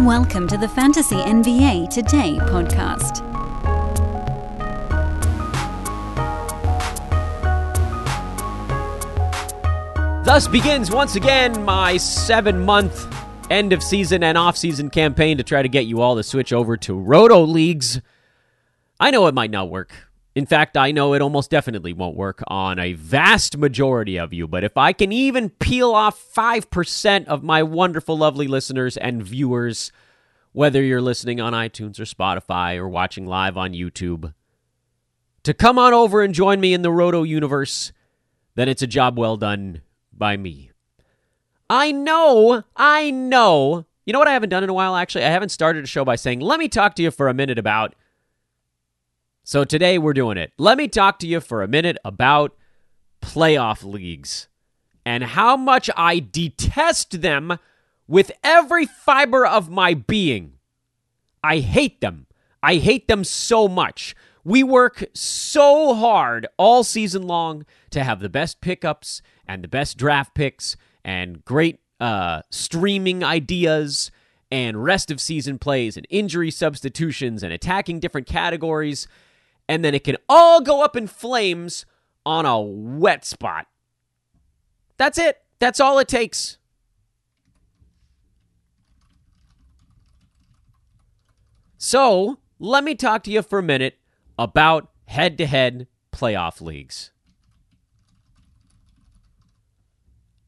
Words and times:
Welcome 0.00 0.46
to 0.48 0.58
the 0.58 0.68
Fantasy 0.68 1.16
NBA 1.16 1.88
Today 1.88 2.36
podcast. 2.42 3.24
Thus 10.22 10.46
begins 10.48 10.90
once 10.90 11.16
again 11.16 11.64
my 11.64 11.96
seven 11.96 12.62
month 12.62 13.10
end 13.50 13.72
of 13.72 13.82
season 13.82 14.22
and 14.22 14.36
off 14.36 14.58
season 14.58 14.90
campaign 14.90 15.38
to 15.38 15.42
try 15.42 15.62
to 15.62 15.68
get 15.68 15.86
you 15.86 16.02
all 16.02 16.16
to 16.16 16.22
switch 16.22 16.52
over 16.52 16.76
to 16.76 16.94
Roto 16.94 17.40
Leagues. 17.40 18.02
I 19.00 19.10
know 19.10 19.26
it 19.28 19.34
might 19.34 19.50
not 19.50 19.70
work. 19.70 20.05
In 20.36 20.44
fact, 20.44 20.76
I 20.76 20.92
know 20.92 21.14
it 21.14 21.22
almost 21.22 21.50
definitely 21.50 21.94
won't 21.94 22.14
work 22.14 22.44
on 22.46 22.78
a 22.78 22.92
vast 22.92 23.56
majority 23.56 24.18
of 24.18 24.34
you, 24.34 24.46
but 24.46 24.64
if 24.64 24.76
I 24.76 24.92
can 24.92 25.10
even 25.10 25.48
peel 25.48 25.92
off 25.92 26.22
5% 26.34 27.24
of 27.24 27.42
my 27.42 27.62
wonderful, 27.62 28.18
lovely 28.18 28.46
listeners 28.46 28.98
and 28.98 29.22
viewers, 29.22 29.92
whether 30.52 30.82
you're 30.82 31.00
listening 31.00 31.40
on 31.40 31.54
iTunes 31.54 31.98
or 31.98 32.02
Spotify 32.02 32.76
or 32.76 32.86
watching 32.86 33.26
live 33.26 33.56
on 33.56 33.72
YouTube, 33.72 34.34
to 35.42 35.54
come 35.54 35.78
on 35.78 35.94
over 35.94 36.20
and 36.22 36.34
join 36.34 36.60
me 36.60 36.74
in 36.74 36.82
the 36.82 36.92
Roto 36.92 37.22
universe, 37.22 37.92
then 38.56 38.68
it's 38.68 38.82
a 38.82 38.86
job 38.86 39.18
well 39.18 39.38
done 39.38 39.80
by 40.12 40.36
me. 40.36 40.70
I 41.70 41.92
know, 41.92 42.62
I 42.76 43.10
know. 43.10 43.86
You 44.04 44.12
know 44.12 44.18
what 44.18 44.28
I 44.28 44.34
haven't 44.34 44.50
done 44.50 44.64
in 44.64 44.68
a 44.68 44.74
while, 44.74 44.96
actually? 44.96 45.24
I 45.24 45.30
haven't 45.30 45.48
started 45.48 45.82
a 45.82 45.86
show 45.86 46.04
by 46.04 46.16
saying, 46.16 46.40
let 46.40 46.60
me 46.60 46.68
talk 46.68 46.94
to 46.96 47.02
you 47.02 47.10
for 47.10 47.28
a 47.28 47.34
minute 47.34 47.58
about. 47.58 47.94
So 49.48 49.62
today 49.62 49.96
we're 49.96 50.12
doing 50.12 50.38
it. 50.38 50.52
Let 50.58 50.76
me 50.76 50.88
talk 50.88 51.20
to 51.20 51.26
you 51.28 51.38
for 51.38 51.62
a 51.62 51.68
minute 51.68 51.98
about 52.04 52.56
playoff 53.22 53.84
leagues 53.84 54.48
and 55.04 55.22
how 55.22 55.56
much 55.56 55.88
I 55.96 56.18
detest 56.18 57.22
them 57.22 57.56
with 58.08 58.32
every 58.42 58.86
fiber 58.86 59.46
of 59.46 59.70
my 59.70 59.94
being. 59.94 60.54
I 61.44 61.58
hate 61.58 62.00
them. 62.00 62.26
I 62.60 62.78
hate 62.78 63.06
them 63.06 63.22
so 63.22 63.68
much. 63.68 64.16
We 64.42 64.64
work 64.64 65.04
so 65.14 65.94
hard 65.94 66.48
all 66.56 66.82
season 66.82 67.22
long 67.22 67.66
to 67.90 68.02
have 68.02 68.18
the 68.18 68.28
best 68.28 68.60
pickups 68.60 69.22
and 69.46 69.62
the 69.62 69.68
best 69.68 69.96
draft 69.96 70.34
picks 70.34 70.76
and 71.04 71.44
great 71.44 71.78
uh, 72.00 72.42
streaming 72.50 73.22
ideas 73.22 74.10
and 74.50 74.82
rest 74.82 75.12
of 75.12 75.20
season 75.20 75.60
plays 75.60 75.96
and 75.96 76.04
injury 76.10 76.50
substitutions 76.50 77.44
and 77.44 77.52
attacking 77.52 78.00
different 78.00 78.26
categories. 78.26 79.06
And 79.68 79.84
then 79.84 79.94
it 79.94 80.04
can 80.04 80.16
all 80.28 80.60
go 80.60 80.82
up 80.82 80.96
in 80.96 81.06
flames 81.06 81.86
on 82.24 82.46
a 82.46 82.60
wet 82.60 83.24
spot. 83.24 83.66
That's 84.96 85.18
it. 85.18 85.38
That's 85.58 85.80
all 85.80 85.98
it 85.98 86.08
takes. 86.08 86.58
So, 91.78 92.38
let 92.58 92.84
me 92.84 92.94
talk 92.94 93.22
to 93.24 93.30
you 93.30 93.42
for 93.42 93.58
a 93.58 93.62
minute 93.62 93.98
about 94.38 94.90
head 95.06 95.38
to 95.38 95.46
head 95.46 95.86
playoff 96.12 96.60
leagues. 96.60 97.10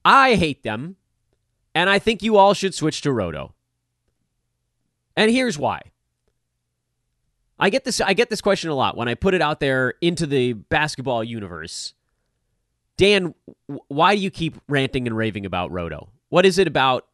I 0.05 0.37
hate 0.37 0.63
them, 0.63 0.97
and 1.75 1.91
I 1.91 1.99
think 1.99 2.23
you 2.23 2.37
all 2.37 2.55
should 2.55 2.75
switch 2.75 3.03
to 3.03 3.13
Roto. 3.13 3.55
And 5.17 5.31
here's 5.31 5.59
why. 5.59 5.83
I 7.59 7.70
get 7.70 7.84
this 7.84 8.01
I 8.01 8.12
get 8.12 8.31
this 8.31 8.41
question 8.41 8.70
a 8.70 8.75
lot 8.75 8.97
when 8.97 9.09
I 9.09 9.14
put 9.14 9.34
it 9.34 9.42
out 9.42 9.61
there 9.61 9.95
into 10.01 10.27
the 10.27 10.53
basketball 10.53 11.25
universe. 11.25 11.95
Dan, 12.97 13.34
why 13.89 14.17
do 14.17 14.20
you 14.20 14.31
keep 14.31 14.56
ranting 14.69 15.06
and 15.06 15.17
raving 15.17 15.47
about 15.47 15.70
Roto? 15.70 16.09
What 16.28 16.45
is 16.45 16.59
it 16.59 16.67
about? 16.67 17.06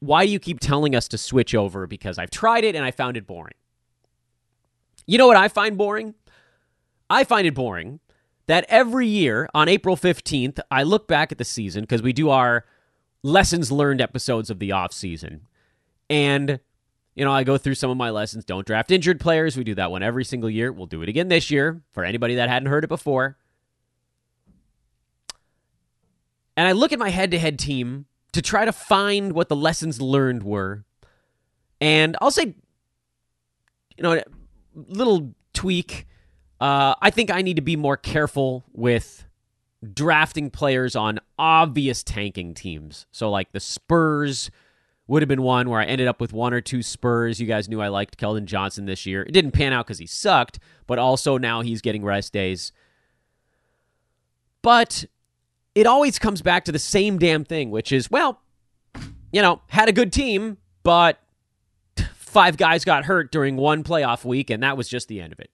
Why 0.00 0.26
do 0.26 0.32
you 0.32 0.38
keep 0.38 0.60
telling 0.60 0.94
us 0.94 1.08
to 1.08 1.18
switch 1.18 1.54
over? 1.54 1.86
Because 1.86 2.18
I've 2.18 2.30
tried 2.30 2.64
it 2.64 2.74
and 2.74 2.84
I 2.84 2.90
found 2.90 3.16
it 3.16 3.26
boring. 3.26 3.54
You 5.06 5.18
know 5.18 5.26
what 5.26 5.36
I 5.36 5.48
find 5.48 5.76
boring? 5.76 6.14
I 7.10 7.24
find 7.24 7.46
it 7.46 7.54
boring 7.54 8.00
that 8.46 8.64
every 8.68 9.06
year 9.06 9.48
on 9.54 9.68
April 9.68 9.96
15th, 9.96 10.60
I 10.70 10.82
look 10.82 11.08
back 11.08 11.32
at 11.32 11.38
the 11.38 11.44
season 11.44 11.82
because 11.82 12.02
we 12.02 12.12
do 12.12 12.30
our 12.30 12.64
lessons 13.22 13.70
learned 13.70 14.00
episodes 14.00 14.50
of 14.50 14.58
the 14.58 14.72
off 14.72 14.92
season. 14.92 15.42
And, 16.10 16.60
you 17.14 17.24
know, 17.24 17.32
I 17.32 17.44
go 17.44 17.58
through 17.58 17.74
some 17.74 17.90
of 17.90 17.96
my 17.96 18.10
lessons. 18.10 18.44
Don't 18.44 18.66
draft 18.66 18.90
injured 18.90 19.20
players. 19.20 19.56
We 19.56 19.64
do 19.64 19.74
that 19.74 19.90
one 19.90 20.02
every 20.02 20.24
single 20.24 20.50
year. 20.50 20.72
We'll 20.72 20.86
do 20.86 21.02
it 21.02 21.08
again 21.08 21.28
this 21.28 21.50
year 21.50 21.82
for 21.92 22.04
anybody 22.04 22.36
that 22.36 22.48
hadn't 22.48 22.68
heard 22.68 22.84
it 22.84 22.88
before. 22.88 23.36
And 26.56 26.68
I 26.68 26.72
look 26.72 26.92
at 26.92 26.98
my 26.98 27.10
head 27.10 27.30
to 27.30 27.38
head 27.38 27.58
team 27.58 28.06
to 28.32 28.42
try 28.42 28.64
to 28.64 28.72
find 28.72 29.32
what 29.32 29.48
the 29.48 29.56
lessons 29.56 30.00
learned 30.00 30.42
were. 30.42 30.84
And 31.80 32.16
I'll 32.20 32.30
say, 32.30 32.54
you 33.96 34.02
know, 34.02 34.22
little 34.74 35.34
tweak 35.52 36.06
uh, 36.62 36.94
I 37.02 37.10
think 37.10 37.28
I 37.28 37.42
need 37.42 37.56
to 37.56 37.62
be 37.62 37.74
more 37.74 37.96
careful 37.96 38.62
with 38.72 39.24
drafting 39.92 40.48
players 40.48 40.94
on 40.94 41.18
obvious 41.36 42.04
tanking 42.04 42.54
teams. 42.54 43.06
So, 43.10 43.28
like 43.32 43.50
the 43.50 43.58
Spurs 43.58 44.48
would 45.06 45.22
have 45.22 45.28
been 45.28 45.42
one 45.42 45.68
where 45.68 45.80
I 45.80 45.84
ended 45.84 46.06
up 46.06 46.20
with 46.20 46.32
one 46.32 46.54
or 46.54 46.60
two 46.60 46.82
Spurs. 46.82 47.40
You 47.40 47.46
guys 47.46 47.68
knew 47.68 47.80
I 47.80 47.88
liked 47.88 48.18
Keldon 48.18 48.44
Johnson 48.44 48.86
this 48.86 49.04
year. 49.04 49.22
It 49.22 49.32
didn't 49.32 49.50
pan 49.50 49.72
out 49.72 49.86
because 49.86 49.98
he 49.98 50.06
sucked, 50.06 50.58
but 50.86 50.98
also 50.98 51.38
now 51.38 51.60
he's 51.60 51.80
getting 51.80 52.04
rest 52.04 52.32
days. 52.32 52.72
But 54.62 55.04
it 55.74 55.86
always 55.86 56.18
comes 56.18 56.40
back 56.40 56.64
to 56.66 56.72
the 56.72 56.78
same 56.78 57.18
damn 57.18 57.44
thing, 57.44 57.70
which 57.70 57.90
is, 57.92 58.10
well, 58.10 58.40
you 59.32 59.42
know, 59.42 59.62
had 59.68 59.88
a 59.88 59.92
good 59.92 60.12
team, 60.12 60.58
but 60.82 61.18
five 62.14 62.56
guys 62.56 62.84
got 62.84 63.06
hurt 63.06 63.32
during 63.32 63.56
one 63.56 63.82
playoff 63.82 64.24
week, 64.24 64.50
and 64.50 64.62
that 64.62 64.76
was 64.76 64.88
just 64.88 65.08
the 65.08 65.20
end 65.20 65.32
of 65.32 65.40
it. 65.40 65.50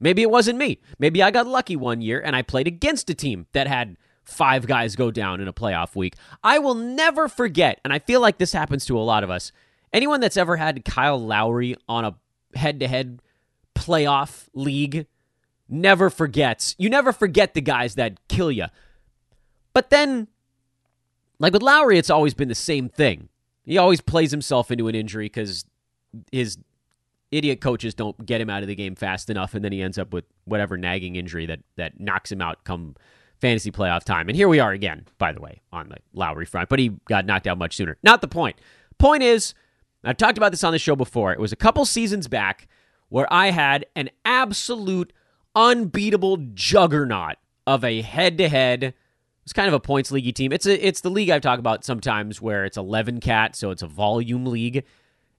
Maybe 0.00 0.22
it 0.22 0.30
wasn't 0.30 0.58
me. 0.58 0.80
Maybe 0.98 1.22
I 1.22 1.30
got 1.30 1.46
lucky 1.46 1.76
one 1.76 2.02
year 2.02 2.20
and 2.20 2.36
I 2.36 2.42
played 2.42 2.66
against 2.66 3.08
a 3.08 3.14
team 3.14 3.46
that 3.52 3.66
had 3.66 3.96
five 4.24 4.66
guys 4.66 4.96
go 4.96 5.10
down 5.10 5.40
in 5.40 5.48
a 5.48 5.52
playoff 5.52 5.94
week. 5.94 6.14
I 6.42 6.58
will 6.58 6.74
never 6.74 7.28
forget, 7.28 7.80
and 7.84 7.92
I 7.92 7.98
feel 7.98 8.20
like 8.20 8.38
this 8.38 8.52
happens 8.52 8.86
to 8.86 8.98
a 8.98 9.00
lot 9.00 9.24
of 9.24 9.30
us. 9.30 9.52
Anyone 9.92 10.20
that's 10.20 10.36
ever 10.36 10.56
had 10.56 10.84
Kyle 10.84 11.24
Lowry 11.24 11.76
on 11.88 12.04
a 12.04 12.14
head 12.58 12.80
to 12.80 12.88
head 12.88 13.20
playoff 13.74 14.48
league 14.54 15.06
never 15.68 16.10
forgets. 16.10 16.74
You 16.78 16.90
never 16.90 17.12
forget 17.12 17.54
the 17.54 17.60
guys 17.60 17.94
that 17.94 18.18
kill 18.28 18.50
you. 18.50 18.66
But 19.72 19.90
then, 19.90 20.28
like 21.38 21.52
with 21.52 21.62
Lowry, 21.62 21.98
it's 21.98 22.10
always 22.10 22.34
been 22.34 22.48
the 22.48 22.54
same 22.54 22.88
thing. 22.88 23.28
He 23.64 23.78
always 23.78 24.00
plays 24.00 24.30
himself 24.30 24.70
into 24.70 24.88
an 24.88 24.94
injury 24.94 25.26
because 25.26 25.64
his 26.30 26.58
idiot 27.30 27.60
coaches 27.60 27.94
don't 27.94 28.24
get 28.24 28.40
him 28.40 28.50
out 28.50 28.62
of 28.62 28.68
the 28.68 28.74
game 28.74 28.94
fast 28.94 29.30
enough, 29.30 29.54
and 29.54 29.64
then 29.64 29.72
he 29.72 29.82
ends 29.82 29.98
up 29.98 30.12
with 30.12 30.24
whatever 30.44 30.76
nagging 30.76 31.16
injury 31.16 31.46
that 31.46 31.60
that 31.76 31.98
knocks 31.98 32.30
him 32.30 32.40
out 32.40 32.64
come 32.64 32.94
fantasy 33.40 33.70
playoff 33.70 34.04
time. 34.04 34.28
And 34.28 34.36
here 34.36 34.48
we 34.48 34.60
are 34.60 34.72
again, 34.72 35.06
by 35.18 35.32
the 35.32 35.40
way, 35.40 35.60
on 35.72 35.88
the 35.88 35.96
Lowry 36.12 36.46
front, 36.46 36.68
but 36.68 36.78
he 36.78 36.90
got 37.08 37.26
knocked 37.26 37.46
out 37.46 37.58
much 37.58 37.76
sooner. 37.76 37.96
Not 38.02 38.20
the 38.20 38.28
point. 38.28 38.56
Point 38.98 39.22
is, 39.22 39.54
I've 40.04 40.16
talked 40.16 40.38
about 40.38 40.50
this 40.52 40.64
on 40.64 40.72
the 40.72 40.78
show 40.78 40.96
before. 40.96 41.32
It 41.32 41.40
was 41.40 41.52
a 41.52 41.56
couple 41.56 41.84
seasons 41.84 42.28
back 42.28 42.68
where 43.08 43.30
I 43.32 43.50
had 43.50 43.86
an 43.96 44.10
absolute 44.24 45.12
unbeatable 45.54 46.38
juggernaut 46.54 47.36
of 47.66 47.84
a 47.84 48.02
head-to-head. 48.02 48.94
It's 49.44 49.52
kind 49.52 49.68
of 49.68 49.74
a 49.74 49.80
points 49.80 50.10
league 50.10 50.34
team. 50.34 50.52
It's 50.52 50.66
a 50.66 50.86
it's 50.86 51.02
the 51.02 51.10
league 51.10 51.30
I 51.30 51.38
talk 51.38 51.58
about 51.58 51.84
sometimes 51.84 52.40
where 52.40 52.64
it's 52.64 52.76
11 52.76 53.20
cat, 53.20 53.56
so 53.56 53.70
it's 53.70 53.82
a 53.82 53.86
volume 53.86 54.46
league. 54.46 54.84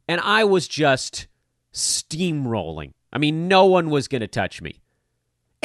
And 0.08 0.22
I 0.22 0.44
was 0.44 0.68
just 0.68 1.28
steamrolling. 1.74 2.94
I 3.12 3.18
mean, 3.18 3.48
no 3.48 3.66
one 3.66 3.90
was 3.90 4.08
going 4.08 4.22
to 4.22 4.28
touch 4.28 4.62
me. 4.62 4.82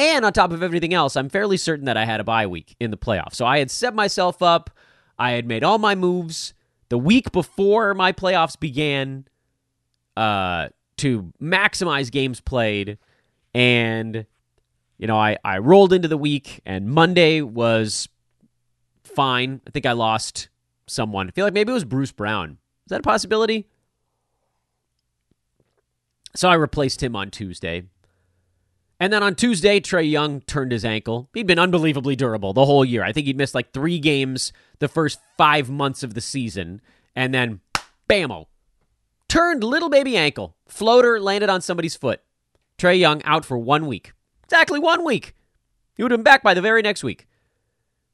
And 0.01 0.25
on 0.25 0.33
top 0.33 0.51
of 0.51 0.63
everything 0.63 0.95
else, 0.95 1.15
I'm 1.15 1.29
fairly 1.29 1.57
certain 1.57 1.85
that 1.85 1.95
I 1.95 2.05
had 2.05 2.19
a 2.19 2.23
bye 2.23 2.47
week 2.47 2.75
in 2.79 2.89
the 2.89 2.97
playoffs. 2.97 3.35
So 3.35 3.45
I 3.45 3.59
had 3.59 3.69
set 3.69 3.93
myself 3.93 4.41
up, 4.41 4.71
I 5.19 5.33
had 5.33 5.45
made 5.45 5.63
all 5.63 5.77
my 5.77 5.93
moves 5.93 6.55
the 6.89 6.97
week 6.97 7.31
before 7.31 7.93
my 7.93 8.11
playoffs 8.11 8.59
began 8.59 9.27
uh, 10.17 10.69
to 10.97 11.31
maximize 11.39 12.09
games 12.09 12.41
played. 12.41 12.97
And, 13.53 14.25
you 14.97 15.05
know, 15.05 15.17
I, 15.17 15.37
I 15.45 15.59
rolled 15.59 15.93
into 15.93 16.07
the 16.07 16.17
week, 16.17 16.61
and 16.65 16.89
Monday 16.89 17.41
was 17.41 18.09
fine. 19.03 19.61
I 19.67 19.69
think 19.69 19.85
I 19.85 19.91
lost 19.91 20.49
someone. 20.87 21.27
I 21.27 21.31
feel 21.31 21.45
like 21.45 21.53
maybe 21.53 21.69
it 21.69 21.75
was 21.75 21.85
Bruce 21.85 22.11
Brown. 22.11 22.57
Is 22.87 22.89
that 22.89 23.01
a 23.01 23.03
possibility? 23.03 23.67
So 26.35 26.49
I 26.49 26.55
replaced 26.55 27.03
him 27.03 27.15
on 27.15 27.29
Tuesday. 27.29 27.83
And 29.01 29.11
then 29.11 29.23
on 29.23 29.33
Tuesday, 29.33 29.79
Trae 29.79 30.07
Young 30.09 30.41
turned 30.41 30.71
his 30.71 30.85
ankle. 30.85 31.27
He'd 31.33 31.47
been 31.47 31.57
unbelievably 31.57 32.15
durable 32.17 32.53
the 32.53 32.67
whole 32.67 32.85
year. 32.85 33.03
I 33.03 33.11
think 33.11 33.25
he'd 33.25 33.35
missed 33.35 33.55
like 33.55 33.73
three 33.73 33.97
games 33.97 34.53
the 34.77 34.87
first 34.87 35.19
five 35.39 35.71
months 35.71 36.03
of 36.03 36.13
the 36.13 36.21
season. 36.21 36.81
And 37.15 37.33
then, 37.33 37.61
bammo, 38.07 38.45
turned 39.27 39.63
little 39.63 39.89
baby 39.89 40.15
ankle. 40.15 40.55
Floater 40.67 41.19
landed 41.19 41.49
on 41.49 41.61
somebody's 41.61 41.95
foot. 41.95 42.21
Trae 42.77 42.99
Young 42.99 43.23
out 43.23 43.43
for 43.43 43.57
one 43.57 43.87
week. 43.87 44.13
Exactly 44.43 44.77
one 44.77 45.03
week. 45.03 45.33
He 45.95 46.03
would 46.03 46.11
have 46.11 46.19
been 46.19 46.23
back 46.23 46.43
by 46.43 46.53
the 46.53 46.61
very 46.61 46.83
next 46.83 47.03
week. 47.03 47.27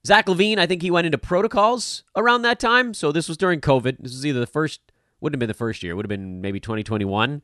Zach 0.05 0.27
LaVine, 0.27 0.57
I 0.57 0.67
think 0.67 0.81
he 0.81 0.89
went 0.89 1.05
into 1.05 1.17
protocols 1.17 2.05
around 2.15 2.43
that 2.43 2.61
time. 2.61 2.93
So 2.93 3.11
this 3.11 3.27
was 3.27 3.35
during 3.35 3.59
COVID. 3.59 3.97
This 3.99 4.13
was 4.13 4.25
either 4.25 4.39
the 4.39 4.47
first 4.47 4.79
Wouldn't 5.19 5.35
have 5.35 5.39
been 5.39 5.49
the 5.49 5.53
first 5.53 5.83
year. 5.83 5.97
Would 5.97 6.05
have 6.05 6.09
been 6.09 6.39
maybe 6.39 6.61
2021. 6.61 7.41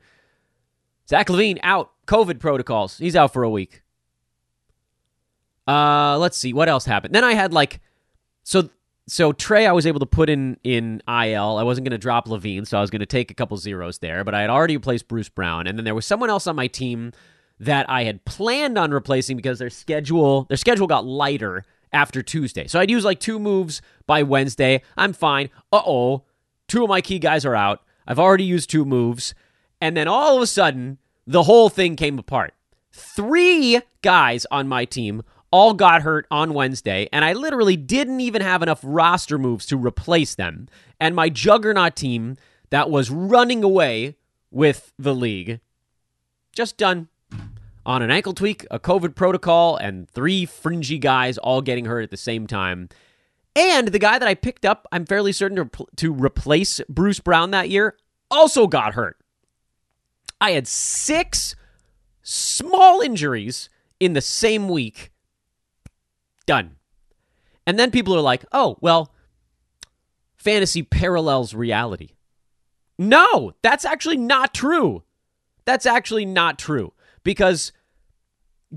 Zach 1.07 1.27
LaVine 1.27 1.59
out. 1.63 1.91
COVID 2.07 2.39
protocols. 2.39 2.97
He's 2.97 3.15
out 3.15 3.31
for 3.31 3.43
a 3.43 3.49
week. 3.49 3.81
Uh, 5.67 6.17
let's 6.17 6.37
see 6.37 6.53
what 6.53 6.67
else 6.67 6.85
happened. 6.85 7.15
Then 7.15 7.23
I 7.23 7.33
had 7.33 7.53
like, 7.53 7.79
so 8.43 8.69
so 9.07 9.33
Trae, 9.33 9.67
I 9.67 9.71
was 9.73 9.85
able 9.85 9.99
to 9.99 10.05
put 10.05 10.29
in 10.29 10.57
in 10.63 11.01
IL. 11.07 11.57
I 11.57 11.63
wasn't 11.63 11.85
going 11.85 11.91
to 11.91 11.97
drop 11.97 12.27
LaVine, 12.27 12.67
so 12.67 12.77
I 12.77 12.81
was 12.81 12.89
going 12.89 13.01
to 13.01 13.05
take 13.05 13.31
a 13.31 13.33
couple 13.33 13.57
zeros 13.57 13.99
there. 13.99 14.23
But 14.23 14.33
I 14.33 14.41
had 14.41 14.49
already 14.49 14.77
replaced 14.77 15.07
Bruce 15.07 15.29
Brown, 15.29 15.67
and 15.67 15.77
then 15.77 15.85
there 15.85 15.95
was 15.95 16.05
someone 16.05 16.29
else 16.29 16.47
on 16.47 16.55
my 16.55 16.67
team 16.67 17.11
that 17.59 17.89
I 17.89 18.03
had 18.03 18.25
planned 18.25 18.77
on 18.77 18.91
replacing 18.91 19.37
because 19.37 19.59
their 19.59 19.69
schedule 19.69 20.43
their 20.45 20.57
schedule 20.57 20.87
got 20.87 21.05
lighter 21.05 21.63
after 21.91 22.21
Tuesday. 22.21 22.67
So 22.67 22.79
I'd 22.79 22.91
use 22.91 23.05
like 23.05 23.19
two 23.19 23.39
moves 23.39 23.81
by 24.05 24.23
Wednesday. 24.23 24.81
I'm 24.97 25.13
fine. 25.13 25.49
Uh 25.71 25.81
oh, 25.85 26.23
two 26.67 26.83
of 26.83 26.89
my 26.89 27.01
key 27.01 27.19
guys 27.19 27.45
are 27.45 27.55
out. 27.55 27.81
I've 28.05 28.19
already 28.19 28.43
used 28.43 28.69
two 28.69 28.83
moves, 28.83 29.33
and 29.83 29.97
then 29.97 30.07
all 30.07 30.37
of 30.37 30.41
a 30.41 30.47
sudden 30.47 30.97
the 31.27 31.43
whole 31.43 31.67
thing 31.67 31.97
came 31.97 32.17
apart. 32.17 32.53
Three 32.93 33.81
guys 34.01 34.45
on 34.49 34.69
my 34.69 34.85
team 34.85 35.23
all 35.51 35.73
got 35.73 36.03
hurt 36.03 36.25
on 36.31 36.53
Wednesday, 36.53 37.09
and 37.11 37.25
I 37.25 37.33
literally 37.33 37.75
didn't 37.75 38.21
even 38.21 38.41
have 38.41 38.63
enough 38.63 38.79
roster 38.81 39.37
moves 39.37 39.65
to 39.67 39.77
replace 39.77 40.35
them. 40.35 40.69
And 41.01 41.17
my 41.17 41.27
juggernaut 41.27 41.97
team 41.97 42.37
that 42.69 42.89
was 42.89 43.11
running 43.11 43.61
away 43.61 44.15
with 44.51 44.93
the 44.97 45.13
league 45.13 45.59
just 46.53 46.77
done 46.77 47.09
on 47.85 48.01
an 48.01 48.09
ankle 48.09 48.33
tweak, 48.33 48.65
a 48.71 48.79
COVID 48.79 49.15
protocol, 49.15 49.75
and 49.75 50.09
three 50.09 50.45
fringy 50.45 50.97
guys 50.97 51.37
all 51.37 51.61
getting 51.61 51.85
hurt 51.85 52.03
at 52.03 52.09
the 52.09 52.15
same 52.15 52.47
time. 52.47 52.87
And 53.53 53.89
the 53.89 53.99
guy 53.99 54.17
that 54.17 54.29
I 54.29 54.33
picked 54.33 54.63
up, 54.63 54.87
I'm 54.93 55.05
fairly 55.05 55.33
certain 55.33 55.57
to, 55.57 55.85
to 55.97 56.13
replace 56.13 56.79
Bruce 56.87 57.19
Brown 57.19 57.51
that 57.51 57.69
year, 57.69 57.97
also 58.31 58.65
got 58.65 58.93
hurt. 58.93 59.17
I 60.43 60.51
had 60.51 60.67
six 60.67 61.55
small 62.21 63.01
injuries 63.01 63.69
in 63.99 64.13
the 64.13 64.21
same 64.21 64.67
week 64.67 65.13
Done. 66.45 66.75
And 67.65 67.79
then 67.79 67.91
people 67.91 68.15
are 68.15 68.21
like, 68.21 68.45
oh, 68.51 68.77
well, 68.81 69.13
fantasy 70.35 70.83
parallels 70.83 71.53
reality. 71.53 72.11
No, 72.97 73.53
that's 73.61 73.85
actually 73.85 74.17
not 74.17 74.53
true. 74.53 75.03
That's 75.65 75.85
actually 75.85 76.25
not 76.25 76.59
true. 76.59 76.93
Because 77.23 77.71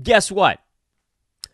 guess 0.01 0.31
what? 0.31 0.61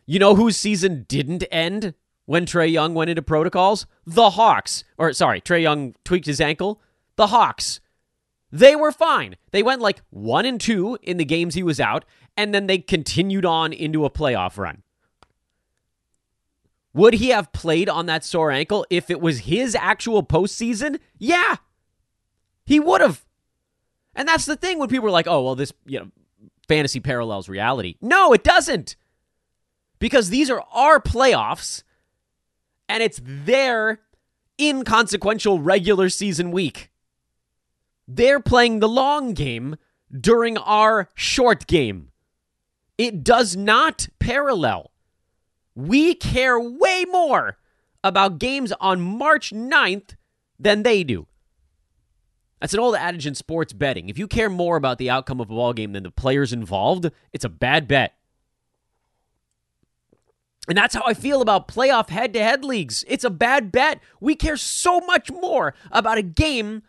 You 0.06 0.20
know 0.20 0.36
whose 0.36 0.58
season 0.58 1.06
didn't 1.08 1.44
end 1.52 1.96
when 2.26 2.46
Trae 2.46 2.72
Young 2.72 2.94
went 2.94 3.10
into 3.10 3.22
protocols? 3.22 3.88
The 4.06 4.32
Hawks. 4.32 4.84
Or, 4.98 5.12
sorry, 5.14 5.42
Trae 5.42 5.64
Young 5.64 5.96
tweaked 6.04 6.28
his 6.28 6.40
ankle. 6.40 6.80
The 7.16 7.28
Hawks. 7.28 7.80
They 8.54 8.76
were 8.76 8.92
fine. 8.92 9.36
They 9.50 9.64
went 9.64 9.82
like 9.82 10.04
one 10.12 10.46
and 10.46 10.62
two 10.62 11.00
in 11.02 11.18
the 11.18 11.26
games 11.26 11.56
he 11.56 11.64
was 11.64 11.80
out, 11.80 12.06
and 12.38 12.54
then 12.54 12.68
they 12.68 12.78
continued 12.78 13.46
on 13.46 13.74
into 13.74 14.06
a 14.06 14.12
playoff 14.12 14.60
run. 14.60 14.84
Would 16.94 17.16
he 17.16 17.30
have 17.30 17.52
played 17.52 17.90
on 17.90 18.06
that 18.06 18.24
sore 18.24 18.52
ankle 18.52 18.86
if 18.92 19.10
it 19.10 19.20
was 19.20 19.40
his 19.40 19.74
actual 19.74 20.22
postseason? 20.22 21.00
Yeah, 21.18 21.56
he 22.64 22.80
would 22.80 23.02
have. 23.02 23.26
And 24.14 24.28
that's 24.28 24.46
the 24.46 24.56
thing 24.56 24.78
when 24.78 24.88
people 24.88 25.08
are 25.08 25.12
like, 25.12 25.28
"Oh, 25.28 25.42
well, 25.42 25.56
this 25.56 25.74
you 25.88 26.00
know, 26.00 26.12
fantasy 26.68 27.00
parallels 27.00 27.50
reality." 27.50 27.96
No, 28.02 28.34
it 28.34 28.44
doesn't, 28.44 28.96
because 29.98 30.30
these 30.30 30.52
are 30.52 30.64
our 30.72 31.00
playoffs, 31.00 31.82
and 32.88 33.02
it's 33.02 33.20
their 33.24 34.02
inconsequential 34.62 35.60
regular 35.60 36.10
season 36.10 36.52
week. 36.52 36.92
They're 38.08 38.40
playing 38.40 38.80
the 38.80 38.90
long 38.90 39.34
game 39.34 39.76
during 40.12 40.58
our 40.58 41.10
short 41.16 41.68
game. 41.68 42.10
It 42.98 43.24
does 43.24 43.56
not 43.56 44.08
parallel. 44.20 44.92
We 45.76 46.14
care 46.14 46.60
way 46.60 47.06
more 47.10 47.58
about 48.04 48.40
games 48.40 48.72
on 48.80 49.02
March 49.02 49.52
9th 49.52 50.16
than 50.60 50.84
they 50.84 51.04
do. 51.04 51.28
That's 52.60 52.74
an 52.74 52.80
old 52.80 52.96
adage 52.96 53.28
in 53.28 53.36
sports 53.36 53.74
betting. 53.74 54.08
If 54.08 54.18
you 54.18 54.28
care 54.28 54.50
more 54.50 54.78
about 54.78 54.98
the 54.98 55.10
outcome 55.10 55.42
of 55.42 55.50
a 55.50 55.54
ball 55.54 55.74
game 55.74 55.94
than 55.94 56.04
the 56.04 56.12
players 56.12 56.54
involved, 56.54 57.12
it's 57.34 57.44
a 57.44 57.50
bad 57.50 57.88
bet. 57.88 58.14
And 60.70 60.78
that's 60.78 60.96
how 60.96 61.04
I 61.06 61.14
feel 61.14 61.42
about 61.42 61.68
playoff 61.68 62.10
head 62.10 62.32
to 62.34 62.42
head 62.42 62.64
leagues. 62.64 63.04
It's 63.08 63.26
a 63.26 63.30
bad 63.30 63.72
bet. 63.72 64.00
We 64.22 64.36
care 64.36 64.56
so 64.56 65.02
much 65.02 65.30
more 65.30 65.74
about 65.92 66.18
a 66.18 66.22
game 66.22 66.84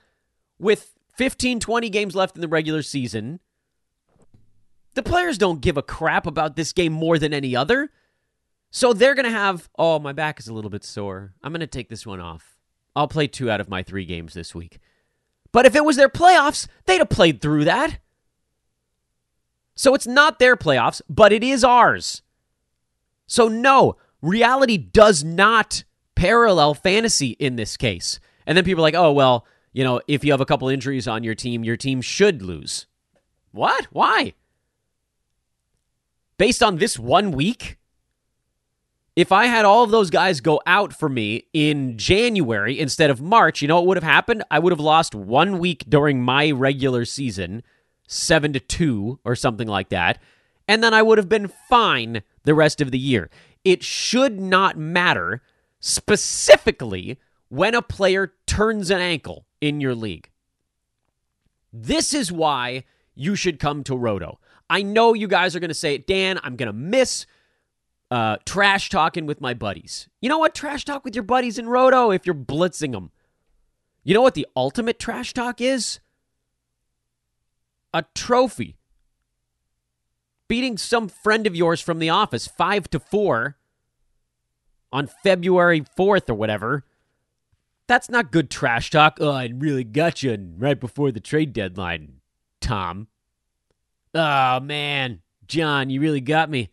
with 0.61 0.94
15, 1.17 1.61
20 1.61 1.91
games 1.91 2.15
left 2.15 2.37
in 2.37 2.41
the 2.41 2.49
regular 2.49 2.83
season. 2.83 3.41
The 4.95 5.03
players 5.03 5.39
don't 5.39 5.61
give 5.61 5.77
a 5.77 5.83
crap 5.83 6.27
about 6.27 6.57
this 6.57 6.73
game 6.73 6.93
more 6.93 7.19
than 7.19 7.35
any 7.35 7.55
other. 7.55 7.91
So 8.71 8.93
they're 8.93 9.15
going 9.15 9.25
to 9.25 9.31
have, 9.31 9.69
oh, 9.79 9.99
my 9.99 10.13
back 10.13 10.41
is 10.41 10.49
a 10.49 10.55
little 10.55 10.71
bit 10.71 10.85
sore. 10.85 11.35
I'm 11.43 11.53
going 11.53 11.61
to 11.61 11.67
take 11.67 11.89
this 11.89 12.07
one 12.07 12.21
off. 12.21 12.59
I'll 12.97 13.09
play 13.09 13.27
two 13.27 13.51
out 13.51 13.61
of 13.61 13.69
my 13.69 13.83
three 13.83 14.05
games 14.05 14.35
this 14.35 14.55
week. 14.55 14.79
But 15.53 15.67
if 15.67 15.77
it 15.77 15.85
was 15.85 15.97
their 15.97 16.09
playoffs, 16.09 16.67
they'd 16.87 16.99
have 16.99 17.09
played 17.09 17.41
through 17.41 17.65
that. 17.65 17.99
So 19.77 19.95
it's 19.95 20.07
not 20.07 20.39
their 20.39 20.57
playoffs, 20.57 21.01
but 21.09 21.33
it 21.33 21.43
is 21.43 21.65
ours. 21.65 22.23
So, 23.27 23.49
no, 23.49 23.97
reality 24.21 24.77
does 24.77 25.25
not 25.25 25.85
parallel 26.15 26.75
fantasy 26.75 27.31
in 27.39 27.57
this 27.57 27.77
case. 27.77 28.21
And 28.47 28.57
then 28.57 28.65
people 28.65 28.83
are 28.83 28.89
like, 28.89 28.95
oh, 28.95 29.13
well, 29.13 29.47
you 29.75 29.85
know, 29.85 30.01
if 30.09 30.25
you 30.25 30.33
have 30.33 30.41
a 30.41 30.47
couple 30.47 30.69
injuries 30.69 31.07
on 31.07 31.25
your 31.25 31.35
team, 31.35 31.65
your 31.65 31.77
team 31.77 32.01
should 32.01 32.41
lose. 32.41 32.87
What? 33.51 33.87
Why? 33.91 34.33
Based 36.39 36.63
on 36.63 36.79
this 36.79 36.99
one 36.99 37.33
week? 37.33 37.77
If 39.17 39.31
I 39.31 39.47
had 39.47 39.65
all 39.65 39.85
of 39.85 39.91
those 39.91 40.11
guys 40.11 40.41
go 40.41 40.61
out 40.67 40.93
for 40.93 41.09
me 41.09 41.47
in 41.53 41.99
January 41.99 42.81
instead 42.81 43.11
of 43.11 43.21
March, 43.21 43.63
you 43.63 43.69
know 43.69 43.77
what 43.77 43.87
would 43.87 43.97
have 43.97 44.03
happened? 44.03 44.43
I 44.51 44.59
would 44.59 44.73
have 44.73 44.81
lost 44.81 45.15
one 45.15 45.59
week 45.59 45.85
during 45.89 46.23
my 46.23 46.51
regular 46.51 47.05
season, 47.05 47.63
seven 48.09 48.53
to 48.55 48.61
two 48.61 49.21
or 49.25 49.37
something 49.37 49.69
like 49.69 49.91
that, 49.91 50.19
and 50.67 50.83
then 50.83 50.95
I 50.95 51.03
would 51.03 51.19
have 51.19 51.29
been 51.29 51.47
fine 51.69 52.23
the 52.43 52.55
rest 52.55 52.81
of 52.81 52.91
the 52.91 52.99
year. 52.99 53.31
It 53.65 53.85
should 53.85 54.41
not 54.41 54.77
matter 54.77 55.43
specifically 55.79 57.19
when 57.49 57.75
a 57.77 57.83
player 57.83 58.33
turns 58.47 58.91
an 58.91 59.01
ankle 59.01 59.47
in 59.65 59.81
your 59.81 59.95
league. 59.95 60.31
This 61.73 62.13
is 62.13 62.31
why 62.31 62.85
you 63.15 63.35
should 63.35 63.59
come 63.59 63.83
to 63.85 63.97
Roto. 63.97 64.39
I 64.69 64.83
know 64.83 65.15
you 65.15 65.27
guys 65.27 65.57
are 65.57 65.61
going 65.61 65.71
to 65.71 65.75
say, 65.75 65.97
Dan, 65.97 66.39
I'm 66.43 66.57
going 66.57 66.67
to 66.67 66.75
miss 66.75 67.25
uh, 68.11 68.37
trash 68.45 68.91
talking 68.91 69.25
with 69.25 69.41
my 69.41 69.55
buddies. 69.55 70.07
You 70.21 70.29
know 70.29 70.37
what? 70.37 70.55
Trash 70.55 70.85
talk 70.85 71.03
with 71.03 71.15
your 71.15 71.25
buddies 71.25 71.59
in 71.59 71.67
Roto 71.67 72.11
if 72.11 72.27
you're 72.27 72.35
blitzing 72.35 72.93
them. 72.93 73.11
You 74.03 74.13
know 74.13 74.21
what 74.21 74.35
the 74.35 74.47
ultimate 74.55 74.99
trash 74.99 75.33
talk 75.33 75.63
is? 75.63 76.01
A 77.95 78.05
trophy. 78.15 78.77
Beating 80.47 80.77
some 80.77 81.09
friend 81.09 81.47
of 81.47 81.57
yours 81.57 81.81
from 81.81 82.01
the 82.01 82.11
office 82.11 82.47
5 82.47 82.91
to 82.91 83.01
4 83.01 83.57
on 84.93 85.07
February 85.07 85.81
4th 85.81 86.29
or 86.29 86.35
whatever. 86.35 86.85
That's 87.87 88.09
not 88.09 88.33
good 88.33 88.51
trash 88.51 88.91
talk. 88.91 89.19
Oh, 89.21 89.31
I 89.31 89.53
really 89.55 89.85
got 89.85 90.23
you 90.23 90.53
right 90.57 90.79
before 90.79 91.13
the 91.13 91.21
trade 91.21 91.53
deadline, 91.53 92.21
Tom. 92.61 93.09
Oh, 94.15 94.61
man. 94.61 95.21
John, 95.47 95.91
you 95.91 96.01
really 96.01 96.23
got 96.23 96.49
me 96.49 96.71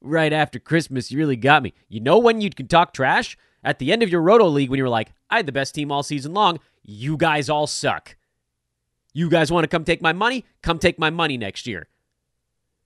right 0.00 0.32
after 0.32 0.58
Christmas. 0.58 1.10
You 1.10 1.18
really 1.18 1.36
got 1.36 1.62
me. 1.62 1.74
You 1.88 2.00
know 2.00 2.18
when 2.18 2.40
you 2.40 2.50
can 2.50 2.66
talk 2.66 2.94
trash? 2.94 3.36
At 3.64 3.78
the 3.78 3.92
end 3.92 4.02
of 4.02 4.08
your 4.08 4.22
Roto 4.22 4.46
League, 4.48 4.70
when 4.70 4.78
you 4.78 4.84
were 4.84 4.88
like, 4.88 5.12
I 5.30 5.36
had 5.36 5.46
the 5.46 5.52
best 5.52 5.74
team 5.74 5.92
all 5.92 6.02
season 6.02 6.34
long, 6.34 6.58
you 6.82 7.16
guys 7.16 7.48
all 7.48 7.66
suck. 7.66 8.16
You 9.12 9.28
guys 9.28 9.52
want 9.52 9.64
to 9.64 9.68
come 9.68 9.84
take 9.84 10.02
my 10.02 10.12
money? 10.12 10.44
Come 10.62 10.78
take 10.78 10.98
my 10.98 11.10
money 11.10 11.36
next 11.36 11.66
year. 11.66 11.86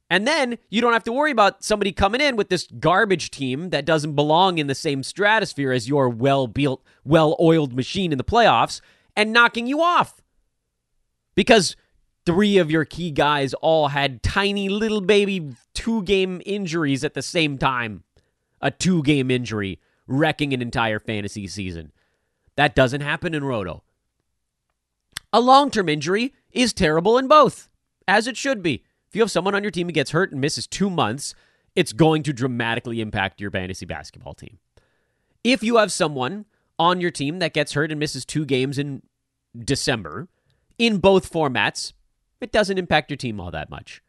And 0.09 0.27
then 0.27 0.59
you 0.71 0.81
don't 0.81 0.93
have 0.93 1.05
to 1.05 1.13
worry 1.13 1.33
about 1.33 1.65
somebody 1.65 1.91
coming 1.91 2.21
in 2.21 2.37
with 2.37 2.49
this 2.49 2.69
garbage 2.79 3.31
team 3.31 3.71
that 3.71 3.85
doesn't 3.85 4.15
belong 4.15 4.59
in 4.59 4.69
the 4.69 4.75
same 4.75 5.03
stratosphere 5.03 5.73
as 5.73 5.89
your 5.89 6.09
well 6.09 6.47
built, 6.47 6.85
well 7.05 7.37
oiled 7.41 7.75
machine 7.75 8.13
in 8.13 8.19
the 8.19 8.25
playoffs 8.25 8.81
and 9.17 9.33
knocking 9.33 9.67
you 9.67 9.81
off. 9.81 10.23
Because 11.35 11.77
three 12.25 12.59
of 12.59 12.71
your 12.71 12.85
key 12.85 13.11
guys 13.11 13.53
all 13.55 13.89
had 13.89 14.23
tiny 14.23 14.69
little 14.69 15.01
baby 15.01 15.55
two 15.75 16.03
game 16.05 16.41
injuries 16.47 17.03
at 17.03 17.15
the 17.15 17.23
same 17.23 17.59
time. 17.59 18.05
A 18.61 18.71
two 18.71 19.03
game 19.03 19.31
injury 19.31 19.81
wrecking 20.07 20.55
an 20.55 20.63
entire 20.63 21.01
fantasy 21.01 21.49
season. 21.49 21.93
That 22.57 22.75
doesn't 22.75 23.03
happen 23.03 23.35
in 23.35 23.45
Roto. 23.45 23.83
A 25.33 25.41
long 25.41 25.71
term 25.71 25.89
injury 25.89 26.33
is 26.53 26.73
terrible 26.73 27.19
in 27.19 27.29
both, 27.29 27.69
as 28.07 28.27
it 28.27 28.37
should 28.37 28.63
be. 28.63 28.85
You 29.17 29.23
have 29.23 29.31
someone 29.31 29.55
on 29.55 29.65
your 29.65 29.71
team 29.71 29.87
who 29.87 29.93
gets 29.93 30.11
hurt 30.11 30.31
and 30.31 30.43
misses 30.43 30.67
two 30.67 30.91
months, 30.91 31.35
it's 31.75 31.95
going 31.95 32.23
to 32.25 32.35
dramatically 32.35 33.01
impact 33.01 33.41
your 33.41 33.51
fantasy 33.51 33.87
basketball 33.87 34.35
team. 34.35 34.59
If 35.43 35.63
you 35.63 35.79
have 35.79 35.91
someone 35.91 36.45
on 36.79 37.01
your 37.01 37.11
team 37.11 37.39
that 37.39 37.55
gets 37.55 37.73
hurt 37.73 37.91
and 37.91 37.99
misses 37.99 38.27
two 38.27 38.45
games 38.45 38.79
in 38.79 39.01
December 39.59 40.29
in 40.77 40.99
both 40.99 41.33
formats, 41.33 41.95
it 42.43 42.53
doesn't 42.53 42.77
impact 42.77 43.11
your 43.11 43.17
team 43.17 43.41
all 43.41 43.51
that 43.53 43.71
much. 43.71 44.03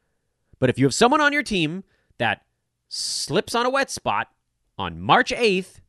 But 0.59 0.69
if 0.69 0.77
you 0.77 0.85
have 0.85 0.93
someone 0.93 1.21
on 1.21 1.31
your 1.31 1.41
team 1.41 1.85
that 2.17 2.41
slips 2.89 3.55
on 3.55 3.65
a 3.65 3.69
wet 3.69 3.89
spot 3.89 4.27
on 4.77 4.99
March 4.99 5.31
8th, 5.31 5.79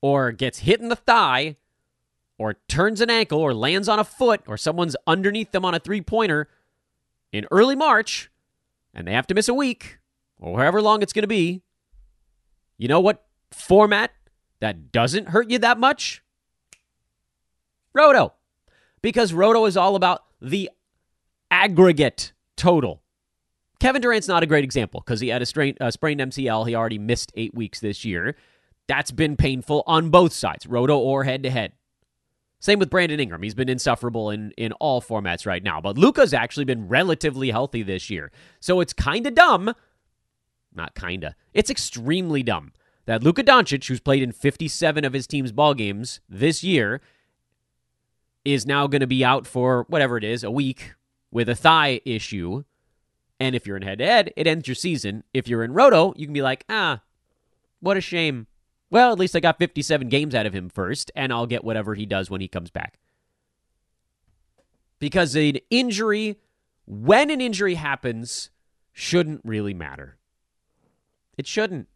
or 0.00 0.32
gets 0.32 0.58
hit 0.58 0.80
in 0.80 0.88
the 0.88 0.96
thigh, 0.96 1.58
or 2.38 2.56
turns 2.68 3.00
an 3.00 3.08
ankle, 3.08 3.38
or 3.38 3.54
lands 3.54 3.88
on 3.88 4.00
a 4.00 4.04
foot, 4.04 4.40
or 4.48 4.56
someone's 4.56 4.96
underneath 5.06 5.52
them 5.52 5.64
on 5.64 5.76
a 5.76 5.78
three 5.78 6.00
pointer 6.00 6.48
in 7.36 7.46
early 7.50 7.76
March, 7.76 8.30
and 8.94 9.06
they 9.06 9.12
have 9.12 9.26
to 9.26 9.34
miss 9.34 9.48
a 9.48 9.54
week, 9.54 9.98
or 10.38 10.58
however 10.58 10.80
long 10.80 11.02
it's 11.02 11.12
going 11.12 11.22
to 11.22 11.28
be, 11.28 11.62
you 12.78 12.88
know 12.88 13.00
what 13.00 13.24
format 13.52 14.12
that 14.60 14.92
doesn't 14.92 15.28
hurt 15.28 15.50
you 15.50 15.58
that 15.58 15.78
much? 15.78 16.22
Roto. 17.92 18.34
Because 19.02 19.32
Roto 19.32 19.66
is 19.66 19.76
all 19.76 19.96
about 19.96 20.24
the 20.40 20.70
aggregate 21.50 22.32
total. 22.56 23.02
Kevin 23.78 24.02
Durant's 24.02 24.28
not 24.28 24.42
a 24.42 24.46
great 24.46 24.64
example 24.64 25.02
because 25.04 25.20
he 25.20 25.28
had 25.28 25.42
a 25.42 25.46
strain, 25.46 25.76
sprained 25.90 26.20
MCL. 26.20 26.66
He 26.66 26.74
already 26.74 26.98
missed 26.98 27.30
eight 27.34 27.54
weeks 27.54 27.80
this 27.80 28.04
year. 28.04 28.34
That's 28.88 29.10
been 29.10 29.36
painful 29.36 29.82
on 29.86 30.10
both 30.10 30.32
sides, 30.32 30.66
roto 30.66 30.98
or 30.98 31.24
head 31.24 31.42
to 31.42 31.50
head. 31.50 31.72
Same 32.58 32.78
with 32.78 32.90
Brandon 32.90 33.20
Ingram. 33.20 33.42
He's 33.42 33.54
been 33.54 33.68
insufferable 33.68 34.30
in, 34.30 34.52
in 34.56 34.72
all 34.72 35.02
formats 35.02 35.46
right 35.46 35.62
now. 35.62 35.80
But 35.80 35.98
Luka's 35.98 36.32
actually 36.32 36.64
been 36.64 36.88
relatively 36.88 37.50
healthy 37.50 37.82
this 37.82 38.10
year. 38.10 38.32
So 38.60 38.80
it's 38.80 38.92
kind 38.92 39.26
of 39.26 39.34
dumb. 39.34 39.74
Not 40.74 40.94
kind 40.94 41.24
of. 41.24 41.34
It's 41.54 41.70
extremely 41.70 42.42
dumb 42.42 42.72
that 43.06 43.22
Luka 43.22 43.42
Doncic, 43.42 43.86
who's 43.86 44.00
played 44.00 44.22
in 44.22 44.32
57 44.32 45.04
of 45.04 45.12
his 45.12 45.26
team's 45.26 45.52
ball 45.52 45.74
games 45.74 46.20
this 46.28 46.62
year, 46.64 47.00
is 48.44 48.66
now 48.66 48.86
going 48.86 49.00
to 49.00 49.06
be 49.06 49.24
out 49.24 49.46
for 49.46 49.84
whatever 49.88 50.16
it 50.16 50.24
is, 50.24 50.44
a 50.44 50.50
week 50.50 50.94
with 51.30 51.48
a 51.48 51.54
thigh 51.54 52.00
issue. 52.04 52.64
And 53.38 53.54
if 53.54 53.66
you're 53.66 53.76
in 53.76 53.82
head 53.82 53.98
to 53.98 54.06
head, 54.06 54.32
it 54.36 54.46
ends 54.46 54.66
your 54.66 54.74
season. 54.74 55.24
If 55.34 55.48
you're 55.48 55.64
in 55.64 55.72
roto, 55.72 56.14
you 56.16 56.26
can 56.26 56.32
be 56.32 56.42
like, 56.42 56.64
ah, 56.68 57.02
what 57.80 57.96
a 57.96 58.00
shame. 58.00 58.46
Well, 58.90 59.12
at 59.12 59.18
least 59.18 59.34
I 59.34 59.40
got 59.40 59.58
57 59.58 60.08
games 60.08 60.34
out 60.34 60.46
of 60.46 60.54
him 60.54 60.68
first, 60.68 61.10
and 61.16 61.32
I'll 61.32 61.46
get 61.46 61.64
whatever 61.64 61.94
he 61.94 62.06
does 62.06 62.30
when 62.30 62.40
he 62.40 62.48
comes 62.48 62.70
back. 62.70 62.98
Because 64.98 65.34
an 65.34 65.58
injury, 65.70 66.38
when 66.86 67.30
an 67.30 67.40
injury 67.40 67.74
happens, 67.74 68.50
shouldn't 68.92 69.40
really 69.44 69.74
matter. 69.74 70.16
It 71.36 71.46
shouldn't. 71.46 71.88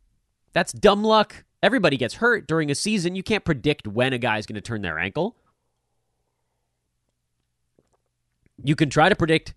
That's 0.53 0.73
dumb 0.73 1.03
luck. 1.03 1.45
Everybody 1.63 1.97
gets 1.97 2.15
hurt 2.15 2.47
during 2.47 2.71
a 2.71 2.75
season. 2.75 3.15
You 3.15 3.23
can't 3.23 3.45
predict 3.45 3.87
when 3.87 4.13
a 4.13 4.19
guy's 4.19 4.47
going 4.47 4.57
to 4.57 4.61
turn 4.61 4.83
their 4.83 4.99
ankle. 4.99 5.37
You 8.63 8.77
can 8.77 8.91
try 8.91 9.09
to 9.09 9.17
predict 9.17 9.55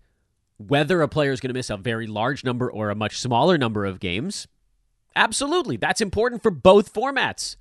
whether 0.56 1.02
a 1.02 1.08
player 1.08 1.32
is 1.32 1.40
going 1.40 1.50
to 1.50 1.54
miss 1.54 1.68
a 1.68 1.76
very 1.76 2.06
large 2.06 2.44
number 2.44 2.70
or 2.70 2.90
a 2.90 2.94
much 2.94 3.18
smaller 3.18 3.58
number 3.58 3.84
of 3.84 4.00
games. 4.00 4.46
Absolutely. 5.16 5.76
That's 5.76 6.00
important 6.00 6.42
for 6.42 6.50
both 6.50 6.92
formats. 6.92 7.56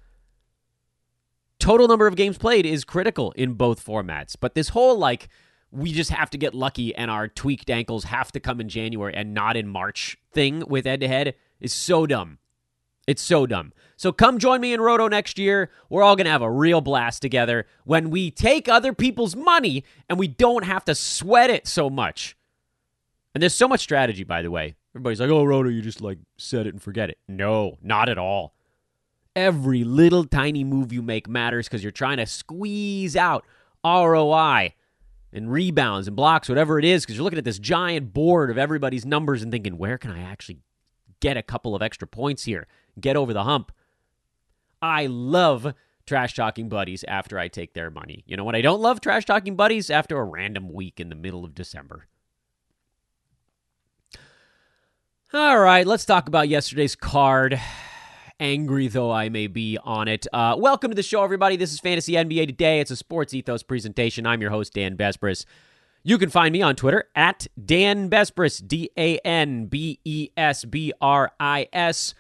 Total 1.60 1.88
number 1.88 2.08
of 2.08 2.16
games 2.16 2.38
played 2.38 2.66
is 2.66 2.84
critical 2.84 3.32
in 3.34 3.54
both 3.54 3.86
formats. 3.86 4.36
But 4.40 4.56
this 4.56 4.70
whole, 4.70 4.98
like, 4.98 5.30
we 5.72 5.92
just 5.92 6.12
have 6.12 6.30
to 6.32 6.38
get 6.38 6.54
lucky 6.54 6.94
and 6.96 7.10
our 7.10 7.28
tweaked 7.28 7.70
ankles 7.70 8.06
have 8.06 8.32
to 8.34 8.40
come 8.40 8.60
in 8.60 8.70
January 8.70 9.14
and 9.16 9.34
not 9.34 9.56
in 9.58 9.68
March 9.68 10.18
thing 10.32 10.64
with 10.68 10.86
head 10.86 11.00
to 11.02 11.08
head 11.08 11.36
is 11.60 11.74
so 11.74 12.06
dumb. 12.06 12.38
It's 13.08 13.22
so 13.22 13.46
dumb. 13.46 13.74
So 13.98 14.12
come 14.12 14.40
join 14.40 14.62
me 14.62 14.74
in 14.74 14.82
Roto 14.82 15.08
next 15.08 15.38
year. 15.38 15.72
We're 15.90 16.04
all 16.04 16.16
going 16.16 16.26
to 16.26 16.32
have 16.32 16.42
a 16.42 16.52
real 16.52 16.80
blast 16.80 17.22
together 17.22 17.66
when 17.86 18.10
we 18.10 18.32
take 18.32 18.70
other 18.70 18.94
people's 18.94 19.36
money 19.36 19.84
and 20.10 20.18
we 20.18 20.28
don't 20.28 20.64
have 20.64 20.86
to 20.86 20.96
sweat 20.96 21.50
it 21.50 21.68
so 21.68 21.90
much. 21.90 22.38
And 23.34 23.42
there's 23.42 23.56
so 23.56 23.68
much 23.68 23.82
strategy, 23.82 24.24
by 24.24 24.42
the 24.42 24.52
way. 24.52 24.76
Everybody's 24.94 25.20
like, 25.20 25.30
oh, 25.30 25.44
Roto, 25.44 25.70
you 25.70 25.82
just 25.82 26.02
like 26.02 26.20
set 26.38 26.68
it 26.68 26.74
and 26.74 26.82
forget 26.82 27.10
it. 27.10 27.18
No, 27.28 27.78
not 27.82 28.10
at 28.10 28.18
all. 28.18 28.54
Every 29.36 29.84
little 29.84 30.26
tiny 30.26 30.64
move 30.64 30.94
you 30.94 31.02
make 31.02 31.28
matters 31.28 31.68
because 31.68 31.82
you're 31.84 31.92
trying 31.92 32.18
to 32.18 32.28
squeeze 32.28 33.16
out 33.16 33.44
ROI 33.84 34.76
and 35.34 35.52
rebounds 35.52 36.08
and 36.08 36.16
blocks, 36.16 36.48
whatever 36.48 36.78
it 36.78 36.86
is, 36.86 37.04
because 37.04 37.16
you're 37.16 37.24
looking 37.24 37.40
at 37.40 37.46
this 37.46 37.58
giant 37.58 38.14
board 38.14 38.52
of 38.52 38.60
everybody's 38.60 39.06
numbers 39.06 39.42
and 39.42 39.52
thinking, 39.52 39.80
where 39.80 39.98
can 39.98 40.12
I 40.12 40.22
actually 40.22 40.60
get 41.20 41.38
a 41.38 41.42
couple 41.42 41.76
of 41.76 41.82
extra 41.82 42.08
points 42.08 42.44
here? 42.44 42.68
Get 43.00 43.16
over 43.16 43.34
the 43.34 43.44
hump. 43.44 43.72
I 44.80 45.08
love 45.08 45.74
trash 46.06 46.36
talking 46.36 46.70
buddies 46.70 47.04
after 47.08 47.40
I 47.40 47.48
take 47.48 47.74
their 47.74 47.90
money. 47.90 48.24
You 48.28 48.38
know 48.38 48.44
what? 48.44 48.56
I 48.56 48.62
don't 48.62 48.82
love 48.82 49.02
trash 49.02 49.26
talking 49.26 49.56
buddies 49.56 49.90
after 49.90 50.20
a 50.20 50.24
random 50.24 50.72
week 50.72 51.00
in 51.00 51.10
the 51.10 51.16
middle 51.16 51.44
of 51.44 51.56
December. 51.56 52.08
All 55.36 55.58
right, 55.58 55.88
let's 55.88 56.06
talk 56.06 56.28
about 56.28 56.48
yesterday's 56.48 56.96
card. 56.96 57.60
Angry 58.40 58.88
though 58.88 59.12
I 59.12 59.30
may 59.30 59.48
be 59.48 59.80
on 59.84 60.08
it. 60.08 60.28
Uh, 60.32 60.56
welcome 60.60 60.92
to 60.92 60.96
the 60.96 61.02
show, 61.02 61.24
everybody. 61.24 61.56
This 61.56 61.74
is 61.74 61.80
Fantasy 61.80 62.14
NBA 62.14 62.46
Today. 62.46 62.80
It's 62.80 62.92
a 62.92 62.96
sports 62.96 63.34
ethos 63.34 63.64
presentation. 63.64 64.28
I'm 64.28 64.42
your 64.42 64.52
host, 64.52 64.76
Dan 64.76 64.96
Besbris. 64.96 65.46
You 66.04 66.20
can 66.20 66.30
find 66.30 66.54
me 66.54 66.62
on 66.62 66.76
Twitter 66.76 67.06
at 67.16 67.48
Dan 67.66 68.12
Besbris, 68.12 68.62
D 68.68 68.92
A 68.96 69.18
N 69.26 69.66
B 69.66 70.00
E 70.06 70.30
S 70.38 70.66
B 70.66 70.94
R 71.02 71.32
I 71.40 71.68
S. 71.74 72.14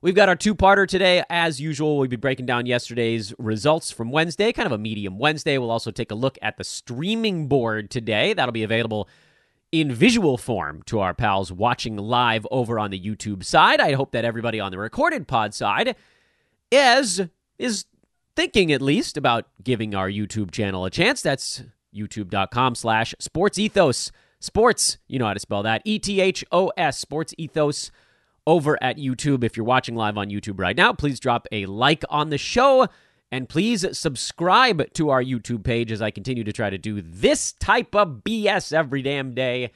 We've 0.00 0.16
got 0.16 0.28
our 0.28 0.34
two 0.34 0.56
parter 0.56 0.88
today. 0.88 1.22
As 1.30 1.60
usual, 1.60 1.98
we'll 1.98 2.08
be 2.08 2.16
breaking 2.16 2.46
down 2.46 2.66
yesterday's 2.66 3.32
results 3.38 3.92
from 3.92 4.10
Wednesday, 4.10 4.52
kind 4.52 4.66
of 4.66 4.72
a 4.72 4.78
medium 4.78 5.20
Wednesday. 5.20 5.56
We'll 5.58 5.70
also 5.70 5.92
take 5.92 6.10
a 6.10 6.16
look 6.16 6.36
at 6.42 6.56
the 6.56 6.64
streaming 6.64 7.46
board 7.46 7.92
today. 7.92 8.34
That'll 8.34 8.50
be 8.50 8.64
available 8.64 9.08
in 9.72 9.92
visual 9.92 10.36
form 10.38 10.82
to 10.86 11.00
our 11.00 11.14
pals 11.14 11.52
watching 11.52 11.96
live 11.96 12.46
over 12.50 12.78
on 12.78 12.90
the 12.90 13.00
YouTube 13.00 13.44
side. 13.44 13.80
I 13.80 13.92
hope 13.92 14.12
that 14.12 14.24
everybody 14.24 14.60
on 14.60 14.70
the 14.70 14.78
recorded 14.78 15.26
pod 15.26 15.54
side 15.54 15.96
is 16.70 17.22
is 17.58 17.84
thinking 18.34 18.72
at 18.72 18.82
least 18.82 19.16
about 19.16 19.46
giving 19.62 19.94
our 19.94 20.08
YouTube 20.08 20.50
channel 20.50 20.84
a 20.84 20.90
chance. 20.90 21.22
That's 21.22 21.62
youtube.com 21.94 22.74
slash 22.74 23.14
sports 23.18 23.58
ethos. 23.58 24.12
Sports, 24.38 24.98
you 25.08 25.18
know 25.18 25.26
how 25.26 25.34
to 25.34 25.40
spell 25.40 25.62
that. 25.62 25.82
E 25.84 25.98
T 25.98 26.20
H 26.20 26.44
O 26.52 26.70
S, 26.76 26.98
sports 26.98 27.34
ethos 27.38 27.90
over 28.46 28.80
at 28.82 28.98
YouTube. 28.98 29.42
If 29.42 29.56
you're 29.56 29.64
watching 29.64 29.96
live 29.96 30.16
on 30.16 30.28
YouTube 30.28 30.60
right 30.60 30.76
now, 30.76 30.92
please 30.92 31.18
drop 31.18 31.48
a 31.50 31.66
like 31.66 32.04
on 32.08 32.30
the 32.30 32.38
show. 32.38 32.86
And 33.32 33.48
please 33.48 33.84
subscribe 33.98 34.92
to 34.94 35.10
our 35.10 35.22
YouTube 35.22 35.64
page 35.64 35.90
as 35.90 36.00
I 36.00 36.10
continue 36.10 36.44
to 36.44 36.52
try 36.52 36.70
to 36.70 36.78
do 36.78 37.00
this 37.02 37.52
type 37.52 37.94
of 37.94 38.22
BS 38.24 38.72
every 38.72 39.02
damn 39.02 39.34
day. 39.34 39.72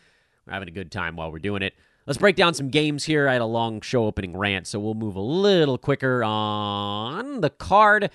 We're 0.46 0.52
having 0.52 0.68
a 0.68 0.72
good 0.72 0.92
time 0.92 1.16
while 1.16 1.32
we're 1.32 1.38
doing 1.40 1.62
it. 1.62 1.74
Let's 2.06 2.18
break 2.18 2.36
down 2.36 2.54
some 2.54 2.68
games 2.68 3.04
here. 3.04 3.28
I 3.28 3.34
had 3.34 3.42
a 3.42 3.46
long 3.46 3.80
show 3.80 4.06
opening 4.06 4.36
rant, 4.36 4.66
so 4.66 4.78
we'll 4.78 4.94
move 4.94 5.16
a 5.16 5.20
little 5.20 5.78
quicker 5.78 6.24
on 6.24 7.40
the 7.40 7.50
card. 7.50 8.10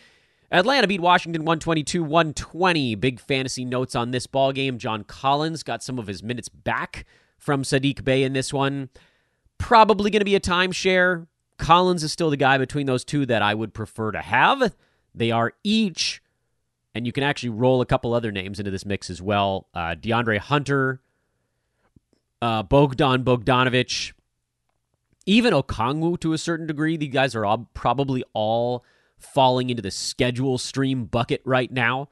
Atlanta 0.52 0.88
beat 0.88 1.02
Washington 1.02 1.44
122 1.44 2.04
120. 2.04 2.96
Big 2.96 3.20
fantasy 3.20 3.66
notes 3.66 3.96
on 3.96 4.12
this 4.12 4.28
ball 4.28 4.52
game. 4.52 4.78
John 4.78 5.04
Collins 5.04 5.64
got 5.64 5.84
some 5.84 6.00
of 6.00 6.08
his 6.08 6.24
minutes 6.24 6.50
back 6.50 7.06
from 7.38 7.64
Saddiq 7.64 8.04
Bey 8.04 8.24
in 8.24 8.34
this 8.34 8.54
one. 8.54 8.90
Probably 9.58 10.10
going 10.10 10.22
to 10.22 10.26
be 10.26 10.36
a 10.36 10.40
timeshare. 10.40 11.28
Collins 11.58 12.04
is 12.04 12.12
still 12.12 12.30
the 12.30 12.38
guy 12.38 12.58
between 12.58 12.86
those 12.86 13.06
two 13.06 13.26
that 13.26 13.42
I 13.42 13.54
would 13.54 13.74
prefer 13.74 14.12
to 14.12 14.22
have. 14.22 14.76
They 15.16 15.32
are 15.32 15.54
each, 15.64 16.22
and 16.94 17.06
you 17.06 17.12
can 17.12 17.24
actually 17.24 17.50
roll 17.50 17.82
a 17.82 17.86
couple 17.86 18.14
other 18.14 18.32
names 18.32 18.60
into 18.60 18.72
this 18.72 18.86
mix 18.86 19.10
as 19.10 19.22
well. 19.22 19.68
Uh, 19.74 19.96
DeAndre 19.96 20.40
Hunter, 20.40 21.02
uh, 22.42 22.64
Bogdan 22.64 23.24
Bogdanovich, 23.24 24.14
even 25.26 25.54
Okongwu 25.54 26.20
to 26.20 26.34
a 26.34 26.38
certain 26.38 26.68
degree. 26.68 26.98
These 26.98 27.14
guys 27.14 27.34
are 27.36 27.46
all, 27.46 27.70
probably 27.74 28.24
all 28.34 28.84
falling 29.18 29.70
into 29.70 29.82
the 29.82 29.92
schedule 29.92 30.58
stream 30.58 31.06
bucket 31.06 31.42
right 31.46 31.72
now. 31.72 32.10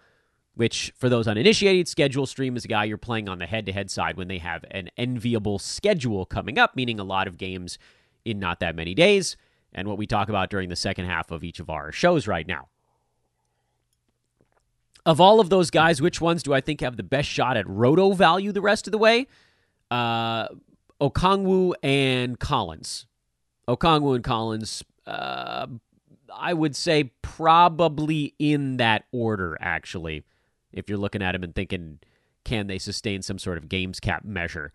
Which, 0.55 0.93
for 0.95 1.09
those 1.09 1.27
uninitiated, 1.27 1.87
schedule 1.87 2.27
stream 2.27 2.55
is 2.55 2.63
a 2.63 2.67
guy 2.67 2.83
you're 2.83 2.99
playing 2.99 3.27
on 3.27 3.39
the 3.39 3.47
head 3.47 3.65
to 3.65 3.71
head 3.71 3.89
side 3.89 4.17
when 4.17 4.27
they 4.27 4.37
have 4.37 4.63
an 4.69 4.91
enviable 4.97 5.57
schedule 5.57 6.27
coming 6.27 6.59
up, 6.59 6.75
meaning 6.75 6.99
a 6.99 7.03
lot 7.03 7.27
of 7.27 7.39
games 7.39 7.79
in 8.23 8.37
not 8.37 8.59
that 8.59 8.75
many 8.75 8.93
days, 8.93 9.35
and 9.73 9.87
what 9.87 9.97
we 9.97 10.05
talk 10.05 10.29
about 10.29 10.51
during 10.51 10.69
the 10.69 10.75
second 10.75 11.05
half 11.05 11.31
of 11.31 11.43
each 11.43 11.59
of 11.59 11.71
our 11.71 11.91
shows 11.91 12.27
right 12.27 12.47
now. 12.47 12.67
Of 15.05 15.19
all 15.19 15.39
of 15.39 15.49
those 15.49 15.69
guys, 15.69 16.01
which 16.01 16.21
ones 16.21 16.43
do 16.43 16.53
I 16.53 16.61
think 16.61 16.81
have 16.81 16.95
the 16.95 17.03
best 17.03 17.27
shot 17.27 17.57
at 17.57 17.67
roto 17.67 18.13
value 18.13 18.51
the 18.51 18.61
rest 18.61 18.87
of 18.87 18.91
the 18.91 18.97
way? 18.97 19.27
Uh, 19.91 20.47
Okongwu 21.01 21.73
and 21.83 22.39
Collins. 22.39 23.05
Okongwu 23.67 24.15
and 24.15 24.23
Collins, 24.23 24.83
uh, 25.05 25.67
I 26.33 26.53
would 26.53 26.75
say 26.75 27.11
probably 27.21 28.33
in 28.39 28.77
that 28.77 29.05
order, 29.11 29.57
actually, 29.59 30.23
if 30.71 30.89
you're 30.89 30.97
looking 30.97 31.21
at 31.21 31.33
them 31.33 31.43
and 31.43 31.53
thinking, 31.53 31.99
can 32.45 32.67
they 32.67 32.79
sustain 32.79 33.21
some 33.21 33.39
sort 33.39 33.57
of 33.57 33.69
games 33.69 33.99
cap 33.99 34.23
measure? 34.23 34.71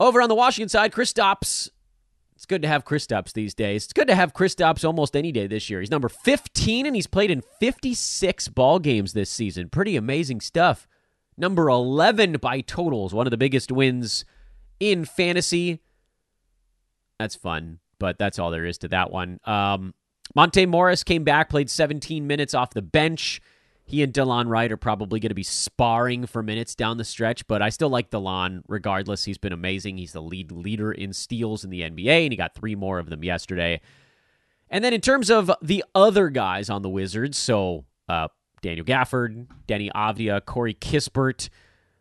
Over 0.00 0.20
on 0.20 0.28
the 0.28 0.34
Washington 0.34 0.68
side, 0.68 0.92
Kristaps 0.92 1.70
It's 2.42 2.46
good 2.48 2.62
to 2.62 2.68
have 2.68 2.84
Kristaps 2.84 3.32
these 3.32 3.54
days. 3.54 3.84
It's 3.84 3.92
good 3.92 4.08
to 4.08 4.16
have 4.16 4.32
Kristaps 4.34 4.84
almost 4.84 5.14
any 5.14 5.30
day 5.30 5.46
this 5.46 5.70
year. 5.70 5.78
He's 5.78 5.92
number 5.92 6.08
15 6.08 6.86
and 6.86 6.96
he's 6.96 7.06
played 7.06 7.30
in 7.30 7.44
56 7.60 8.48
ball 8.48 8.80
games 8.80 9.12
this 9.12 9.30
season. 9.30 9.68
Pretty 9.68 9.94
amazing 9.94 10.40
stuff. 10.40 10.88
Number 11.36 11.68
11 11.68 12.38
by 12.42 12.60
totals, 12.60 13.14
one 13.14 13.28
of 13.28 13.30
the 13.30 13.36
biggest 13.36 13.70
wins 13.70 14.24
in 14.80 15.04
fantasy. 15.04 15.82
That's 17.20 17.36
fun, 17.36 17.78
but 18.00 18.18
that's 18.18 18.40
all 18.40 18.50
there 18.50 18.66
is 18.66 18.78
to 18.78 18.88
that 18.88 19.12
one. 19.12 19.38
Um, 19.44 19.94
Monte 20.34 20.66
Morris 20.66 21.04
came 21.04 21.22
back, 21.22 21.48
played 21.48 21.70
17 21.70 22.26
minutes 22.26 22.54
off 22.54 22.74
the 22.74 22.82
bench. 22.82 23.40
He 23.92 24.02
and 24.02 24.10
Delon 24.10 24.48
Wright 24.48 24.72
are 24.72 24.78
probably 24.78 25.20
going 25.20 25.28
to 25.28 25.34
be 25.34 25.42
sparring 25.42 26.24
for 26.24 26.42
minutes 26.42 26.74
down 26.74 26.96
the 26.96 27.04
stretch, 27.04 27.46
but 27.46 27.60
I 27.60 27.68
still 27.68 27.90
like 27.90 28.08
Delon 28.08 28.62
regardless. 28.66 29.24
He's 29.24 29.36
been 29.36 29.52
amazing. 29.52 29.98
He's 29.98 30.12
the 30.12 30.22
lead 30.22 30.50
leader 30.50 30.92
in 30.92 31.12
steals 31.12 31.62
in 31.62 31.68
the 31.68 31.82
NBA, 31.82 32.22
and 32.24 32.32
he 32.32 32.36
got 32.38 32.54
three 32.54 32.74
more 32.74 32.98
of 32.98 33.10
them 33.10 33.22
yesterday. 33.22 33.82
And 34.70 34.82
then 34.82 34.94
in 34.94 35.02
terms 35.02 35.30
of 35.30 35.50
the 35.60 35.84
other 35.94 36.30
guys 36.30 36.70
on 36.70 36.80
the 36.80 36.88
Wizards, 36.88 37.36
so 37.36 37.84
uh, 38.08 38.28
Daniel 38.62 38.86
Gafford, 38.86 39.46
Deni 39.68 39.92
Avdija, 39.92 40.42
Corey 40.46 40.72
Kispert, 40.72 41.50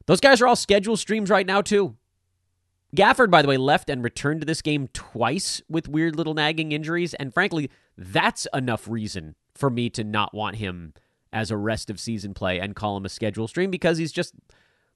those 0.05 0.21
guys 0.21 0.39
are 0.39 0.47
all 0.47 0.55
scheduled 0.55 0.97
streams 0.97 1.29
right 1.29 1.45
now, 1.45 1.61
too. 1.61 1.97
Gafford, 2.95 3.29
by 3.29 3.41
the 3.41 3.49
way, 3.49 3.57
left 3.57 3.89
and 3.89 4.01
returned 4.01 4.39
to 4.39 4.47
this 4.47 4.61
game 4.61 4.87
twice 4.93 5.61
with 5.67 5.89
weird 5.89 6.15
little 6.15 6.35
nagging 6.35 6.71
injuries, 6.71 7.13
and 7.15 7.33
frankly, 7.33 7.69
that's 7.97 8.47
enough 8.53 8.87
reason 8.87 9.35
for 9.53 9.69
me 9.69 9.89
to 9.89 10.05
not 10.05 10.33
want 10.33 10.55
him 10.55 10.93
as 11.33 11.51
a 11.51 11.57
rest 11.57 11.89
of 11.89 11.99
season 11.99 12.33
play 12.33 12.59
and 12.59 12.75
call 12.75 12.97
him 12.97 13.05
a 13.05 13.09
schedule 13.09 13.47
stream 13.47 13.71
because 13.71 13.97
he's 13.97 14.11
just 14.11 14.33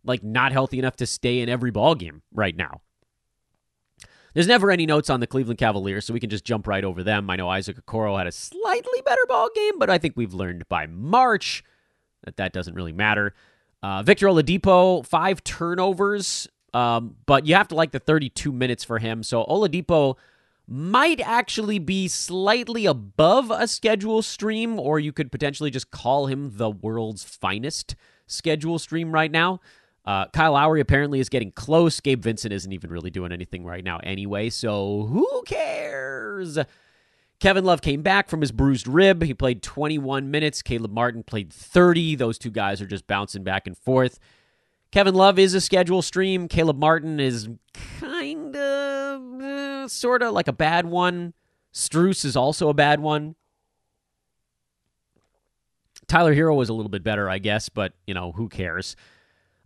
like 0.03 0.23
not 0.23 0.51
healthy 0.51 0.79
enough 0.79 0.95
to 0.97 1.05
stay 1.05 1.39
in 1.39 1.49
every 1.49 1.71
ball 1.71 1.95
game 1.95 2.21
right 2.33 2.55
now. 2.55 2.81
There's 4.33 4.47
never 4.47 4.69
any 4.69 4.85
notes 4.85 5.09
on 5.09 5.21
the 5.21 5.27
Cleveland 5.27 5.59
Cavaliers, 5.59 6.05
so 6.05 6.13
we 6.13 6.19
can 6.19 6.29
just 6.29 6.43
jump 6.43 6.67
right 6.67 6.83
over 6.83 7.03
them. 7.03 7.29
I 7.29 7.37
know 7.37 7.47
Isaac 7.47 7.77
Okoro 7.85 8.17
had 8.17 8.27
a 8.27 8.33
slightly 8.33 9.01
better 9.05 9.21
ball 9.29 9.49
game, 9.55 9.79
but 9.79 9.89
I 9.89 9.97
think 9.97 10.15
we've 10.17 10.33
learned 10.33 10.67
by 10.67 10.87
March 10.87 11.63
that 12.25 12.35
that 12.35 12.51
doesn't 12.51 12.73
really 12.73 12.91
matter. 12.91 13.33
Uh, 13.81 14.03
Victor 14.03 14.27
Oladipo, 14.27 15.05
five 15.05 15.41
turnovers, 15.45 16.49
um, 16.73 17.15
but 17.25 17.45
you 17.45 17.55
have 17.55 17.69
to 17.69 17.75
like 17.75 17.91
the 17.91 17.99
32 17.99 18.51
minutes 18.51 18.83
for 18.83 18.99
him. 18.99 19.23
So 19.23 19.45
Oladipo 19.45 20.17
might 20.67 21.19
actually 21.21 21.79
be 21.79 22.07
slightly 22.07 22.85
above 22.85 23.51
a 23.51 23.67
schedule 23.67 24.21
stream, 24.21 24.79
or 24.79 24.99
you 24.99 25.11
could 25.11 25.31
potentially 25.31 25.69
just 25.69 25.91
call 25.91 26.27
him 26.27 26.51
the 26.55 26.69
world's 26.69 27.23
finest 27.23 27.95
schedule 28.27 28.79
stream 28.79 29.11
right 29.11 29.31
now. 29.31 29.59
Uh, 30.05 30.25
Kyle 30.27 30.53
Lowry 30.53 30.81
apparently 30.81 31.19
is 31.19 31.29
getting 31.29 31.51
close. 31.51 31.99
Gabe 31.99 32.21
Vincent 32.21 32.53
isn't 32.53 32.71
even 32.71 32.91
really 32.91 33.09
doing 33.09 33.31
anything 33.31 33.65
right 33.65 33.83
now 33.83 33.99
anyway, 34.03 34.49
so 34.49 35.07
who 35.11 35.43
cares? 35.45 36.59
Kevin 37.39 37.65
Love 37.65 37.81
came 37.81 38.01
back 38.01 38.29
from 38.29 38.41
his 38.41 38.51
bruised 38.51 38.87
rib. 38.87 39.23
He 39.23 39.33
played 39.33 39.61
21 39.61 40.31
minutes. 40.31 40.61
Caleb 40.61 40.91
Martin 40.91 41.23
played 41.23 41.51
30. 41.51 42.15
Those 42.15 42.37
two 42.37 42.51
guys 42.51 42.81
are 42.81 42.87
just 42.87 43.07
bouncing 43.07 43.43
back 43.43 43.67
and 43.67 43.77
forth. 43.77 44.19
Kevin 44.91 45.15
Love 45.15 45.37
is 45.37 45.53
a 45.53 45.61
schedule 45.61 46.01
stream. 46.01 46.47
Caleb 46.47 46.77
Martin 46.77 47.19
is 47.19 47.49
kind 47.99 48.55
of, 48.55 49.21
sort 49.91 50.21
of 50.21 50.33
like 50.33 50.47
a 50.47 50.53
bad 50.53 50.85
one. 50.85 51.33
Strus 51.73 52.23
is 52.23 52.35
also 52.35 52.69
a 52.69 52.73
bad 52.73 52.99
one. 52.99 53.35
Tyler 56.07 56.35
Herro 56.35 56.55
was 56.55 56.69
a 56.69 56.73
little 56.73 56.89
bit 56.89 57.03
better, 57.03 57.29
I 57.29 57.39
guess, 57.39 57.69
but, 57.69 57.93
you 58.05 58.13
know, 58.13 58.31
who 58.31 58.47
cares? 58.47 58.95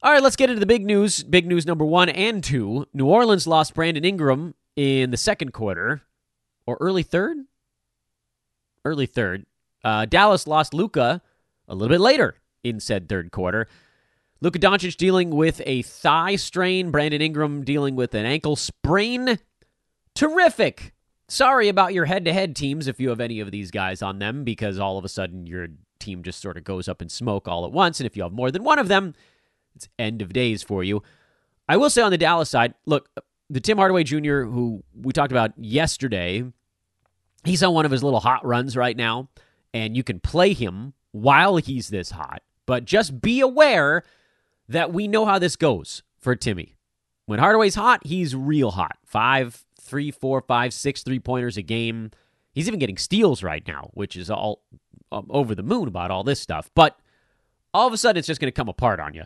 All 0.02 0.12
right, 0.12 0.24
let's 0.24 0.38
get 0.38 0.50
into 0.50 0.62
the 0.62 0.66
big 0.66 0.86
news. 0.86 1.24
Big 1.24 1.46
news 1.46 1.66
number 1.66 1.86
one 1.86 2.08
and 2.08 2.44
two. 2.44 2.86
New 2.94 3.06
Orleans 3.06 3.46
lost 3.46 3.74
Brandon 3.74 4.06
Ingram 4.06 4.56
in 4.76 5.12
the 5.12 5.18
second 5.18 5.52
quarter, 5.52 6.02
or 6.66 6.78
early 6.80 7.04
third? 7.04 7.38
Early 8.86 9.06
third. 9.06 9.46
Uh, 9.84 10.06
Dallas 10.06 10.48
lost 10.48 10.74
Luka 10.74 11.22
a 11.68 11.76
little 11.76 11.90
bit 11.90 12.02
later 12.02 12.36
in 12.64 12.80
said 12.80 13.10
third 13.10 13.32
quarter. 13.32 13.68
Luka 14.42 14.58
Doncic 14.58 14.96
dealing 14.96 15.32
with 15.32 15.62
a 15.66 15.82
thigh 15.82 16.38
strain. 16.38 16.92
Brandon 16.92 17.22
Ingram 17.22 17.66
dealing 17.66 17.98
with 17.98 18.14
an 18.14 18.26
ankle 18.26 18.56
sprain. 18.56 19.38
Terrific. 20.20 20.92
Sorry 21.30 21.70
about 21.70 21.94
your 21.94 22.04
head 22.04 22.26
to 22.26 22.34
head 22.34 22.54
teams 22.54 22.90
if 22.90 23.00
you 23.00 23.08
have 23.08 23.22
any 23.22 23.40
of 23.40 23.52
these 23.52 23.72
guys 23.72 24.02
on 24.02 24.20
them, 24.20 24.44
because 24.44 24.78
all 24.78 24.98
of 24.98 25.06
a 25.06 25.08
sudden 25.08 25.48
your 25.48 25.68
team 25.98 26.24
just 26.24 26.42
sort 26.42 26.58
of 26.58 26.66
goes 26.66 26.90
up 26.90 27.02
in 27.02 27.08
smoke 27.08 27.48
all 27.48 27.64
at 27.64 27.72
once. 27.72 28.02
And 28.02 28.06
if 28.06 28.18
you 28.18 28.24
have 28.24 28.34
more 28.34 28.52
than 28.52 28.66
one 28.66 28.80
of 28.80 28.90
them, 28.90 29.14
it's 29.78 29.88
end 29.98 30.22
of 30.22 30.34
days 30.34 30.62
for 30.62 30.84
you. 30.84 31.02
I 31.70 31.78
will 31.78 31.90
say 31.90 32.02
on 32.02 32.12
the 32.12 32.18
Dallas 32.18 32.50
side, 32.50 32.74
look, 32.86 33.08
the 33.50 33.62
Tim 33.62 33.78
Hardaway 33.78 34.04
Jr., 34.04 34.42
who 34.42 34.84
we 34.94 35.14
talked 35.14 35.32
about 35.32 35.54
yesterday, 35.58 36.44
he's 37.46 37.64
on 37.64 37.74
one 37.74 37.86
of 37.86 37.92
his 37.92 38.04
little 38.04 38.20
hot 38.20 38.46
runs 38.46 38.76
right 38.76 38.98
now, 38.98 39.30
and 39.74 39.96
you 39.96 40.04
can 40.04 40.20
play 40.20 40.52
him 40.52 40.96
while 41.14 41.56
he's 41.56 41.88
this 41.88 42.12
hot. 42.12 42.42
But 42.66 42.84
just 42.84 43.22
be 43.22 43.40
aware 43.40 44.04
that 44.68 44.92
we 44.92 45.08
know 45.08 45.24
how 45.24 45.40
this 45.40 45.56
goes 45.56 46.04
for 46.18 46.36
Timmy. 46.36 46.76
When 47.26 47.40
Hardaway's 47.40 47.76
hot, 47.76 48.06
he's 48.06 48.36
real 48.36 48.72
hot. 48.72 48.98
Five, 49.06 49.64
three, 49.90 50.12
four, 50.12 50.42
five, 50.42 50.74
six 50.74 51.04
three 51.04 51.20
pointers 51.20 51.58
a 51.58 51.62
game. 51.62 52.12
He's 52.54 52.68
even 52.68 52.80
getting 52.80 52.98
steals 52.98 53.44
right 53.44 53.66
now, 53.68 53.90
which 53.94 54.16
is 54.16 54.30
all 54.30 54.64
um, 55.12 55.28
over 55.30 55.56
the 55.56 55.64
moon 55.64 55.88
about 55.88 56.12
all 56.12 56.24
this 56.24 56.40
stuff. 56.40 56.70
But 56.76 57.00
all 57.74 57.88
of 57.88 57.94
a 57.94 57.98
sudden, 57.98 58.18
it's 58.20 58.28
just 58.28 58.40
going 58.42 58.52
to 58.52 58.56
come 58.56 58.70
apart 58.70 59.00
on 59.00 59.14
you. 59.14 59.24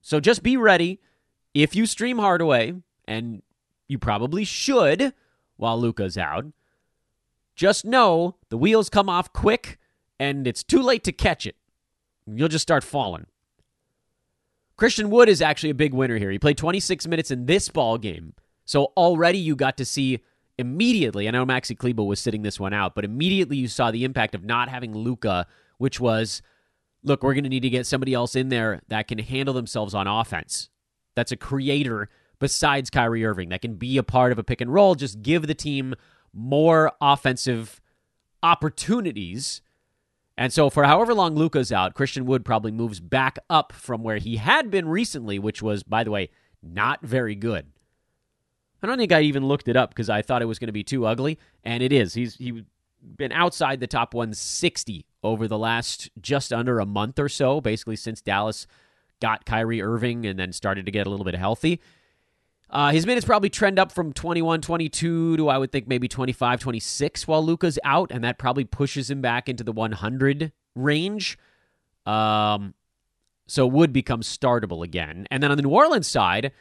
So 0.00 0.20
just 0.20 0.42
be 0.42 0.56
ready. 0.56 1.00
If 1.54 1.74
you 1.74 1.86
stream 1.86 2.18
Hardaway, 2.18 2.74
and 3.06 3.42
you 3.88 3.98
probably 3.98 4.44
should 4.44 5.14
while 5.56 5.78
Luka's 5.78 6.18
out, 6.18 6.46
just 7.54 7.84
know 7.84 8.36
the 8.48 8.58
wheels 8.58 8.90
come 8.90 9.08
off 9.08 9.32
quick 9.32 9.78
and 10.18 10.46
it's 10.46 10.64
too 10.64 10.80
late 10.80 11.04
to 11.04 11.12
catch 11.12 11.46
it. 11.46 11.56
You'll 12.26 12.48
just 12.48 12.62
start 12.62 12.82
falling. 12.82 13.26
Christian 14.76 15.10
Wood 15.10 15.28
is 15.28 15.40
actually 15.40 15.70
a 15.70 15.74
big 15.74 15.94
winner 15.94 16.18
here. 16.18 16.30
He 16.30 16.38
played 16.38 16.58
26 16.58 17.06
minutes 17.06 17.30
in 17.30 17.46
this 17.46 17.68
ball 17.68 17.98
game. 17.98 18.34
So 18.64 18.92
already 18.96 19.38
you 19.38 19.56
got 19.56 19.76
to 19.78 19.84
see 19.84 20.20
immediately, 20.58 21.28
I 21.28 21.30
know 21.32 21.44
Maxi 21.44 21.76
Kleber 21.76 22.04
was 22.04 22.20
sitting 22.20 22.42
this 22.42 22.60
one 22.60 22.72
out, 22.72 22.94
but 22.94 23.04
immediately 23.04 23.56
you 23.56 23.68
saw 23.68 23.90
the 23.90 24.04
impact 24.04 24.34
of 24.34 24.44
not 24.44 24.68
having 24.68 24.94
Luka, 24.94 25.46
which 25.78 26.00
was, 26.00 26.42
look, 27.02 27.22
we're 27.22 27.34
going 27.34 27.44
to 27.44 27.50
need 27.50 27.60
to 27.60 27.70
get 27.70 27.86
somebody 27.86 28.14
else 28.14 28.36
in 28.36 28.48
there 28.48 28.82
that 28.88 29.08
can 29.08 29.18
handle 29.18 29.54
themselves 29.54 29.94
on 29.94 30.06
offense. 30.06 30.70
That's 31.14 31.32
a 31.32 31.36
creator 31.36 32.08
besides 32.38 32.90
Kyrie 32.90 33.24
Irving 33.24 33.50
that 33.50 33.62
can 33.62 33.74
be 33.74 33.98
a 33.98 34.02
part 34.02 34.32
of 34.32 34.38
a 34.38 34.44
pick 34.44 34.60
and 34.60 34.72
roll. 34.72 34.94
Just 34.94 35.22
give 35.22 35.46
the 35.46 35.54
team 35.54 35.94
more 36.32 36.92
offensive 37.00 37.80
opportunities 38.42 39.62
and 40.36 40.52
so, 40.52 40.68
for 40.68 40.84
however 40.84 41.14
long 41.14 41.36
Luka's 41.36 41.70
out, 41.70 41.94
Christian 41.94 42.26
Wood 42.26 42.44
probably 42.44 42.72
moves 42.72 42.98
back 42.98 43.38
up 43.48 43.72
from 43.72 44.02
where 44.02 44.18
he 44.18 44.36
had 44.36 44.70
been 44.70 44.88
recently, 44.88 45.38
which 45.38 45.62
was, 45.62 45.82
by 45.84 46.02
the 46.02 46.10
way, 46.10 46.30
not 46.60 47.02
very 47.02 47.36
good. 47.36 47.70
I 48.84 48.86
don't 48.86 48.98
think 48.98 49.12
I 49.12 49.22
even 49.22 49.46
looked 49.46 49.68
it 49.68 49.76
up 49.76 49.90
because 49.90 50.10
I 50.10 50.22
thought 50.22 50.42
it 50.42 50.46
was 50.46 50.58
going 50.58 50.68
to 50.68 50.72
be 50.72 50.84
too 50.84 51.06
ugly, 51.06 51.38
and 51.64 51.82
it 51.82 51.92
is. 51.92 52.14
He's 52.14 52.36
he 52.36 52.64
been 53.16 53.32
outside 53.32 53.80
the 53.80 53.86
top 53.86 54.14
160 54.14 55.04
over 55.22 55.46
the 55.46 55.58
last 55.58 56.10
just 56.20 56.52
under 56.52 56.80
a 56.80 56.86
month 56.86 57.18
or 57.18 57.28
so, 57.28 57.60
basically 57.60 57.96
since 57.96 58.20
Dallas 58.20 58.66
got 59.20 59.44
Kyrie 59.44 59.82
Irving 59.82 60.26
and 60.26 60.38
then 60.38 60.52
started 60.52 60.86
to 60.86 60.92
get 60.92 61.06
a 61.06 61.10
little 61.10 61.24
bit 61.24 61.34
healthy. 61.34 61.80
Uh, 62.70 62.90
his 62.90 63.06
minutes 63.06 63.24
probably 63.24 63.50
trend 63.50 63.78
up 63.78 63.92
from 63.92 64.12
21, 64.12 64.60
22 64.60 65.36
to 65.36 65.48
I 65.48 65.58
would 65.58 65.70
think 65.70 65.86
maybe 65.86 66.08
25, 66.08 66.60
26 66.60 67.28
while 67.28 67.44
Luka's 67.44 67.78
out, 67.84 68.10
and 68.10 68.24
that 68.24 68.38
probably 68.38 68.64
pushes 68.64 69.10
him 69.10 69.20
back 69.20 69.48
into 69.48 69.62
the 69.62 69.72
100 69.72 70.52
range. 70.74 71.38
Um, 72.04 72.74
so 73.46 73.66
Wood 73.66 73.92
becomes 73.92 74.26
startable 74.26 74.82
again. 74.84 75.26
And 75.30 75.42
then 75.42 75.50
on 75.50 75.56
the 75.56 75.62
New 75.62 75.70
Orleans 75.70 76.08
side, 76.08 76.52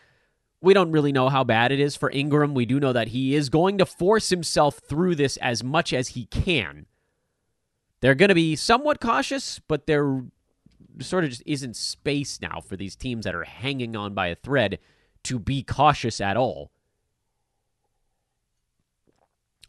we 0.64 0.74
don't 0.74 0.92
really 0.92 1.12
know 1.12 1.28
how 1.28 1.44
bad 1.44 1.74
it 1.74 1.80
is 1.82 1.98
for 1.98 2.10
Ingram. 2.10 2.54
We 2.54 2.66
do 2.66 2.80
know 2.80 2.94
that 2.94 3.10
he 3.10 3.36
is 3.36 3.50
going 3.50 3.78
to 3.80 3.86
force 3.86 4.30
himself 4.30 4.80
through 4.88 5.16
this 5.16 5.36
as 5.38 5.62
much 5.62 5.92
as 5.92 6.10
he 6.10 6.26
can. 6.28 6.86
They're 8.00 8.16
going 8.16 8.30
to 8.30 8.36
be 8.36 8.56
somewhat 8.56 9.02
cautious, 9.02 9.60
but 9.68 9.88
there 9.88 10.24
sort 11.00 11.26
of 11.26 11.32
just 11.32 11.44
isn't 11.46 11.76
space 11.76 12.40
now 12.42 12.62
for 12.62 12.78
these 12.78 12.96
teams 12.96 13.26
that 13.26 13.36
are 13.36 13.44
hanging 13.44 13.98
on 13.98 14.14
by 14.14 14.28
a 14.28 14.36
thread 14.36 14.80
to 15.24 15.38
be 15.38 15.64
cautious 15.64 16.22
at 16.22 16.38
all. 16.38 16.72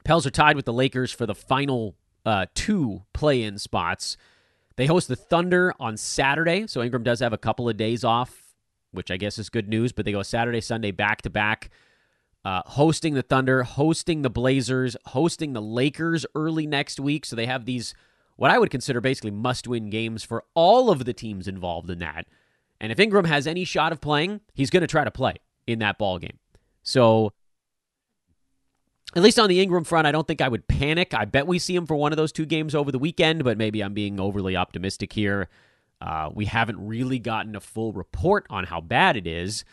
Pels 0.05 0.27
are 0.27 0.31
tied 0.31 0.55
with 0.55 0.65
the 0.65 0.73
Lakers 0.73 1.11
for 1.11 1.27
the 1.27 1.35
final 1.35 1.97
uh, 2.25 2.47
two 2.55 3.03
play 3.13 3.43
in 3.43 3.59
spots. 3.59 4.17
They 4.77 4.87
host 4.87 5.09
the 5.09 5.17
Thunder 5.17 5.75
on 5.81 5.97
Saturday, 5.97 6.69
so 6.69 6.83
Ingram 6.83 7.03
does 7.03 7.19
have 7.19 7.33
a 7.33 7.39
couple 7.39 7.69
of 7.69 7.77
days 7.77 8.05
off, 8.05 8.44
which 8.95 9.11
I 9.11 9.17
guess 9.17 9.39
is 9.39 9.51
good 9.51 9.69
news, 9.69 9.93
but 9.93 10.05
they 10.05 10.13
go 10.13 10.23
Saturday, 10.23 10.61
Sunday 10.61 10.91
back 10.91 11.23
to 11.23 11.31
back. 11.31 11.71
Uh, 12.45 12.61
hosting 12.67 13.15
the 13.15 13.23
Thunder, 13.23 13.63
hosting 13.63 14.21
the 14.21 14.29
Blazers, 14.29 14.97
hosting 15.07 15.55
the 15.55 15.63
Lakers 15.63 16.27
early 16.35 16.67
next 16.67 17.01
week. 17.01 17.25
So 17.25 17.35
they 17.35 17.47
have 17.47 17.65
these, 17.65 17.95
what 18.37 18.51
I 18.51 18.59
would 18.59 18.71
consider 18.71 19.01
basically 19.01 19.31
must 19.31 19.67
win 19.67 19.89
games 19.89 20.25
for 20.25 20.45
all 20.53 20.91
of 20.91 21.07
the 21.07 21.15
teams 21.15 21.49
involved 21.49 21.89
in 21.89 22.01
that. 22.01 22.27
And 22.81 22.93
if 22.93 23.01
Ingram 23.01 23.25
has 23.25 23.47
any 23.47 23.65
shot 23.65 23.93
of 23.93 24.03
playing, 24.03 24.41
he's 24.53 24.69
going 24.69 24.83
to 24.83 24.87
try 24.87 25.05
to 25.05 25.11
play 25.11 25.37
in 25.67 25.79
that 25.79 25.97
ball 25.97 26.19
game. 26.19 26.39
So 26.83 27.33
at 29.17 29.23
least 29.23 29.39
on 29.39 29.49
the 29.49 29.63
Ingram 29.63 29.85
front, 29.85 30.07
I 30.07 30.13
don't 30.13 30.27
think 30.27 30.43
I 30.43 30.49
would 30.49 30.69
panic. 30.69 31.15
I 31.15 31.25
bet 31.25 31.47
we 31.47 31.59
see 31.59 31.75
him 31.75 31.87
for 31.87 31.95
one 31.95 32.13
of 32.13 32.17
those 32.17 32.33
two 32.33 32.45
games 32.45 32.75
over 32.75 32.93
the 32.93 32.99
weekend, 32.99 33.45
but 33.45 33.57
maybe 33.57 33.83
I'm 33.83 33.95
being 33.95 34.21
overly 34.21 34.55
optimistic 34.55 35.15
here. 35.15 35.49
Uh, 36.05 36.29
we 36.35 36.45
haven't 36.45 36.87
really 36.87 37.19
gotten 37.19 37.57
a 37.57 37.61
full 37.61 37.95
report 37.95 38.47
on 38.51 38.65
how 38.65 38.79
bad 38.79 39.17
it 39.17 39.27
is. 39.27 39.65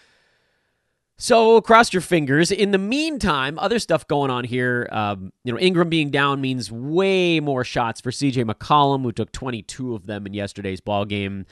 So 1.17 1.60
cross 1.60 1.91
your 1.91 2.02
fingers. 2.02 2.52
In 2.52 2.72
the 2.72 2.78
meantime, 2.78 3.60
other 3.60 3.80
stuff 3.80 4.08
going 4.08 4.32
on 4.32 4.46
here. 4.46 4.88
Um, 4.94 5.34
you 5.44 5.52
know, 5.52 5.60
Ingram 5.60 5.89
being 5.89 6.10
down 6.10 6.39
means 6.39 6.72
way 6.72 7.41
more 7.41 7.65
shots 7.65 8.00
for 8.00 8.12
CJ 8.12 8.50
McCollum, 8.50 9.04
who 9.04 9.12
took 9.12 9.34
22 9.34 9.94
of 9.94 10.08
them 10.08 10.26
in 10.26 10.34
yesterday's 10.34 10.80
ball 10.80 11.04
game. 11.04 11.46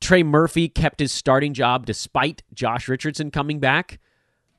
Trey 0.00 0.22
Murphy 0.22 0.68
kept 0.68 1.00
his 1.00 1.12
starting 1.12 1.54
job 1.54 1.86
despite 1.86 2.42
Josh 2.52 2.88
Richardson 2.88 3.30
coming 3.30 3.58
back. 3.58 4.00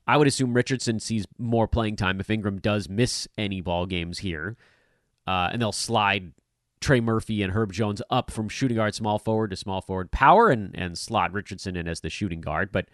I 0.07 0.17
would 0.17 0.27
assume 0.27 0.55
Richardson 0.55 0.99
sees 0.99 1.27
more 1.37 1.67
playing 1.67 1.97
time 1.97 2.19
if 2.19 2.31
Ingram 2.31 2.57
does 2.59 2.89
miss 2.89 3.27
any 3.37 3.61
ball 3.61 3.85
games 3.85 4.19
here, 4.19 4.57
uh, 5.27 5.49
and 5.51 5.61
they'll 5.61 5.71
slide 5.71 6.31
Trey 6.79 6.99
Murphy 6.99 7.41
and 7.41 7.53
Herb 7.53 7.73
Jones 7.73 8.01
up 8.09 8.31
from 8.31 8.49
shooting 8.49 8.77
guard 8.77 8.93
small 8.93 9.19
forward 9.19 9.49
to 9.51 9.55
small 9.55 9.81
forward 9.81 10.11
power, 10.11 10.49
and 10.49 10.75
and 10.75 10.97
slot 10.97 11.33
Richardson 11.33 11.75
in 11.75 11.87
as 11.87 12.01
the 12.01 12.09
shooting 12.09 12.41
guard, 12.41 12.71
but 12.71 12.89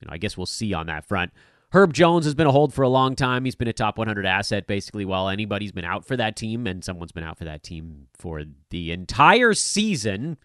you 0.00 0.06
know, 0.06 0.12
I 0.12 0.18
guess 0.18 0.36
we'll 0.36 0.46
see 0.46 0.72
on 0.72 0.86
that 0.86 1.04
front. 1.04 1.32
Herb 1.70 1.92
Jones 1.92 2.24
has 2.24 2.34
been 2.34 2.46
a 2.46 2.52
hold 2.52 2.72
for 2.72 2.82
a 2.82 2.88
long 2.88 3.14
time. 3.14 3.44
He's 3.44 3.54
been 3.54 3.68
a 3.68 3.74
top 3.74 3.98
100 3.98 4.24
asset 4.24 4.66
basically 4.66 5.04
while 5.04 5.28
anybody's 5.28 5.72
been 5.72 5.84
out 5.84 6.06
for 6.06 6.16
that 6.16 6.36
team, 6.36 6.66
and 6.66 6.82
someone's 6.82 7.12
been 7.12 7.24
out 7.24 7.36
for 7.36 7.44
that 7.44 7.62
team 7.62 8.06
for 8.14 8.44
the 8.70 8.90
entire 8.90 9.52
season. 9.52 10.38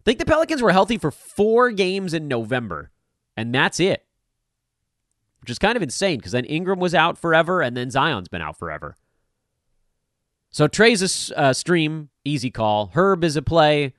I 0.00 0.02
think 0.04 0.18
the 0.18 0.24
Pelicans 0.24 0.62
were 0.62 0.72
healthy 0.72 0.96
for 0.96 1.10
four 1.10 1.70
games 1.70 2.14
in 2.14 2.28
November, 2.28 2.92
and 3.36 3.54
that's 3.54 3.78
it, 3.78 4.06
which 5.40 5.50
is 5.50 5.58
kind 5.58 5.76
of 5.76 5.82
insane 5.82 6.18
because 6.18 6.32
then 6.32 6.46
Ingram 6.46 6.78
was 6.78 6.94
out 6.94 7.18
forever, 7.18 7.60
and 7.60 7.76
then 7.76 7.90
Zion's 7.90 8.28
been 8.28 8.40
out 8.40 8.56
forever. 8.56 8.96
So 10.50 10.68
Trey's 10.68 11.30
a 11.32 11.38
uh, 11.38 11.52
stream, 11.52 12.08
easy 12.24 12.50
call. 12.50 12.90
Herb 12.94 13.24
is 13.24 13.36
a 13.36 13.42
play. 13.42 13.92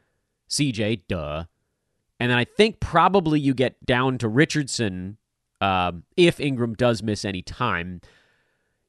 CJ, 0.50 1.02
duh. 1.08 1.46
And 2.20 2.32
then 2.32 2.38
I 2.38 2.46
think 2.46 2.80
probably 2.80 3.40
you 3.40 3.54
get 3.54 3.86
down 3.86 4.18
to 4.20 4.28
Richardson 4.28 5.18
um, 5.62 6.04
if 6.16 6.40
Ingram 6.40 6.74
does 6.74 7.04
miss 7.04 7.26
any 7.26 7.42
time. 7.42 8.02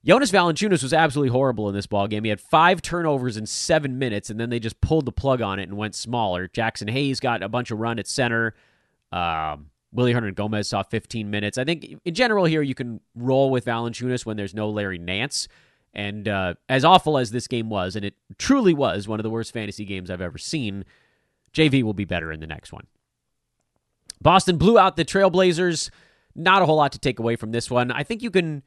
Jonas 0.05 0.31
Valanciunas 0.31 0.83
was 0.83 0.95
absolutely 0.95 1.31
horrible 1.31 1.69
in 1.69 1.75
this 1.75 1.87
ball 1.87 2.07
game. 2.07 2.25
He 2.25 2.31
had 2.31 2.41
five 2.41 2.81
turnovers 2.81 3.37
in 3.37 3.47
seven 3.47 3.99
minutes, 3.99 4.31
and 4.31 4.39
then 4.39 4.49
they 4.49 4.61
just 4.61 4.81
pulled 4.81 5.05
the 5.05 5.13
plug 5.13 5.43
on 5.43 5.59
it 5.59 5.65
and 5.65 5.77
went 5.77 5.95
smaller. 5.95 6.49
Jaxson 6.49 6.89
Hayes 6.89 7.21
got 7.21 7.43
a 7.43 7.49
bunch 7.49 7.71
of 7.71 7.79
run 7.79 7.99
at 7.99 8.07
center. 8.07 8.55
Um, 9.13 9.71
Willy 9.93 10.15
Hernangomez 10.15 10.67
saw 10.67 10.83
15 10.83 11.29
minutes. 11.31 11.59
I 11.59 11.65
think 11.65 12.01
in 12.05 12.15
general 12.15 12.45
here 12.45 12.63
you 12.63 12.75
can 12.75 13.01
roll 13.15 13.51
with 13.51 13.65
Valanciunas 13.65 14.25
when 14.25 14.37
there's 14.37 14.55
no 14.55 14.71
Larry 14.71 14.99
Nance. 14.99 15.49
And 15.95 16.29
uh, 16.29 16.55
as 16.69 16.85
awful 16.85 17.19
as 17.19 17.31
this 17.31 17.47
game 17.49 17.71
was, 17.71 17.97
and 17.97 18.05
it 18.05 18.15
truly 18.39 18.75
was 18.75 19.09
one 19.09 19.19
of 19.19 19.25
the 19.25 19.31
worst 19.31 19.53
fantasy 19.53 19.85
games 19.85 20.11
I've 20.11 20.21
ever 20.21 20.39
seen, 20.39 20.85
JV 21.53 21.83
will 21.83 21.95
be 21.95 22.05
better 22.05 22.31
in 22.31 22.41
the 22.41 22.47
next 22.47 22.73
one. 22.73 22.87
Boston 24.21 24.59
blew 24.59 24.79
out 24.79 24.97
the 24.97 25.05
Trailblazers. 25.05 25.91
Not 26.35 26.63
a 26.63 26.67
whole 26.67 26.77
lot 26.77 26.93
to 26.93 26.99
take 26.99 27.19
away 27.19 27.37
from 27.37 27.53
this 27.53 27.71
one. 27.71 27.91
I 27.91 28.03
think 28.03 28.23
you 28.23 28.31
can, 28.31 28.63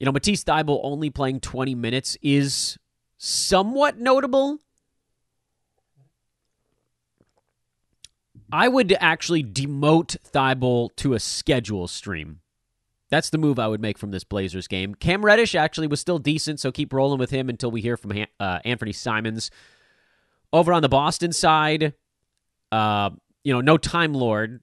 you 0.00 0.06
know, 0.06 0.12
Matisse 0.12 0.44
Thybulle 0.44 0.80
only 0.82 1.10
playing 1.10 1.40
20 1.40 1.74
minutes 1.74 2.16
is 2.22 2.78
somewhat 3.18 3.98
notable. 3.98 4.58
I 8.50 8.68
would 8.68 8.96
actually 8.98 9.44
demote 9.44 10.16
Thybulle 10.32 10.94
to 10.96 11.14
a 11.14 11.20
schedule 11.20 11.86
stream. 11.86 12.40
That's 13.10 13.30
the 13.30 13.38
move 13.38 13.58
I 13.58 13.68
would 13.68 13.80
make 13.80 13.98
from 13.98 14.10
this 14.10 14.24
Blazers 14.24 14.68
game. 14.68 14.94
Cam 14.94 15.24
Reddish 15.24 15.54
actually 15.54 15.86
was 15.86 16.00
still 16.00 16.18
decent, 16.18 16.60
so 16.60 16.70
keep 16.70 16.92
rolling 16.92 17.18
with 17.18 17.30
him 17.30 17.48
until 17.48 17.70
we 17.70 17.80
hear 17.80 17.96
from 17.96 18.12
uh, 18.12 18.58
Anfernee 18.66 18.94
Simons. 18.94 19.50
Over 20.52 20.72
on 20.72 20.82
the 20.82 20.88
Boston 20.88 21.32
side, 21.32 21.94
uh, 22.70 23.10
you 23.44 23.52
know, 23.52 23.60
no 23.60 23.78
Time 23.78 24.14
Lord. 24.14 24.60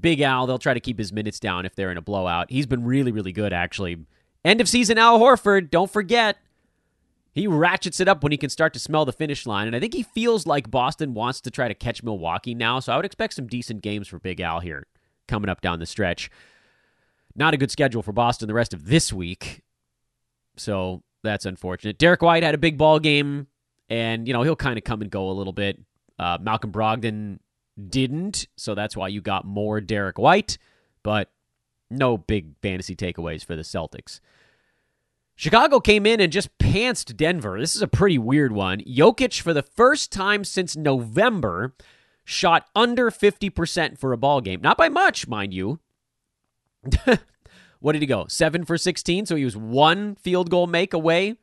Big 0.00 0.20
Al, 0.20 0.46
they'll 0.46 0.58
try 0.58 0.74
to 0.74 0.80
keep 0.80 0.98
his 0.98 1.12
minutes 1.12 1.38
down 1.38 1.64
if 1.64 1.74
they're 1.74 1.92
in 1.92 1.96
a 1.96 2.02
blowout. 2.02 2.50
He's 2.50 2.66
been 2.66 2.84
really, 2.84 3.12
really 3.12 3.32
good, 3.32 3.52
actually. 3.52 4.04
End 4.44 4.60
of 4.60 4.68
season 4.68 4.98
Al 4.98 5.18
Horford, 5.18 5.70
don't 5.70 5.90
forget. 5.90 6.38
He 7.34 7.46
ratchets 7.46 8.00
it 8.00 8.08
up 8.08 8.22
when 8.22 8.32
he 8.32 8.38
can 8.38 8.48
start 8.48 8.72
to 8.72 8.80
smell 8.80 9.04
the 9.04 9.12
finish 9.12 9.46
line. 9.46 9.66
And 9.66 9.76
I 9.76 9.80
think 9.80 9.92
he 9.92 10.02
feels 10.02 10.46
like 10.46 10.70
Boston 10.70 11.14
wants 11.14 11.40
to 11.42 11.50
try 11.50 11.68
to 11.68 11.74
catch 11.74 12.02
Milwaukee 12.02 12.54
now. 12.54 12.80
So 12.80 12.92
I 12.92 12.96
would 12.96 13.04
expect 13.04 13.34
some 13.34 13.46
decent 13.46 13.82
games 13.82 14.08
for 14.08 14.18
Big 14.18 14.40
Al 14.40 14.60
here 14.60 14.86
coming 15.28 15.50
up 15.50 15.60
down 15.60 15.78
the 15.78 15.86
stretch. 15.86 16.30
Not 17.36 17.54
a 17.54 17.56
good 17.56 17.70
schedule 17.70 18.02
for 18.02 18.12
Boston 18.12 18.48
the 18.48 18.54
rest 18.54 18.74
of 18.74 18.86
this 18.86 19.12
week. 19.12 19.62
So 20.56 21.02
that's 21.22 21.44
unfortunate. 21.44 21.98
Derrick 21.98 22.22
White 22.22 22.42
had 22.42 22.54
a 22.54 22.58
big 22.58 22.78
ball 22.78 22.98
game, 22.98 23.46
and, 23.88 24.26
you 24.26 24.32
know, 24.32 24.42
he'll 24.42 24.56
kind 24.56 24.78
of 24.78 24.84
come 24.84 25.02
and 25.02 25.10
go 25.10 25.28
a 25.28 25.32
little 25.32 25.52
bit. 25.52 25.78
Uh, 26.18 26.38
Malcolm 26.40 26.72
Brogdon 26.72 27.38
didn't, 27.88 28.46
so 28.56 28.74
that's 28.74 28.96
why 28.96 29.08
you 29.08 29.20
got 29.20 29.44
more 29.44 29.80
Derrick 29.80 30.18
White, 30.18 30.56
but 31.02 31.30
no 31.90 32.16
big 32.16 32.56
fantasy 32.62 32.96
takeaways 32.96 33.44
for 33.44 33.54
the 33.54 33.62
Celtics. 33.62 34.20
Chicago 35.34 35.80
came 35.80 36.06
in 36.06 36.20
and 36.20 36.32
just 36.32 36.56
pantsed 36.58 37.14
Denver. 37.14 37.60
This 37.60 37.76
is 37.76 37.82
a 37.82 37.88
pretty 37.88 38.16
weird 38.16 38.52
one. 38.52 38.80
Jokic, 38.80 39.40
for 39.42 39.52
the 39.52 39.62
first 39.62 40.10
time 40.10 40.44
since 40.44 40.74
November, 40.74 41.74
shot 42.24 42.66
under 42.74 43.10
50% 43.10 43.98
for 43.98 44.12
a 44.12 44.18
ball 44.18 44.40
game. 44.40 44.62
Not 44.62 44.78
by 44.78 44.88
much, 44.88 45.28
mind 45.28 45.52
you. 45.52 45.78
what 47.80 47.92
did 47.92 48.02
he 48.02 48.06
go? 48.06 48.26
Seven 48.28 48.64
for 48.64 48.78
16, 48.78 49.26
so 49.26 49.36
he 49.36 49.44
was 49.44 49.56
one 49.56 50.14
field 50.16 50.50
goal 50.50 50.66
make 50.66 50.92
away. 50.94 51.36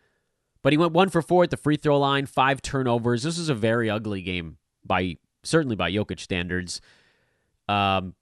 But 0.61 0.71
he 0.71 0.77
went 0.77 0.93
one 0.93 1.09
for 1.09 1.21
four 1.21 1.43
at 1.43 1.49
the 1.49 1.57
free 1.57 1.75
throw 1.75 1.99
line, 1.99 2.25
five 2.25 2.61
turnovers. 2.61 3.23
This 3.23 3.37
is 3.37 3.49
a 3.49 3.55
very 3.55 3.89
ugly 3.89 4.21
game 4.21 4.57
by 4.85 5.17
certainly 5.43 5.75
by 5.75 5.91
Jokic 5.91 6.19
standards. 6.19 6.79
Um, 7.67 8.15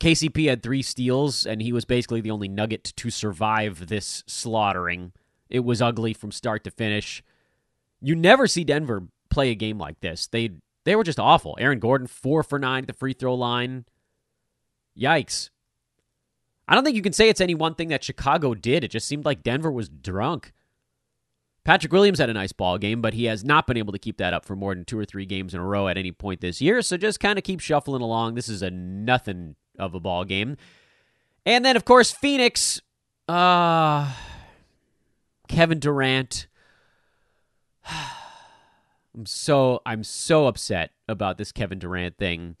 KCP 0.00 0.48
had 0.48 0.62
three 0.62 0.82
steals, 0.82 1.46
and 1.46 1.62
he 1.62 1.72
was 1.72 1.86
basically 1.86 2.20
the 2.20 2.30
only 2.30 2.48
nugget 2.48 2.84
to 2.96 3.10
survive 3.10 3.86
this 3.86 4.22
slaughtering. 4.26 5.12
It 5.48 5.60
was 5.60 5.80
ugly 5.80 6.12
from 6.12 6.32
start 6.32 6.64
to 6.64 6.70
finish. 6.70 7.22
You 8.00 8.14
never 8.14 8.46
see 8.46 8.62
Denver 8.62 9.08
play 9.30 9.50
a 9.50 9.54
game 9.54 9.78
like 9.78 10.00
this. 10.00 10.26
They 10.26 10.50
they 10.84 10.94
were 10.94 11.04
just 11.04 11.18
awful. 11.18 11.56
Aaron 11.58 11.78
Gordon 11.78 12.06
four 12.06 12.42
for 12.42 12.58
nine 12.58 12.84
at 12.84 12.86
the 12.86 12.92
free 12.92 13.14
throw 13.14 13.34
line. 13.34 13.86
Yikes! 14.98 15.50
I 16.68 16.74
don't 16.74 16.84
think 16.84 16.96
you 16.96 17.02
can 17.02 17.12
say 17.12 17.28
it's 17.28 17.40
any 17.40 17.54
one 17.54 17.74
thing 17.74 17.88
that 17.88 18.02
Chicago 18.02 18.54
did. 18.54 18.82
It 18.84 18.90
just 18.90 19.06
seemed 19.06 19.24
like 19.24 19.42
Denver 19.42 19.70
was 19.70 19.88
drunk. 19.88 20.52
Patrick 21.64 21.92
Williams 21.92 22.20
had 22.20 22.30
a 22.30 22.34
nice 22.34 22.52
ball 22.52 22.78
game, 22.78 23.00
but 23.00 23.14
he 23.14 23.24
has 23.24 23.44
not 23.44 23.66
been 23.66 23.76
able 23.76 23.92
to 23.92 23.98
keep 23.98 24.18
that 24.18 24.32
up 24.32 24.44
for 24.44 24.54
more 24.54 24.74
than 24.74 24.84
two 24.84 24.98
or 24.98 25.04
three 25.04 25.26
games 25.26 25.52
in 25.52 25.60
a 25.60 25.64
row 25.64 25.88
at 25.88 25.98
any 25.98 26.12
point 26.12 26.40
this 26.40 26.60
year. 26.60 26.80
So 26.80 26.96
just 26.96 27.18
kind 27.18 27.38
of 27.38 27.44
keep 27.44 27.60
shuffling 27.60 28.02
along. 28.02 28.34
This 28.34 28.48
is 28.48 28.62
a 28.62 28.70
nothing 28.70 29.56
of 29.78 29.94
a 29.94 30.00
ball 30.00 30.24
game. 30.24 30.56
And 31.44 31.64
then, 31.64 31.76
of 31.76 31.84
course, 31.84 32.12
Phoenix. 32.12 32.80
Uh, 33.28 34.12
Kevin 35.48 35.80
Durant. 35.80 36.46
I'm 37.88 39.26
so 39.26 39.80
I'm 39.86 40.04
so 40.04 40.46
upset 40.46 40.90
about 41.08 41.38
this 41.38 41.50
Kevin 41.50 41.78
Durant 41.78 42.18
thing. 42.18 42.56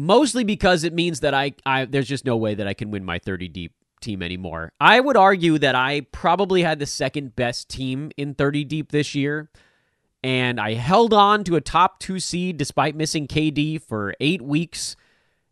Mostly 0.00 0.44
because 0.44 0.82
it 0.82 0.94
means 0.94 1.20
that 1.20 1.34
I, 1.34 1.52
I 1.66 1.84
there's 1.84 2.08
just 2.08 2.24
no 2.24 2.34
way 2.34 2.54
that 2.54 2.66
I 2.66 2.72
can 2.72 2.90
win 2.90 3.04
my 3.04 3.18
30 3.18 3.48
deep 3.48 3.74
team 4.00 4.22
anymore. 4.22 4.72
I 4.80 4.98
would 4.98 5.18
argue 5.18 5.58
that 5.58 5.74
I 5.74 6.06
probably 6.10 6.62
had 6.62 6.78
the 6.78 6.86
second 6.86 7.36
best 7.36 7.68
team 7.68 8.10
in 8.16 8.32
30 8.32 8.64
deep 8.64 8.92
this 8.92 9.14
year. 9.14 9.50
And 10.24 10.58
I 10.58 10.72
held 10.72 11.12
on 11.12 11.44
to 11.44 11.56
a 11.56 11.60
top 11.60 12.00
two 12.00 12.18
seed 12.18 12.56
despite 12.56 12.96
missing 12.96 13.26
KD 13.26 13.82
for 13.82 14.14
eight 14.20 14.40
weeks. 14.40 14.96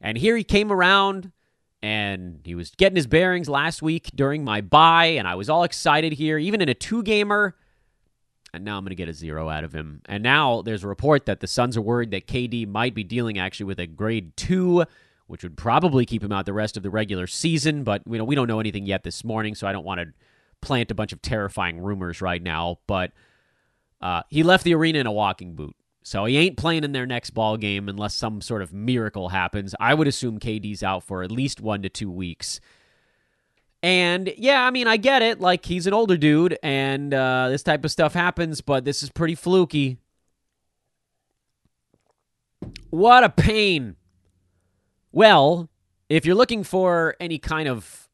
And 0.00 0.16
here 0.16 0.34
he 0.34 0.44
came 0.44 0.72
around 0.72 1.30
and 1.82 2.40
he 2.44 2.54
was 2.54 2.70
getting 2.70 2.96
his 2.96 3.06
bearings 3.06 3.50
last 3.50 3.82
week 3.82 4.11
during 4.14 4.44
my 4.44 4.62
bye. 4.62 5.08
And 5.08 5.28
I 5.28 5.34
was 5.34 5.50
all 5.50 5.62
excited 5.62 6.14
here, 6.14 6.38
even 6.38 6.62
in 6.62 6.70
a 6.70 6.74
two 6.74 7.02
gamer. 7.02 7.54
And 8.54 8.64
now 8.64 8.78
I'm 8.78 8.84
going 8.84 8.90
to 8.90 8.96
get 8.96 9.08
a 9.08 9.12
zero 9.12 9.48
out 9.48 9.64
of 9.64 9.74
him. 9.74 10.00
And 10.06 10.22
now 10.22 10.62
there's 10.62 10.84
a 10.84 10.88
report 10.88 11.26
that 11.26 11.40
the 11.40 11.46
Suns 11.46 11.76
are 11.76 11.82
worried 11.82 12.11
that 12.12 12.26
KD 12.26 12.66
might 12.66 12.94
be 12.94 13.04
dealing 13.04 13.38
actually 13.38 13.66
with 13.66 13.78
a 13.78 13.87
grade 13.87 14.37
two 14.37 14.84
which 15.28 15.42
would 15.42 15.56
probably 15.56 16.04
keep 16.04 16.24
him 16.24 16.32
out 16.32 16.46
the 16.46 16.52
rest 16.52 16.76
of 16.76 16.82
the 16.82 16.90
regular 16.90 17.26
season. 17.26 17.84
But 17.84 18.02
you 18.06 18.18
know, 18.18 18.24
we 18.24 18.34
don't 18.34 18.48
know 18.48 18.61
anything 18.61 18.87
yet 18.87 19.04
this 19.04 19.22
morning, 19.22 19.54
so 19.54 19.66
I 19.66 19.72
don't 19.72 19.84
want 19.84 20.00
to 20.00 20.12
plant 20.61 20.90
a 20.90 20.94
bunch 20.94 21.12
of 21.12 21.22
terrifying 21.22 21.78
rumors 21.80 22.20
right 22.20 22.42
now. 22.42 22.78
But 22.87 23.12
uh, 24.00 24.22
he 24.30 24.42
left 24.42 24.64
the 24.64 24.74
arena 24.74 24.98
in 24.98 25.06
a 25.06 25.12
walking 25.12 25.54
boot. 25.54 25.76
So 26.02 26.24
he 26.24 26.38
ain't 26.38 26.56
playing 26.56 26.84
in 26.84 26.92
their 26.92 27.04
next 27.04 27.30
ball 27.30 27.58
game 27.58 27.88
unless 27.88 28.14
some 28.14 28.40
sort 28.40 28.62
of 28.62 28.72
miracle 28.72 29.28
happens. 29.28 29.74
I 29.78 29.92
would 29.92 30.08
assume 30.08 30.40
KD's 30.40 30.82
out 30.82 31.04
for 31.04 31.22
at 31.22 31.30
least 31.30 31.61
one 31.61 31.82
to 31.82 31.90
two 31.90 32.11
weeks. 32.11 32.61
And 33.83 34.33
yeah, 34.37 34.64
I 34.64 34.71
mean, 34.71 34.87
I 34.87 34.97
get 34.97 35.23
it. 35.23 35.41
Like, 35.41 35.64
he's 35.64 35.87
an 35.87 35.95
older 35.95 36.17
dude, 36.17 36.59
and 36.62 37.14
uh, 37.14 37.49
this 37.49 37.62
type 37.62 37.85
of 37.85 37.91
stuff 37.91 38.12
happens, 38.12 38.61
but 38.61 38.85
this 38.85 39.03
is 39.03 39.11
pretty 39.11 39.35
fluky. 39.35 39.99
What 42.91 43.23
a 43.23 43.29
pain. 43.29 43.97
Well, 45.12 45.71
if 46.09 46.27
you're 46.27 46.35
looking 46.35 46.64
for 46.64 47.14
any 47.21 47.38
kind 47.38 47.69
of 47.69 48.09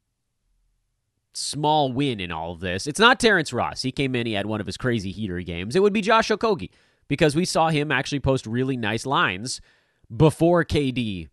small 1.36 1.92
win 1.92 2.20
in 2.20 2.32
all 2.32 2.52
of 2.52 2.60
this. 2.60 2.86
It's 2.86 3.00
not 3.00 3.20
Terrence 3.20 3.52
Ross. 3.52 3.82
He 3.82 3.92
came 3.92 4.14
in, 4.14 4.26
he 4.26 4.32
had 4.32 4.46
one 4.46 4.60
of 4.60 4.66
his 4.66 4.76
crazy 4.76 5.10
heater 5.10 5.40
games. 5.40 5.76
It 5.76 5.82
would 5.82 5.92
be 5.92 6.00
Josh 6.00 6.28
Okogie 6.28 6.70
because 7.08 7.36
we 7.36 7.44
saw 7.44 7.68
him 7.68 7.92
actually 7.92 8.20
post 8.20 8.46
really 8.46 8.76
nice 8.76 9.04
lines 9.04 9.60
before 10.14 10.64
KD 10.64 11.28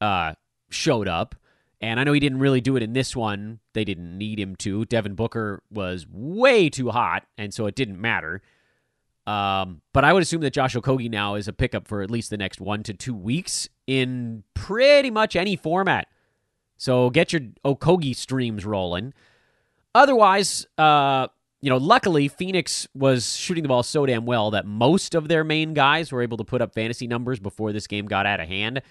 uh, 0.00 0.34
showed 0.70 1.08
up. 1.08 1.34
And 1.80 1.98
I 1.98 2.04
know 2.04 2.12
he 2.12 2.20
didn't 2.20 2.40
really 2.40 2.60
do 2.60 2.76
it 2.76 2.82
in 2.82 2.92
this 2.92 3.16
one. 3.16 3.60
They 3.72 3.84
didn't 3.84 4.18
need 4.18 4.38
him 4.38 4.54
to. 4.56 4.84
Devin 4.84 5.14
Booker 5.14 5.62
was 5.70 6.06
way 6.10 6.68
too 6.68 6.90
hot, 6.90 7.24
and 7.38 7.54
so 7.54 7.66
it 7.66 7.74
didn't 7.74 8.00
matter. 8.00 8.42
Um, 9.26 9.80
but 9.92 10.04
I 10.04 10.12
would 10.12 10.22
assume 10.22 10.40
that 10.42 10.52
Josh 10.52 10.74
Okogie 10.74 11.10
now 11.10 11.36
is 11.36 11.48
a 11.48 11.52
pickup 11.52 11.86
for 11.86 12.02
at 12.02 12.10
least 12.10 12.30
the 12.30 12.36
next 12.36 12.60
one 12.60 12.82
to 12.82 12.92
two 12.92 13.14
weeks 13.14 13.68
in 13.86 14.44
pretty 14.54 15.10
much 15.10 15.36
any 15.36 15.56
format. 15.56 16.08
So 16.76 17.10
get 17.10 17.32
your 17.32 17.42
Okogie 17.64 18.16
streams 18.16 18.64
rolling. 18.64 19.14
Otherwise, 19.94 20.66
uh, 20.78 21.28
you 21.60 21.68
know, 21.68 21.76
luckily 21.76 22.28
Phoenix 22.28 22.88
was 22.94 23.36
shooting 23.36 23.62
the 23.62 23.68
ball 23.68 23.82
so 23.82 24.06
damn 24.06 24.24
well 24.24 24.50
that 24.52 24.66
most 24.66 25.14
of 25.14 25.28
their 25.28 25.44
main 25.44 25.74
guys 25.74 26.10
were 26.10 26.22
able 26.22 26.38
to 26.38 26.44
put 26.44 26.62
up 26.62 26.74
fantasy 26.74 27.06
numbers 27.06 27.38
before 27.38 27.72
this 27.72 27.86
game 27.86 28.06
got 28.06 28.26
out 28.26 28.40
of 28.40 28.48
hand. 28.48 28.82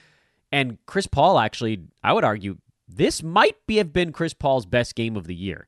And 0.52 0.78
Chris 0.86 1.08
Paul 1.08 1.40
actually, 1.40 1.82
I 2.04 2.14
would 2.14 2.24
argue, 2.24 2.58
this 2.90 3.22
might 3.24 3.56
be 3.68 3.78
have 3.78 3.94
been 3.94 4.12
Chris 4.12 4.34
Paul's 4.34 4.66
best 4.66 4.96
game 4.96 5.16
of 5.16 5.28
the 5.28 5.36
year. 5.36 5.68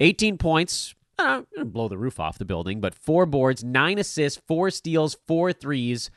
18 0.00 0.38
points, 0.38 0.94
uh, 1.18 1.42
blow 1.64 1.88
the 1.88 1.98
roof 1.98 2.20
off 2.20 2.38
the 2.38 2.44
building, 2.44 2.80
but 2.80 2.94
four 2.94 3.26
boards, 3.26 3.64
nine 3.64 3.98
assists, 3.98 4.40
four 4.46 4.70
steals, 4.70 5.16
four 5.26 5.52
threes, 5.52 6.10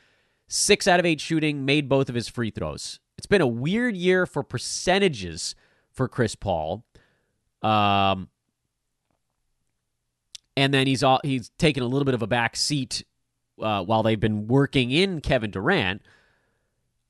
six 0.46 0.86
out 0.86 1.00
of 1.00 1.06
eight 1.06 1.20
shooting, 1.20 1.64
made 1.64 1.88
both 1.88 2.08
of 2.08 2.14
his 2.14 2.28
free 2.28 2.50
throws. 2.50 3.00
It's 3.18 3.26
been 3.26 3.40
a 3.40 3.46
weird 3.46 3.96
year 3.96 4.26
for 4.26 4.42
percentages 4.42 5.54
for 5.90 6.08
Chris 6.08 6.34
Paul. 6.34 6.84
Um, 7.62 8.28
and 10.56 10.72
then 10.72 10.86
he's 10.86 11.02
all, 11.02 11.20
he's 11.24 11.50
taken 11.58 11.82
a 11.82 11.86
little 11.86 12.04
bit 12.04 12.14
of 12.14 12.22
a 12.22 12.26
back 12.26 12.56
seat 12.56 13.04
uh, 13.60 13.82
while 13.82 14.02
they've 14.02 14.20
been 14.20 14.46
working 14.46 14.90
in 14.90 15.20
Kevin 15.20 15.50
Durant. 15.50 16.02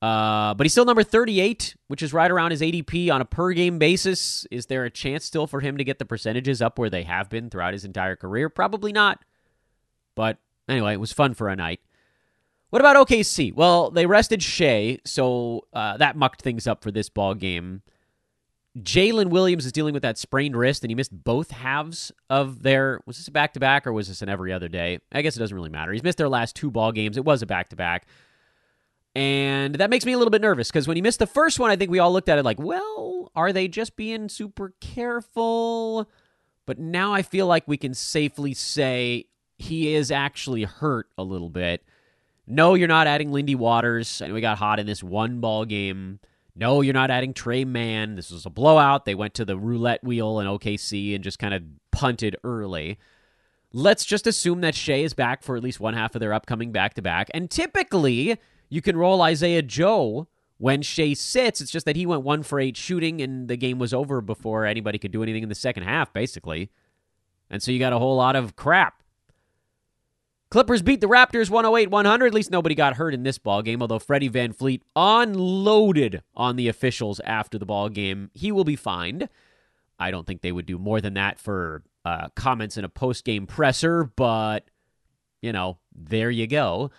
Uh, 0.05 0.53
but 0.53 0.67
he's 0.67 0.73
still 0.73 0.85
number 0.85 1.03
38, 1.03 1.77
which 1.88 2.03
is 2.03 2.12
right 2.12 2.31
around 2.31 2.51
his 2.51 2.61
ADP 2.61 3.11
on 3.11 3.23
a 3.23 3.25
per 3.25 3.55
game 3.55 3.79
basis. 3.79 4.47
Is 4.51 4.67
there 4.67 4.85
a 4.85 4.90
chance 4.90 5.25
still 5.25 5.47
for 5.47 5.61
him 5.61 5.79
to 5.79 5.85
get 5.85 5.99
the 5.99 6.05
percentages 6.05 6.61
up 6.61 6.79
where 6.79 6.90
they 6.90 7.05
have 7.05 7.31
been 7.31 7.49
throughout 7.49 7.73
his 7.73 7.87
entire 7.87 8.14
career? 8.14 8.51
Probably 8.51 8.93
not. 8.93 9.25
But 10.14 10.37
anyway, 10.69 10.93
it 10.93 11.01
was 11.01 11.14
fun 11.14 11.33
for 11.33 11.49
a 11.49 11.57
night. 11.57 11.81
What 12.69 12.81
about 12.81 12.97
OKC? 12.97 13.55
Well, 13.55 13.90
they 13.90 14.05
rested 14.05 14.43
Shai, 14.43 14.99
so 15.07 15.69
uh, 15.73 15.97
that 15.97 16.17
mucked 16.17 16.43
things 16.43 16.67
up 16.67 16.83
for 16.83 16.90
this 16.90 17.09
ball 17.09 17.33
game. 17.33 17.81
Jalen 18.79 19.31
Williams 19.31 19.64
is 19.64 19.73
dealing 19.73 19.95
with 19.95 20.03
that 20.03 20.19
sprained 20.19 20.55
wrist, 20.55 20.85
and 20.85 20.90
he 20.90 20.95
missed 20.95 21.25
both 21.25 21.51
halves 21.51 22.12
of 22.29 22.62
their. 22.62 23.01
Was 23.07 23.17
this 23.17 23.29
a 23.29 23.31
back 23.31 23.55
to 23.55 23.61
back 23.61 23.87
or 23.87 23.93
was 23.95 24.09
this 24.09 24.21
an 24.21 24.29
every 24.29 24.53
other 24.53 24.69
day? 24.69 24.99
I 25.12 25.23
guess 25.23 25.35
it 25.35 25.40
doesn't 25.40 25.57
really 25.57 25.71
matter. 25.71 25.93
He's 25.93 26.03
missed 26.03 26.19
their 26.19 26.29
last 26.29 26.55
two 26.55 26.71
ball 26.71 26.93
games. 26.93 27.17
It 27.17 27.25
was 27.25 27.40
a 27.40 27.47
back 27.47 27.71
to 27.71 27.77
back. 27.77 28.07
And 29.14 29.77
that 29.77 29.90
makes 29.90 30.05
me 30.05 30.12
a 30.12 30.18
little 30.18 30.31
bit 30.31 30.42
nervous 30.42 30.68
because 30.68 30.88
when 30.88 30.96
he 30.96 31.03
missed 31.03 31.20
the 31.20 31.27
first 31.27 31.61
one, 31.61 31.70
I 31.70 31.77
think 31.77 31.90
we 31.90 32.00
all 32.00 32.12
looked 32.12 32.29
at 32.29 32.38
it 32.38 32.44
like, 32.44 32.59
well, 32.59 33.31
are 33.37 33.53
they 33.53 33.68
just 33.68 33.96
being 33.96 34.29
super 34.29 34.74
careful? 34.81 36.11
But 36.66 36.79
now 36.79 37.12
I 37.12 37.22
feel 37.22 37.46
like 37.46 37.68
we 37.68 37.77
can 37.77 37.94
safely 37.94 38.55
say 38.55 39.27
he 39.57 39.94
is 39.94 40.11
actually 40.11 40.64
hurt 40.64 41.09
a 41.16 41.22
little 41.22 41.50
bit. 41.50 41.85
No, 42.46 42.74
you're 42.74 42.88
not 42.88 43.07
adding 43.07 43.33
Lindy 43.33 43.55
Waters. 43.55 44.20
and 44.20 44.33
we 44.35 44.40
got 44.40 44.59
hot 44.59 44.81
in 44.81 44.87
this 44.87 45.03
one 45.03 45.40
ball 45.40 45.64
game. 45.64 46.18
No, 46.57 46.81
you're 46.81 46.94
not 46.94 47.11
adding 47.11 47.35
Tre 47.35 47.64
Mann. 47.64 48.16
This 48.16 48.31
was 48.31 48.46
a 48.46 48.50
blowout. 48.50 49.05
They 49.05 49.14
went 49.14 49.35
to 49.35 49.44
the 49.44 49.57
roulette 49.57 50.05
wheel 50.05 50.40
in 50.40 50.46
OKC 50.46 51.14
and 51.14 51.24
just 51.24 51.38
kind 51.38 51.55
of 51.55 51.62
punted 51.90 52.37
early. 52.44 52.98
Let's 53.72 54.05
just 54.05 54.27
assume 54.27 54.61
that 54.61 54.74
Shai 54.77 54.98
is 54.98 55.14
back 55.14 55.42
for 55.42 55.57
at 55.57 55.62
least 55.62 55.81
one 55.81 55.94
half 55.94 56.14
of 56.14 56.20
their 56.20 56.33
upcoming 56.33 56.70
back 56.70 56.94
to 56.94 57.03
back. 57.03 57.29
And 57.35 57.50
typically, 57.50 58.38
you 58.75 58.83
can 58.83 58.97
roll 58.97 59.23
Isaiah 59.23 59.63
Joe 59.63 60.27
when 60.59 60.83
Shai 60.83 61.13
sits. 61.13 61.61
It's 61.61 61.71
just 61.71 61.87
that 61.87 61.95
he 61.95 62.07
went 62.07 62.23
one 62.23 62.43
for 62.43 62.59
eight 62.59 62.77
shooting, 62.77 63.23
and 63.23 63.47
the 63.47 63.57
game 63.57 63.79
was 63.79 63.95
over 63.95 64.21
before 64.21 64.67
anybody 64.67 64.99
could 64.99 65.13
do 65.13 65.23
anything 65.23 65.45
in 65.45 65.49
the 65.49 65.55
second 65.55 65.85
half, 65.85 66.13
basically. 66.13 66.71
And 67.49 67.63
so 67.63 67.71
you 67.71 67.79
got 67.79 67.93
a 67.93 68.01
whole 68.01 68.17
lot 68.17 68.35
of 68.35 68.57
crap. 68.57 69.01
Clippers 70.51 70.83
beat 70.83 71.01
the 71.01 71.07
Raptors 71.07 71.51
108 71.51 71.89
100. 71.89 72.27
At 72.27 72.35
least 72.35 72.51
nobody 72.51 72.75
got 72.75 72.95
hurt 72.95 73.15
in 73.15 73.23
this 73.23 73.39
ball 73.39 73.63
game, 73.63 73.81
although 73.81 74.01
Freddie 74.01 74.29
VanVleet 74.29 74.81
unloaded 74.97 76.23
on 76.35 76.57
the 76.57 76.67
officials 76.67 77.21
after 77.21 77.59
the 77.59 77.67
ball 77.67 77.89
game. 77.89 78.33
He 78.35 78.51
will 78.51 78.65
be 78.65 78.77
fined. 78.77 79.29
I 80.01 80.11
don't 80.11 80.27
think 80.27 80.43
they 80.43 80.53
would 80.53 80.67
do 80.67 80.79
more 80.79 81.01
than 81.01 81.15
that 81.15 81.39
for 81.39 81.85
uh, 82.05 82.29
comments 82.35 82.77
in 82.77 82.85
a 82.85 82.89
post 82.89 83.25
game 83.25 83.47
presser, 83.47 84.03
but, 84.03 84.65
you 85.43 85.53
know, 85.53 85.79
there 85.95 86.31
you 86.31 86.49
go. 86.49 86.91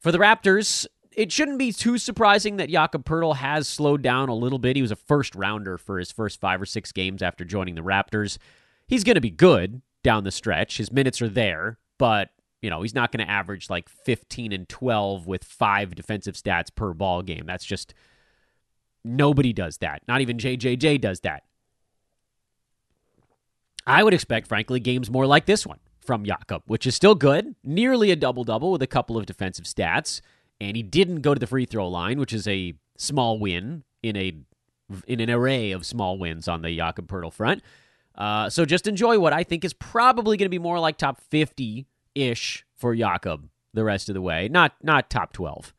For 0.00 0.10
the 0.10 0.18
Raptors, 0.18 0.84
it 1.16 1.32
shouldn't 1.32 1.58
be 1.58 1.72
too 1.72 1.98
surprising 1.98 2.56
that 2.56 2.70
Jakob 2.70 3.04
Poeltl 3.04 3.36
has 3.36 3.68
slowed 3.68 4.02
down 4.02 4.28
a 4.28 4.34
little 4.34 4.58
bit. 4.58 4.76
He 4.76 4.82
was 4.82 4.90
a 4.90 4.96
first 4.96 5.34
rounder 5.34 5.78
for 5.78 5.98
his 5.98 6.12
first 6.12 6.40
five 6.40 6.60
or 6.60 6.66
six 6.66 6.92
games 6.92 7.22
after 7.22 7.44
joining 7.44 7.74
the 7.74 7.82
Raptors. 7.82 8.38
He's 8.86 9.04
going 9.04 9.14
to 9.14 9.20
be 9.20 9.30
good 9.30 9.82
down 10.02 10.24
the 10.24 10.30
stretch. 10.30 10.78
His 10.78 10.92
minutes 10.92 11.22
are 11.22 11.28
there, 11.28 11.78
but 11.98 12.30
you 12.60 12.70
know 12.70 12.82
he's 12.82 12.94
not 12.94 13.12
going 13.12 13.24
to 13.24 13.30
average 13.30 13.70
like 13.70 13.88
15 13.88 14.52
and 14.52 14.68
12 14.68 15.26
with 15.26 15.44
five 15.44 15.94
defensive 15.94 16.34
stats 16.34 16.74
per 16.74 16.92
ball 16.92 17.22
game. 17.22 17.44
That's 17.46 17.64
just 17.64 17.94
nobody 19.04 19.52
does 19.52 19.78
that. 19.78 20.02
Not 20.08 20.20
even 20.20 20.38
JJJ 20.38 21.00
does 21.00 21.20
that. 21.20 21.44
I 23.86 24.04
would 24.04 24.14
expect, 24.14 24.46
frankly, 24.46 24.78
games 24.78 25.10
more 25.10 25.26
like 25.26 25.46
this 25.46 25.66
one 25.66 25.80
from 26.00 26.24
Jakob, 26.24 26.62
which 26.66 26.86
is 26.86 26.94
still 26.94 27.14
good, 27.14 27.54
nearly 27.64 28.10
a 28.10 28.16
double 28.16 28.44
double 28.44 28.70
with 28.70 28.82
a 28.82 28.86
couple 28.86 29.16
of 29.16 29.26
defensive 29.26 29.64
stats 29.64 30.20
and 30.62 30.76
he 30.76 30.82
didn't 30.82 31.22
go 31.22 31.34
to 31.34 31.40
the 31.40 31.46
free 31.46 31.64
throw 31.64 31.88
line, 31.88 32.18
which 32.18 32.32
is 32.32 32.46
a 32.46 32.74
small 32.96 33.38
win 33.38 33.82
in 34.02 34.16
a 34.16 34.32
in 35.06 35.20
an 35.20 35.30
array 35.30 35.72
of 35.72 35.86
small 35.86 36.18
wins 36.18 36.46
on 36.46 36.62
the 36.62 36.76
Jakob 36.76 37.08
Poeltl 37.08 37.32
front. 37.32 37.62
Uh, 38.14 38.48
so 38.48 38.64
just 38.64 38.86
enjoy 38.86 39.18
what 39.18 39.32
I 39.32 39.42
think 39.42 39.64
is 39.64 39.72
probably 39.72 40.36
going 40.36 40.46
to 40.46 40.50
be 40.50 40.58
more 40.58 40.78
like 40.78 40.98
top 40.98 41.20
fifty 41.20 41.86
ish 42.14 42.64
for 42.76 42.94
Jakob 42.94 43.48
the 43.74 43.84
rest 43.84 44.08
of 44.08 44.14
the 44.14 44.20
way, 44.20 44.48
not 44.48 44.74
not 44.82 45.10
top 45.10 45.32
twelve. 45.32 45.74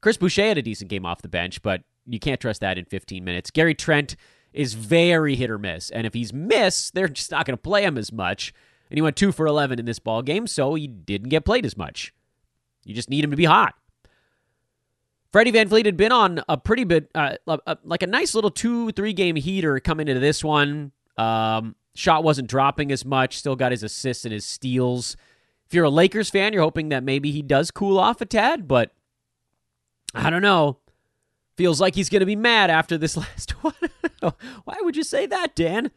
Chris 0.00 0.16
Boucher 0.16 0.48
had 0.48 0.58
a 0.58 0.62
decent 0.62 0.90
game 0.90 1.06
off 1.06 1.22
the 1.22 1.28
bench, 1.28 1.62
but 1.62 1.82
you 2.06 2.18
can't 2.18 2.40
trust 2.40 2.60
that 2.60 2.78
in 2.78 2.84
15 2.84 3.24
minutes. 3.24 3.50
Gary 3.50 3.74
Trent 3.74 4.14
is 4.52 4.74
very 4.74 5.34
hit 5.34 5.50
or 5.50 5.58
miss, 5.58 5.90
and 5.90 6.06
if 6.06 6.14
he's 6.14 6.32
miss, 6.32 6.90
they're 6.90 7.08
just 7.08 7.32
not 7.32 7.44
going 7.44 7.56
to 7.56 7.62
play 7.62 7.82
him 7.82 7.98
as 7.98 8.12
much. 8.12 8.54
And 8.88 8.96
he 8.96 9.02
went 9.02 9.16
two 9.16 9.32
for 9.32 9.46
11 9.46 9.80
in 9.80 9.84
this 9.84 9.98
ball 9.98 10.22
game, 10.22 10.46
so 10.46 10.74
he 10.74 10.86
didn't 10.86 11.30
get 11.30 11.44
played 11.44 11.66
as 11.66 11.76
much. 11.76 12.12
You 12.86 12.94
just 12.94 13.10
need 13.10 13.24
him 13.24 13.32
to 13.32 13.36
be 13.36 13.44
hot. 13.44 13.74
Freddie 15.32 15.52
VanVleet 15.52 15.84
had 15.84 15.96
been 15.96 16.12
on 16.12 16.40
a 16.48 16.56
pretty 16.56 16.84
bit, 16.84 17.10
uh, 17.14 17.34
like 17.84 18.02
a 18.02 18.06
nice 18.06 18.34
little 18.34 18.50
two, 18.50 18.92
three 18.92 19.12
game 19.12 19.36
heater 19.36 19.80
coming 19.80 20.08
into 20.08 20.20
this 20.20 20.42
one. 20.42 20.92
Um, 21.18 21.74
shot 21.94 22.24
wasn't 22.24 22.48
dropping 22.48 22.92
as 22.92 23.04
much, 23.04 23.36
still 23.38 23.56
got 23.56 23.72
his 23.72 23.82
assists 23.82 24.24
and 24.24 24.32
his 24.32 24.46
steals. 24.46 25.16
If 25.66 25.74
you're 25.74 25.84
a 25.84 25.90
Lakers 25.90 26.30
fan, 26.30 26.52
you're 26.52 26.62
hoping 26.62 26.90
that 26.90 27.02
maybe 27.02 27.32
he 27.32 27.42
does 27.42 27.70
cool 27.72 27.98
off 27.98 28.20
a 28.20 28.24
tad, 28.24 28.68
but 28.68 28.92
I 30.14 30.30
don't 30.30 30.42
know. 30.42 30.78
Feels 31.56 31.80
like 31.80 31.94
he's 31.96 32.08
going 32.08 32.20
to 32.20 32.26
be 32.26 32.36
mad 32.36 32.70
after 32.70 32.96
this 32.96 33.16
last 33.16 33.50
one. 33.62 33.74
Why 34.64 34.76
would 34.80 34.96
you 34.96 35.02
say 35.02 35.26
that, 35.26 35.56
Dan? 35.56 35.90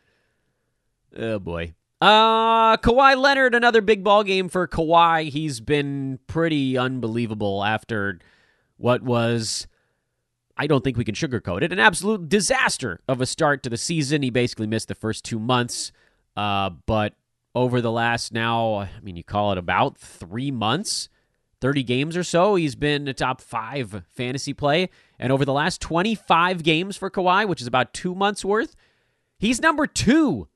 Oh, 1.16 1.38
boy. 1.38 1.76
Uh, 2.02 2.78
Kawhi 2.78 3.18
Leonard, 3.18 3.54
another 3.54 3.82
big 3.82 4.04
ball 4.04 4.24
game 4.24 4.48
for 4.48 4.68
Kawhi. 4.68 5.30
He's 5.30 5.60
been 5.60 6.20
pretty 6.28 6.78
unbelievable 6.78 7.64
after 7.64 8.20
what 8.78 9.02
was, 9.02 9.68
I 10.56 10.68
don't 10.68 10.82
think 10.82 10.96
we 10.96 11.04
can 11.04 11.16
sugarcoat 11.16 11.62
it, 11.62 11.74
an 11.74 11.80
absolute 11.80 12.30
disaster 12.30 13.02
of 13.10 13.20
a 13.20 13.26
start 13.26 13.64
to 13.64 13.70
the 13.70 13.76
season. 13.76 14.22
He 14.22 14.30
basically 14.30 14.68
missed 14.68 14.88
the 14.88 14.96
first 14.96 15.26
two 15.26 15.40
months, 15.40 15.92
uh, 16.38 16.70
but 16.86 17.16
over 17.54 17.82
the 17.82 17.92
last 17.92 18.32
now, 18.32 18.76
I 18.76 18.90
mean, 19.04 19.18
you 19.18 19.24
call 19.24 19.52
it 19.52 19.58
about 19.58 19.98
three 19.98 20.52
months, 20.52 21.10
30 21.60 21.84
games 21.84 22.16
or 22.16 22.24
so, 22.24 22.56
he's 22.56 22.76
been 22.76 23.10
a 23.10 23.14
top 23.14 23.42
five 23.42 24.04
fantasy 24.08 24.54
play. 24.54 24.90
And 25.18 25.34
over 25.34 25.44
the 25.44 25.52
last 25.52 25.82
25 25.82 26.64
games 26.64 26.96
for 26.96 27.12
Kawhi, 27.12 27.46
which 27.46 27.60
is 27.60 27.68
about 27.68 27.94
two 27.94 28.16
months 28.16 28.46
worth, 28.46 28.78
he's 29.38 29.60
number 29.60 29.86
two 29.86 30.48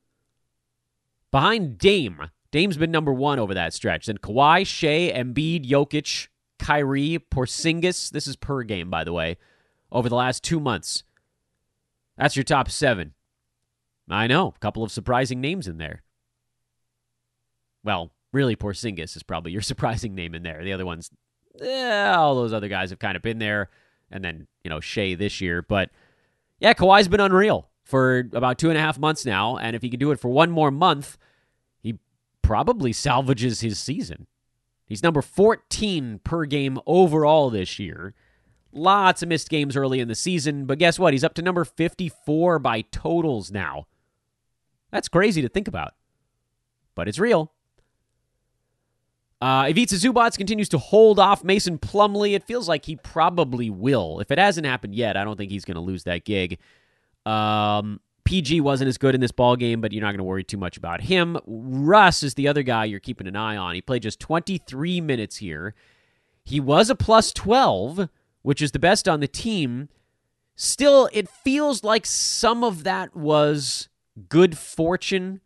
Behind 1.34 1.76
Dame, 1.78 2.30
Dame's 2.52 2.76
been 2.76 2.92
number 2.92 3.12
one 3.12 3.40
over 3.40 3.54
that 3.54 3.74
stretch. 3.74 4.06
Then 4.06 4.18
Kawhi, 4.18 4.64
Shai, 4.64 5.10
Embiid, 5.12 5.68
Jokic, 5.68 6.28
Kyrie, 6.60 7.18
Porzingis. 7.28 8.10
This 8.12 8.28
is 8.28 8.36
per 8.36 8.62
game, 8.62 8.88
by 8.88 9.02
the 9.02 9.12
way, 9.12 9.36
over 9.90 10.08
the 10.08 10.14
last 10.14 10.44
two 10.44 10.60
months. 10.60 11.02
That's 12.16 12.36
your 12.36 12.44
top 12.44 12.70
seven. 12.70 13.14
I 14.08 14.28
know, 14.28 14.54
a 14.54 14.58
couple 14.60 14.84
of 14.84 14.92
surprising 14.92 15.40
names 15.40 15.66
in 15.66 15.78
there. 15.78 16.04
Well, 17.82 18.12
really, 18.32 18.54
Porzingis 18.54 19.16
is 19.16 19.24
probably 19.24 19.50
your 19.50 19.60
surprising 19.62 20.14
name 20.14 20.36
in 20.36 20.44
there. 20.44 20.62
The 20.62 20.72
other 20.72 20.86
ones, 20.86 21.10
eh, 21.60 22.12
all 22.12 22.36
those 22.36 22.52
other 22.52 22.68
guys 22.68 22.90
have 22.90 23.00
kind 23.00 23.16
of 23.16 23.22
been 23.22 23.40
there, 23.40 23.70
and 24.08 24.24
then 24.24 24.46
you 24.62 24.70
know 24.70 24.78
Shai 24.78 25.16
this 25.16 25.40
year. 25.40 25.62
But 25.62 25.90
yeah, 26.60 26.74
Kawhi's 26.74 27.08
been 27.08 27.18
unreal. 27.18 27.68
For 27.84 28.20
about 28.32 28.58
two 28.58 28.70
and 28.70 28.78
a 28.78 28.80
half 28.80 28.98
months 28.98 29.24
now. 29.24 29.56
And 29.56 29.76
if 29.76 29.82
he 29.82 29.90
can 29.90 30.00
do 30.00 30.10
it 30.10 30.18
for 30.18 30.28
one 30.28 30.50
more 30.50 30.70
month, 30.70 31.18
he 31.80 31.98
probably 32.42 32.92
salvages 32.92 33.60
his 33.60 33.78
season. 33.78 34.26
He's 34.86 35.02
number 35.02 35.22
14 35.22 36.20
per 36.24 36.44
game 36.46 36.78
overall 36.86 37.50
this 37.50 37.78
year. 37.78 38.14
Lots 38.72 39.22
of 39.22 39.28
missed 39.28 39.48
games 39.48 39.76
early 39.76 40.00
in 40.00 40.08
the 40.08 40.14
season, 40.14 40.66
but 40.66 40.78
guess 40.78 40.98
what? 40.98 41.14
He's 41.14 41.24
up 41.24 41.34
to 41.34 41.42
number 41.42 41.64
54 41.64 42.58
by 42.58 42.80
totals 42.82 43.52
now. 43.52 43.86
That's 44.90 45.08
crazy 45.08 45.42
to 45.42 45.48
think 45.48 45.68
about, 45.68 45.94
but 46.94 47.08
it's 47.08 47.18
real. 47.18 47.52
Uh, 49.40 49.66
Ivica 49.68 49.94
Zubac 49.96 50.36
continues 50.38 50.68
to 50.70 50.78
hold 50.78 51.18
off 51.18 51.44
Mason 51.44 51.78
Plumlee. 51.78 52.34
It 52.34 52.44
feels 52.44 52.68
like 52.68 52.86
he 52.86 52.96
probably 52.96 53.68
will. 53.68 54.20
If 54.20 54.30
it 54.30 54.38
hasn't 54.38 54.66
happened 54.66 54.94
yet, 54.94 55.16
I 55.16 55.24
don't 55.24 55.36
think 55.36 55.50
he's 55.50 55.64
going 55.64 55.74
to 55.74 55.80
lose 55.80 56.04
that 56.04 56.24
gig. 56.24 56.58
Um, 57.26 58.00
PG 58.24 58.60
wasn't 58.62 58.88
as 58.88 58.98
good 58.98 59.14
in 59.14 59.20
this 59.20 59.32
ball 59.32 59.56
game, 59.56 59.80
but 59.80 59.92
you're 59.92 60.02
not 60.02 60.10
going 60.10 60.18
to 60.18 60.24
worry 60.24 60.44
too 60.44 60.56
much 60.56 60.76
about 60.76 61.02
him. 61.02 61.38
Russ 61.46 62.22
is 62.22 62.34
the 62.34 62.48
other 62.48 62.62
guy 62.62 62.86
you're 62.86 63.00
keeping 63.00 63.26
an 63.26 63.36
eye 63.36 63.56
on. 63.56 63.74
He 63.74 63.82
played 63.82 64.02
just 64.02 64.20
23 64.20 65.00
minutes 65.00 65.36
here. 65.36 65.74
He 66.44 66.60
was 66.60 66.90
a 66.90 66.94
plus 66.94 67.32
12, 67.32 68.08
which 68.42 68.62
is 68.62 68.72
the 68.72 68.78
best 68.78 69.08
on 69.08 69.20
the 69.20 69.28
team. 69.28 69.88
Still, 70.56 71.08
it 71.12 71.28
feels 71.28 71.84
like 71.84 72.06
some 72.06 72.64
of 72.64 72.84
that 72.84 73.14
was 73.14 73.88
good 74.28 74.56
fortune 74.56 75.40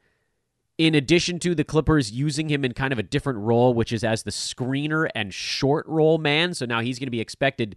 in 0.76 0.94
addition 0.94 1.40
to 1.40 1.54
the 1.54 1.64
Clippers 1.64 2.12
using 2.12 2.48
him 2.48 2.64
in 2.64 2.72
kind 2.72 2.92
of 2.92 2.98
a 2.98 3.02
different 3.02 3.40
role, 3.40 3.74
which 3.74 3.92
is 3.92 4.04
as 4.04 4.22
the 4.22 4.30
screener 4.30 5.08
and 5.14 5.34
short 5.34 5.84
roll 5.88 6.18
man. 6.18 6.54
So 6.54 6.66
now 6.66 6.80
he's 6.80 6.98
going 6.98 7.08
to 7.08 7.12
be 7.12 7.20
expected 7.20 7.74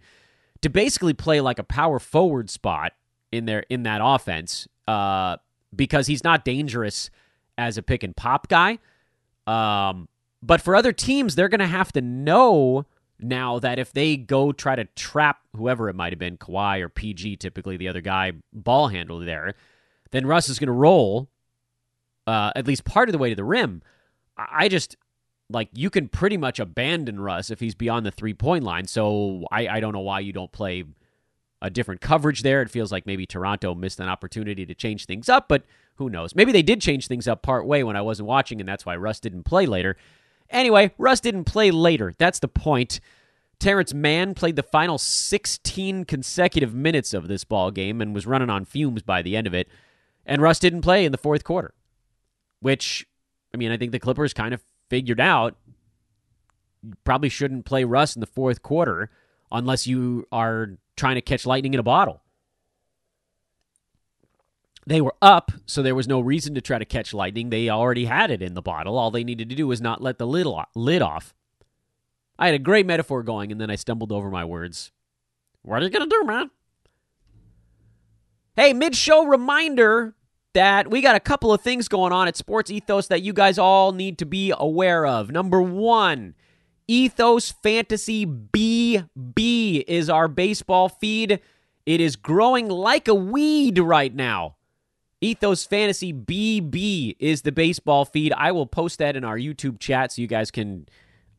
to 0.60 0.70
basically 0.70 1.12
play 1.12 1.40
like 1.40 1.58
a 1.58 1.64
power 1.64 1.98
forward 1.98 2.48
spot 2.48 2.92
in 3.32 3.46
there 3.46 3.64
in 3.68 3.82
that 3.82 4.00
offense 4.02 4.68
uh, 4.86 5.38
because 5.74 6.06
he's 6.06 6.22
not 6.22 6.44
dangerous 6.44 7.10
as 7.58 7.76
a 7.78 7.82
pick 7.82 8.02
and 8.02 8.14
pop 8.14 8.48
guy. 8.48 8.78
Um, 9.46 10.08
but 10.42 10.60
for 10.60 10.76
other 10.76 10.92
teams, 10.92 11.34
they're 11.34 11.48
going 11.48 11.60
to 11.60 11.66
have 11.66 11.92
to 11.92 12.00
know 12.00 12.86
now 13.18 13.58
that 13.60 13.78
if 13.78 13.92
they 13.92 14.16
go 14.16 14.52
try 14.52 14.76
to 14.76 14.84
trap 14.96 15.38
whoever 15.56 15.88
it 15.88 15.94
might 15.94 16.12
have 16.12 16.18
been, 16.18 16.36
Kawhi 16.36 16.80
or 16.80 16.88
PG, 16.88 17.36
typically 17.36 17.76
the 17.76 17.88
other 17.88 18.00
guy 18.00 18.32
ball 18.52 18.88
handler 18.88 19.24
there, 19.24 19.54
then 20.10 20.26
Russ 20.26 20.48
is 20.48 20.58
going 20.58 20.66
to 20.66 20.72
roll 20.72 21.28
uh, 22.26 22.52
at 22.54 22.66
least 22.66 22.84
part 22.84 23.08
of 23.08 23.12
the 23.12 23.18
way 23.18 23.30
to 23.30 23.36
the 23.36 23.44
rim. 23.44 23.82
I 24.36 24.68
just 24.68 24.96
like 25.50 25.68
you 25.72 25.90
can 25.90 26.08
pretty 26.08 26.36
much 26.36 26.58
abandon 26.58 27.20
Russ 27.20 27.50
if 27.50 27.60
he's 27.60 27.74
beyond 27.74 28.06
the 28.06 28.10
three 28.10 28.34
point 28.34 28.64
line. 28.64 28.86
So 28.86 29.44
I, 29.50 29.68
I 29.68 29.80
don't 29.80 29.92
know 29.92 30.00
why 30.00 30.20
you 30.20 30.32
don't 30.32 30.50
play 30.50 30.84
a 31.62 31.70
different 31.70 32.02
coverage 32.02 32.42
there. 32.42 32.60
It 32.60 32.70
feels 32.70 32.92
like 32.92 33.06
maybe 33.06 33.24
Toronto 33.24 33.74
missed 33.74 34.00
an 34.00 34.08
opportunity 34.08 34.66
to 34.66 34.74
change 34.74 35.06
things 35.06 35.30
up, 35.30 35.48
but 35.48 35.62
who 35.94 36.10
knows? 36.10 36.34
Maybe 36.34 36.52
they 36.52 36.62
did 36.62 36.82
change 36.82 37.06
things 37.06 37.26
up 37.26 37.40
part 37.40 37.66
way 37.66 37.82
when 37.82 37.96
I 37.96 38.02
wasn't 38.02 38.28
watching, 38.28 38.60
and 38.60 38.68
that's 38.68 38.84
why 38.84 38.96
Russ 38.96 39.20
didn't 39.20 39.44
play 39.44 39.64
later. 39.64 39.96
Anyway, 40.50 40.92
Russ 40.98 41.20
didn't 41.20 41.44
play 41.44 41.70
later. 41.70 42.12
That's 42.18 42.40
the 42.40 42.48
point. 42.48 43.00
Terrence 43.58 43.94
Mann 43.94 44.34
played 44.34 44.56
the 44.56 44.62
final 44.62 44.98
16 44.98 46.04
consecutive 46.04 46.74
minutes 46.74 47.14
of 47.14 47.28
this 47.28 47.44
ball 47.44 47.70
game 47.70 48.02
and 48.02 48.14
was 48.14 48.26
running 48.26 48.50
on 48.50 48.66
fumes 48.66 49.02
by 49.02 49.22
the 49.22 49.36
end 49.36 49.46
of 49.46 49.54
it. 49.54 49.68
And 50.26 50.42
Russ 50.42 50.58
didn't 50.58 50.82
play 50.82 51.04
in 51.06 51.12
the 51.12 51.18
fourth 51.18 51.44
quarter 51.44 51.72
which, 52.62 53.06
I 53.52 53.56
mean, 53.56 53.70
I 53.72 53.76
think 53.76 53.92
the 53.92 53.98
Clippers 53.98 54.32
kind 54.32 54.54
of 54.54 54.62
figured 54.88 55.20
out 55.20 55.56
you 56.82 56.94
probably 57.04 57.28
shouldn't 57.28 57.64
play 57.64 57.84
Russ 57.84 58.16
in 58.16 58.20
the 58.20 58.26
fourth 58.26 58.62
quarter 58.62 59.10
unless 59.50 59.86
you 59.86 60.26
are 60.32 60.70
trying 61.02 61.16
to 61.16 61.20
catch 61.20 61.44
lightning 61.44 61.74
in 61.74 61.80
a 61.80 61.82
bottle. 61.82 62.22
They 64.86 65.00
were 65.00 65.16
up, 65.20 65.50
so 65.66 65.82
there 65.82 65.96
was 65.96 66.06
no 66.06 66.20
reason 66.20 66.54
to 66.54 66.60
try 66.60 66.78
to 66.78 66.84
catch 66.84 67.12
lightning. 67.12 67.50
They 67.50 67.68
already 67.68 68.04
had 68.04 68.30
it 68.30 68.40
in 68.40 68.54
the 68.54 68.62
bottle. 68.62 68.96
All 68.96 69.10
they 69.10 69.24
needed 69.24 69.48
to 69.48 69.56
do 69.56 69.66
was 69.66 69.80
not 69.80 70.00
let 70.00 70.18
the 70.18 70.28
lid, 70.28 70.46
lid 70.76 71.02
off. 71.02 71.34
I 72.38 72.46
had 72.46 72.54
a 72.54 72.60
great 72.60 72.86
metaphor 72.86 73.24
going, 73.24 73.50
and 73.50 73.60
then 73.60 73.68
I 73.68 73.74
stumbled 73.74 74.12
over 74.12 74.30
my 74.30 74.44
words. 74.44 74.92
What 75.62 75.82
are 75.82 75.86
you 75.86 75.90
going 75.90 76.08
to 76.08 76.16
do, 76.16 76.24
man? 76.24 76.50
Hey, 78.54 78.72
mid 78.72 78.94
show 78.94 79.26
reminder 79.26 80.14
that 80.52 80.88
we 80.88 81.00
got 81.00 81.16
a 81.16 81.20
couple 81.20 81.52
of 81.52 81.62
things 81.62 81.88
going 81.88 82.12
on 82.12 82.28
at 82.28 82.36
Sports 82.36 82.70
Ethos 82.70 83.08
that 83.08 83.22
you 83.22 83.32
guys 83.32 83.58
all 83.58 83.90
need 83.90 84.18
to 84.18 84.24
be 84.24 84.54
aware 84.56 85.04
of. 85.04 85.32
Number 85.32 85.60
one, 85.60 86.36
Ethos 86.88 87.50
Fantasy 87.50 88.26
BB 88.26 89.84
is 89.86 90.10
our 90.10 90.28
baseball 90.28 90.88
feed. 90.88 91.40
It 91.86 92.00
is 92.00 92.16
growing 92.16 92.68
like 92.68 93.08
a 93.08 93.14
weed 93.14 93.78
right 93.78 94.14
now. 94.14 94.56
Ethos 95.20 95.64
Fantasy 95.64 96.12
BB 96.12 97.16
is 97.18 97.42
the 97.42 97.52
baseball 97.52 98.04
feed. 98.04 98.32
I 98.32 98.50
will 98.52 98.66
post 98.66 98.98
that 98.98 99.16
in 99.16 99.24
our 99.24 99.38
YouTube 99.38 99.78
chat 99.78 100.12
so 100.12 100.22
you 100.22 100.28
guys 100.28 100.50
can 100.50 100.88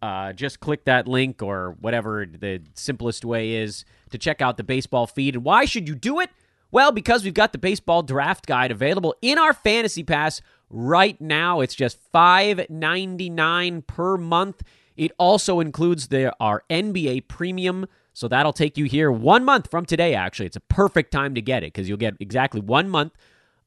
uh, 0.02 0.34
just 0.34 0.60
click 0.60 0.86
that 0.86 1.08
link 1.08 1.44
or 1.44 1.76
whatever 1.82 2.26
the 2.26 2.62
simplest 2.76 3.26
way 3.26 3.56
is 3.56 3.84
to 4.10 4.18
check 4.18 4.42
out 4.42 4.58
the 4.58 4.64
baseball 4.64 5.08
feed. 5.08 5.36
And 5.36 5.44
why 5.44 5.66
should 5.66 5.88
you 5.88 5.96
do 5.96 6.20
it? 6.22 6.30
Well, 6.72 6.92
because 6.92 7.24
we've 7.24 7.34
got 7.34 7.52
the 7.52 7.58
baseball 7.58 8.04
draft 8.04 8.46
guide 8.46 8.72
available 8.72 9.16
in 9.22 9.38
our 9.38 9.54
fantasy 9.54 10.04
pass 10.04 10.42
right 10.70 11.20
now. 11.22 11.60
It's 11.60 11.76
just 11.76 12.00
$5.99 12.12 13.86
per 13.86 14.18
month. 14.18 14.64
It 14.96 15.12
also 15.18 15.60
includes 15.60 16.08
the, 16.08 16.34
our 16.40 16.64
NBA 16.70 17.28
premium. 17.28 17.88
So 18.14 18.28
that'll 18.28 18.54
take 18.54 18.78
you 18.78 18.86
here 18.86 19.12
one 19.12 19.44
month 19.44 19.70
from 19.72 19.86
today, 19.86 20.14
actually. 20.14 20.46
It's 20.46 20.56
a 20.56 20.62
perfect 20.62 21.12
time 21.12 21.36
to 21.36 21.42
get 21.42 21.64
it 21.64 21.74
because 21.74 21.90
you'll 21.90 21.98
get 21.98 22.16
exactly 22.20 22.62
one 22.62 22.90
month 22.90 23.14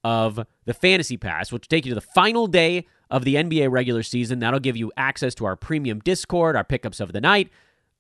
of 0.05 0.47
the 0.67 0.75
fantasy 0.75 1.17
pass, 1.17 1.51
which 1.51 1.65
will 1.65 1.77
take 1.77 1.85
you 1.85 1.91
to 1.91 1.97
the 1.97 2.07
final 2.15 2.47
day 2.47 2.87
of 3.11 3.25
the 3.25 3.35
NBA 3.35 3.71
regular 3.71 4.03
season. 4.03 4.39
That'll 4.39 4.61
give 4.61 4.77
you 4.77 4.93
access 4.97 5.35
to 5.37 5.45
our 5.47 5.57
premium 5.57 6.01
Discord, 6.01 6.55
our 6.55 6.65
pickups 6.65 7.01
of 7.01 7.13
the 7.13 7.21
night, 7.21 7.51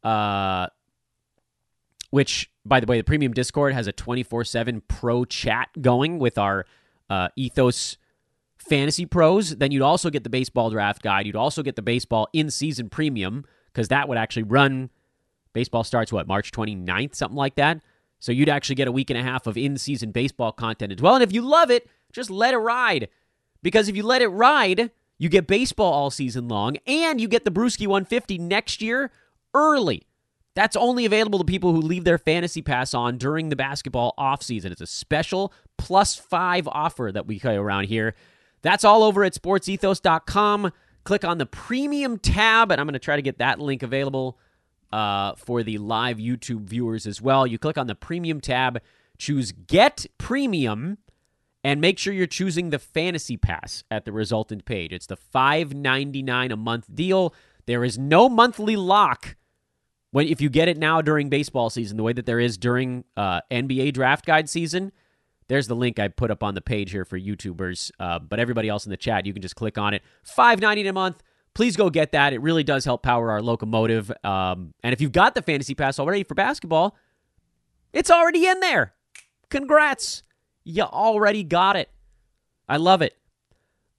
uh, 0.04 0.68
which, 2.10 2.50
by 2.64 2.78
the 2.78 2.86
way, 2.86 2.98
the 2.98 3.04
premium 3.04 3.32
Discord 3.32 3.72
has 3.72 3.88
a 3.88 3.92
24 3.92 4.44
7 4.44 4.82
pro 4.86 5.24
chat 5.24 5.68
going 5.80 6.20
with 6.20 6.38
our 6.38 6.64
uh, 7.10 7.28
Ethos 7.34 7.96
Fantasy 8.68 9.07
Pros. 9.07 9.57
Then 9.57 9.70
you'd 9.70 9.83
also 9.83 10.11
get 10.11 10.24
the 10.24 10.31
baseball 10.31 10.70
draft 10.70 11.02
guide. 11.02 11.26
You'd 11.26 11.37
also 11.37 11.62
get 11.62 11.76
the 11.76 11.83
baseball 11.83 12.29
in 12.33 12.50
season 12.50 12.88
premium 12.88 13.44
because 13.72 13.88
that 13.88 14.09
would 14.09 14.18
actually 14.18 14.44
run. 14.44 14.90
Baseball 15.52 15.85
starts, 15.85 16.12
what, 16.12 16.26
March 16.26 16.52
29th, 16.52 17.14
something 17.14 17.37
like 17.37 17.55
that? 17.57 17.81
So 18.18 18.33
you'd 18.33 18.48
actually 18.48 18.74
get 18.76 18.88
a 18.88 18.92
week 18.92 19.11
and 19.11 19.18
a 19.18 19.22
half 19.22 19.46
of 19.46 19.57
in 19.57 19.76
season 19.79 20.11
baseball 20.11 20.52
content 20.52 20.92
as 20.92 21.00
well. 21.00 21.14
And 21.14 21.22
if 21.22 21.33
you 21.33 21.42
love 21.42 21.70
it, 21.70 21.88
just 22.12 22.31
let 22.31 22.55
it 22.55 22.59
ride. 22.59 23.09
Because 23.62 23.88
if 23.88 23.96
you 23.96 24.02
let 24.02 24.22
it 24.22 24.29
ride, 24.29 24.90
you 25.18 25.29
get 25.29 25.46
baseball 25.46 25.92
all 25.92 26.11
season 26.11 26.48
long 26.48 26.76
and 26.87 27.20
you 27.20 27.29
get 27.29 27.44
the 27.44 27.50
Brewski 27.50 27.87
150 27.87 28.38
next 28.38 28.83
year 28.83 29.11
early. 29.55 30.07
That's 30.55 30.76
only 30.76 31.05
available 31.05 31.38
to 31.38 31.44
people 31.44 31.72
who 31.72 31.81
leave 31.81 32.05
their 32.05 32.18
fantasy 32.18 32.62
pass 32.62 32.94
on 32.94 33.18
during 33.18 33.50
the 33.50 33.57
basketball 33.57 34.14
offseason. 34.18 34.70
It's 34.70 34.81
a 34.81 34.87
special 34.87 35.52
plus 35.76 36.14
five 36.14 36.66
offer 36.66 37.11
that 37.12 37.26
we 37.26 37.38
carry 37.38 37.57
around 37.57 37.85
here. 37.85 38.14
That's 38.62 38.84
all 38.84 39.02
over 39.02 39.24
at 39.24 39.34
sportsethos.com. 39.34 40.72
Click 41.04 41.24
on 41.24 41.38
the 41.38 41.46
premium 41.46 42.18
tab, 42.18 42.72
and 42.72 42.80
I'm 42.80 42.86
going 42.86 42.94
to 42.94 42.98
try 42.98 43.16
to 43.16 43.22
get 43.22 43.38
that 43.38 43.60
link 43.60 43.82
available 43.82 44.38
uh, 44.92 45.34
for 45.36 45.62
the 45.62 45.78
live 45.78 46.18
YouTube 46.18 46.62
viewers 46.62 47.06
as 47.06 47.20
well. 47.20 47.46
You 47.46 47.58
click 47.58 47.78
on 47.78 47.86
the 47.86 47.94
premium 47.94 48.40
tab, 48.40 48.80
choose 49.18 49.52
Get 49.52 50.06
Premium, 50.18 50.98
and 51.62 51.80
make 51.80 51.98
sure 51.98 52.12
you're 52.12 52.26
choosing 52.26 52.70
the 52.70 52.78
fantasy 52.78 53.36
pass 53.36 53.84
at 53.90 54.04
the 54.04 54.12
resultant 54.12 54.64
page. 54.64 54.92
It's 54.92 55.06
the 55.06 55.16
$5.99 55.16 56.52
a 56.52 56.56
month 56.56 56.94
deal. 56.94 57.34
There 57.66 57.84
is 57.84 57.98
no 57.98 58.28
monthly 58.28 58.76
lock 58.76 59.36
when 60.12 60.28
if 60.28 60.40
you 60.40 60.48
get 60.48 60.68
it 60.68 60.78
now 60.78 61.02
during 61.02 61.28
baseball 61.28 61.68
season, 61.68 61.96
the 61.96 62.02
way 62.02 62.12
that 62.12 62.24
there 62.24 62.40
is 62.40 62.56
during 62.56 63.04
uh, 63.16 63.40
NBA 63.50 63.92
draft 63.92 64.24
guide 64.24 64.48
season, 64.48 64.92
there's 65.48 65.68
the 65.68 65.76
link 65.76 65.99
I 65.99 66.09
put 66.09 66.30
up 66.30 66.42
on 66.42 66.55
the 66.55 66.61
page 66.61 66.90
here 66.90 67.05
for 67.05 67.18
YouTubers. 67.18 67.90
Uh, 67.99 68.18
but 68.18 68.38
everybody 68.38 68.68
else 68.68 68.86
in 68.86 68.90
the 68.90 68.97
chat, 68.97 69.26
you 69.26 69.32
can 69.32 69.42
just 69.42 69.57
click 69.57 69.78
on 69.78 69.94
it. 69.94 70.03
Five 70.22 70.61
ninety 70.61 70.86
a 70.86 70.92
month. 70.92 71.22
Please 71.55 71.76
go 71.76 71.88
get 71.88 72.12
that. 72.12 72.32
It 72.32 72.42
really 72.42 72.64
does 72.64 72.84
help 72.84 73.03
power 73.03 73.30
our 73.30 73.40
locomotive. 73.40 74.12
Um, 74.22 74.74
and 74.82 74.92
if 74.92 75.01
you've 75.01 75.12
got 75.12 75.34
the 75.34 75.42
fantasy 75.42 75.74
pass 75.74 75.99
already 75.99 76.22
for 76.22 76.34
basketball, 76.34 76.97
it's 77.92 78.11
already 78.11 78.47
in 78.47 78.61
there. 78.61 78.92
Congrats. 79.49 80.22
You 80.64 80.82
already 80.82 81.44
got 81.44 81.76
it. 81.76 81.88
I 82.68 82.76
love 82.76 83.01
it. 83.01 83.16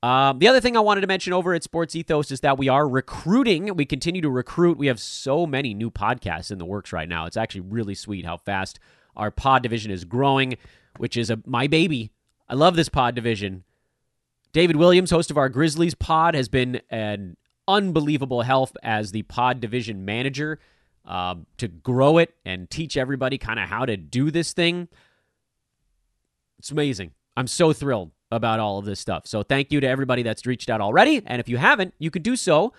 Um, 0.04 0.38
the 0.38 0.48
other 0.48 0.62
thing 0.62 0.78
I 0.78 0.82
wanted 0.82 1.02
to 1.02 1.08
mention 1.08 1.34
over 1.34 1.56
at 1.56 1.64
Sports 1.64 1.96
Ethos 1.96 2.30
is 2.30 2.42
that 2.42 2.60
we 2.60 2.70
are 2.70 2.88
recruiting. 2.88 3.76
We 3.76 3.86
continue 3.86 4.22
to 4.22 4.30
recruit. 4.30 4.78
We 4.78 4.88
have 4.88 5.00
so 5.00 5.48
many 5.48 5.74
new 5.74 5.90
podcasts 5.90 6.52
in 6.52 6.60
the 6.60 6.66
works 6.66 6.94
right 6.94 7.10
now. 7.10 7.26
It's 7.26 7.38
actually 7.38 7.62
really 7.62 7.96
sweet 7.96 8.24
how 8.24 8.38
fast 8.38 8.80
our 9.16 9.32
pod 9.32 9.64
division 9.64 9.90
is 9.90 10.06
growing, 10.06 10.58
which 10.98 11.18
is 11.18 11.30
a, 11.30 11.40
my 11.46 11.68
baby. 11.68 12.12
I 12.50 12.56
love 12.56 12.76
this 12.76 12.90
pod 12.90 13.16
division. 13.16 13.64
David 14.54 14.76
Williams, 14.76 15.12
host 15.12 15.30
of 15.30 15.38
our 15.38 15.50
Grizzlies 15.50 15.96
pod, 15.96 16.34
has 16.34 16.50
been 16.50 16.82
an 16.90 17.38
unbelievable 17.68 18.42
help 18.42 18.76
as 18.82 19.12
the 19.12 19.24
pod 19.24 19.60
division 19.60 20.06
manager 20.06 20.60
um, 21.06 21.46
to 21.58 21.68
grow 21.68 22.18
it 22.18 22.34
and 22.46 22.70
teach 22.70 22.98
everybody 22.98 23.38
kind 23.38 23.60
of 23.60 23.68
how 23.68 23.86
to 23.86 23.98
do 23.98 24.32
this 24.32 24.54
thing. 24.54 24.88
It's 26.60 26.72
amazing. 26.72 27.12
I'm 27.36 27.48
so 27.48 27.74
thrilled 27.74 28.12
about 28.32 28.60
all 28.60 28.80
of 28.80 28.86
this 28.86 29.00
stuff. 29.00 29.28
So 29.28 29.44
thank 29.44 29.72
you 29.72 29.80
to 29.80 29.88
everybody 29.88 30.24
that's 30.24 30.46
reached 30.46 30.70
out 30.70 30.82
already. 30.82 31.22
And 31.26 31.40
if 31.40 31.48
you 31.48 31.58
haven't, 31.58 31.94
you 32.00 32.12
could 32.12 32.24
do 32.24 32.36
so 32.36 32.74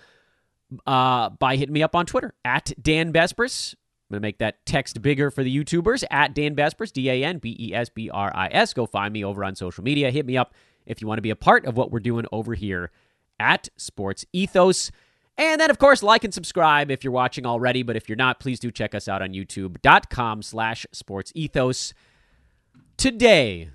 uh, 0.85 1.29
by 1.29 1.55
hitting 1.55 1.73
me 1.73 1.81
up 1.81 1.95
on 1.95 2.05
Twitter 2.05 2.33
at 2.45 2.71
Dan 2.81 3.11
Besbris. 3.13 3.75
I'm 4.09 4.15
going 4.15 4.21
to 4.21 4.27
make 4.27 4.39
that 4.39 4.65
text 4.65 5.03
bigger 5.03 5.29
for 5.29 5.43
the 5.43 5.55
YouTubers 5.55 6.03
at 6.09 6.33
Dan 6.33 6.55
Besbris, 6.55 6.91
D 6.91 7.09
A 7.11 7.23
N 7.23 7.37
B 7.37 7.55
E 7.59 7.75
S 7.75 7.89
B 7.89 8.09
R 8.09 8.31
I 8.33 8.47
S. 8.47 8.73
Go 8.73 8.87
find 8.87 9.13
me 9.13 9.23
over 9.23 9.43
on 9.43 9.55
social 9.55 9.83
media. 9.83 10.09
Hit 10.09 10.25
me 10.25 10.35
up 10.35 10.55
if 10.87 10.99
you 10.99 11.07
want 11.07 11.19
to 11.19 11.23
be 11.23 11.29
a 11.29 11.35
part 11.35 11.65
of 11.65 11.77
what 11.77 11.91
we're 11.91 11.99
doing 11.99 12.25
over 12.31 12.55
here 12.55 12.89
at 13.39 13.69
Sports 13.77 14.25
Ethos. 14.33 14.91
And 15.37 15.61
then, 15.61 15.69
of 15.69 15.77
course, 15.77 16.01
like 16.01 16.23
and 16.23 16.33
subscribe 16.33 16.89
if 16.89 17.03
you're 17.03 17.13
watching 17.13 17.45
already. 17.45 17.83
But 17.83 17.95
if 17.95 18.09
you're 18.09 18.15
not, 18.15 18.39
please 18.39 18.59
do 18.59 18.71
check 18.71 18.95
us 18.95 19.07
out 19.07 19.21
on 19.21 19.29
youtube.com 19.29 20.41
slash 20.41 20.87
sports 20.91 21.31
ethos. 21.35 21.93
Today. 22.97 23.69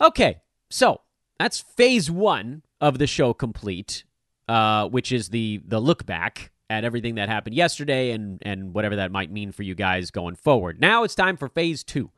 Okay, 0.00 0.40
so 0.70 1.02
that's 1.38 1.60
phase 1.60 2.10
one 2.10 2.62
of 2.80 2.98
the 2.98 3.06
show 3.06 3.34
complete, 3.34 4.04
uh, 4.48 4.88
which 4.88 5.12
is 5.12 5.28
the 5.28 5.60
the 5.66 5.78
look 5.78 6.06
back 6.06 6.50
at 6.70 6.84
everything 6.84 7.16
that 7.16 7.28
happened 7.28 7.54
yesterday 7.54 8.12
and 8.12 8.38
and 8.42 8.72
whatever 8.72 8.96
that 8.96 9.10
might 9.10 9.30
mean 9.30 9.52
for 9.52 9.64
you 9.64 9.74
guys 9.74 10.10
going 10.10 10.36
forward. 10.36 10.80
Now 10.80 11.02
it's 11.02 11.16
time 11.16 11.36
for 11.36 11.48
phase 11.48 11.84
two, 11.84 12.10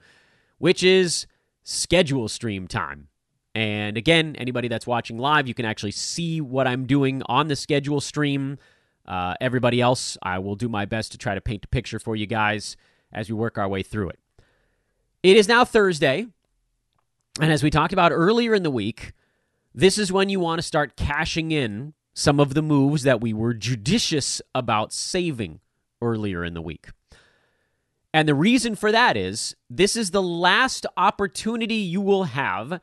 which 0.58 0.84
is 0.84 1.26
schedule 1.64 2.28
stream 2.28 2.68
time. 2.68 3.08
And 3.54 3.96
again, 3.96 4.36
anybody 4.36 4.68
that's 4.68 4.86
watching 4.86 5.18
live, 5.18 5.48
you 5.48 5.54
can 5.54 5.64
actually 5.64 5.90
see 5.90 6.40
what 6.40 6.66
I'm 6.66 6.86
doing 6.86 7.22
on 7.26 7.48
the 7.48 7.56
schedule 7.56 8.00
stream. 8.00 8.58
Uh, 9.06 9.34
everybody 9.40 9.80
else, 9.80 10.16
I 10.22 10.38
will 10.38 10.54
do 10.54 10.68
my 10.68 10.84
best 10.84 11.12
to 11.12 11.18
try 11.18 11.34
to 11.34 11.40
paint 11.40 11.64
a 11.64 11.68
picture 11.68 11.98
for 11.98 12.14
you 12.14 12.26
guys 12.26 12.76
as 13.12 13.28
we 13.28 13.34
work 13.34 13.58
our 13.58 13.68
way 13.68 13.82
through 13.82 14.10
it. 14.10 14.18
It 15.22 15.36
is 15.36 15.48
now 15.48 15.64
Thursday. 15.64 16.26
And 17.40 17.52
as 17.52 17.62
we 17.62 17.70
talked 17.70 17.92
about 17.92 18.12
earlier 18.12 18.54
in 18.54 18.62
the 18.62 18.70
week, 18.70 19.12
this 19.74 19.98
is 19.98 20.12
when 20.12 20.28
you 20.28 20.40
want 20.40 20.58
to 20.58 20.62
start 20.62 20.96
cashing 20.96 21.50
in 21.50 21.94
some 22.14 22.38
of 22.40 22.54
the 22.54 22.62
moves 22.62 23.02
that 23.04 23.20
we 23.20 23.32
were 23.32 23.54
judicious 23.54 24.42
about 24.54 24.92
saving 24.92 25.60
earlier 26.00 26.44
in 26.44 26.54
the 26.54 26.62
week. 26.62 26.88
And 28.14 28.28
the 28.28 28.34
reason 28.34 28.74
for 28.74 28.92
that 28.92 29.16
is 29.16 29.56
this 29.70 29.96
is 29.96 30.10
the 30.10 30.22
last 30.22 30.84
opportunity 30.96 31.76
you 31.76 32.00
will 32.00 32.24
have 32.24 32.80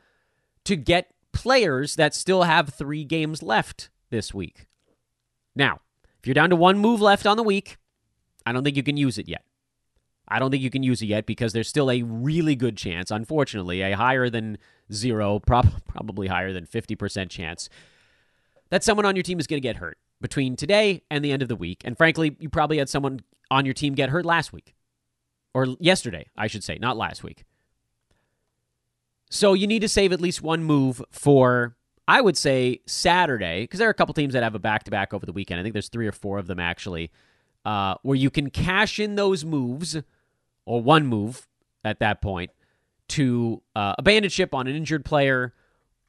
to 0.63 0.75
get 0.75 1.13
players 1.31 1.95
that 1.95 2.15
still 2.15 2.43
have 2.43 2.69
three 2.69 3.03
games 3.03 3.43
left 3.43 3.89
this 4.09 4.33
week. 4.33 4.65
Now, 5.55 5.81
if 6.19 6.25
you're 6.25 6.33
down 6.33 6.49
to 6.49 6.55
one 6.55 6.79
move 6.79 6.99
left 6.99 7.27
on 7.27 7.37
the 7.37 7.43
week, 7.43 7.77
I 8.45 8.51
don't 8.51 8.63
think 8.63 8.77
you 8.77 8.83
can 8.83 8.97
use 8.97 9.17
it 9.19 9.29
yet. 9.29 9.43
I 10.27 10.39
don't 10.39 10.51
think 10.51 10.63
you 10.63 10.69
can 10.69 10.83
use 10.83 11.01
it 11.01 11.07
yet 11.07 11.25
because 11.25 11.53
there's 11.53 11.67
still 11.67 11.89
a 11.89 12.03
really 12.03 12.55
good 12.55 12.77
chance, 12.77 13.09
unfortunately, 13.09 13.81
a 13.81 13.95
higher 13.95 14.29
than 14.29 14.57
zero, 14.91 15.39
prob- 15.45 15.83
probably 15.87 16.27
higher 16.27 16.53
than 16.53 16.65
50% 16.65 17.29
chance 17.29 17.69
that 18.69 18.83
someone 18.83 19.05
on 19.05 19.15
your 19.15 19.23
team 19.23 19.39
is 19.39 19.47
going 19.47 19.61
to 19.61 19.67
get 19.67 19.77
hurt 19.77 19.97
between 20.21 20.55
today 20.55 21.01
and 21.09 21.23
the 21.23 21.31
end 21.31 21.41
of 21.41 21.47
the 21.47 21.55
week. 21.55 21.81
And 21.85 21.97
frankly, 21.97 22.35
you 22.39 22.49
probably 22.49 22.77
had 22.77 22.89
someone 22.89 23.21
on 23.49 23.65
your 23.65 23.73
team 23.73 23.95
get 23.95 24.09
hurt 24.09 24.25
last 24.25 24.53
week 24.53 24.75
or 25.53 25.75
yesterday, 25.79 26.27
I 26.37 26.47
should 26.47 26.63
say, 26.63 26.77
not 26.79 26.97
last 26.97 27.23
week. 27.23 27.45
So 29.29 29.53
you 29.53 29.67
need 29.67 29.79
to 29.79 29.87
save 29.87 30.11
at 30.11 30.21
least 30.21 30.41
one 30.41 30.63
move 30.63 31.01
for, 31.11 31.75
I 32.07 32.21
would 32.21 32.37
say, 32.37 32.81
Saturday, 32.87 33.61
because 33.61 33.79
there 33.79 33.87
are 33.87 33.91
a 33.91 33.95
couple 33.95 34.13
teams 34.13 34.33
that 34.33 34.43
have 34.43 34.55
a 34.55 34.59
back 34.59 34.83
to 34.83 34.91
back 34.91 35.13
over 35.13 35.25
the 35.25 35.33
weekend. 35.33 35.59
I 35.59 35.63
think 35.63 35.73
there's 35.73 35.89
three 35.89 36.07
or 36.07 36.11
four 36.11 36.37
of 36.39 36.47
them 36.47 36.59
actually, 36.59 37.11
uh, 37.65 37.95
where 38.01 38.15
you 38.15 38.29
can 38.29 38.49
cash 38.49 38.99
in 38.99 39.15
those 39.15 39.45
moves, 39.45 39.97
or 40.65 40.81
one 40.81 41.05
move 41.05 41.47
at 41.83 41.99
that 41.99 42.21
point, 42.21 42.51
to 43.09 43.61
uh, 43.75 43.95
abandon 43.97 44.29
ship 44.29 44.53
on 44.53 44.67
an 44.67 44.75
injured 44.75 45.05
player 45.05 45.53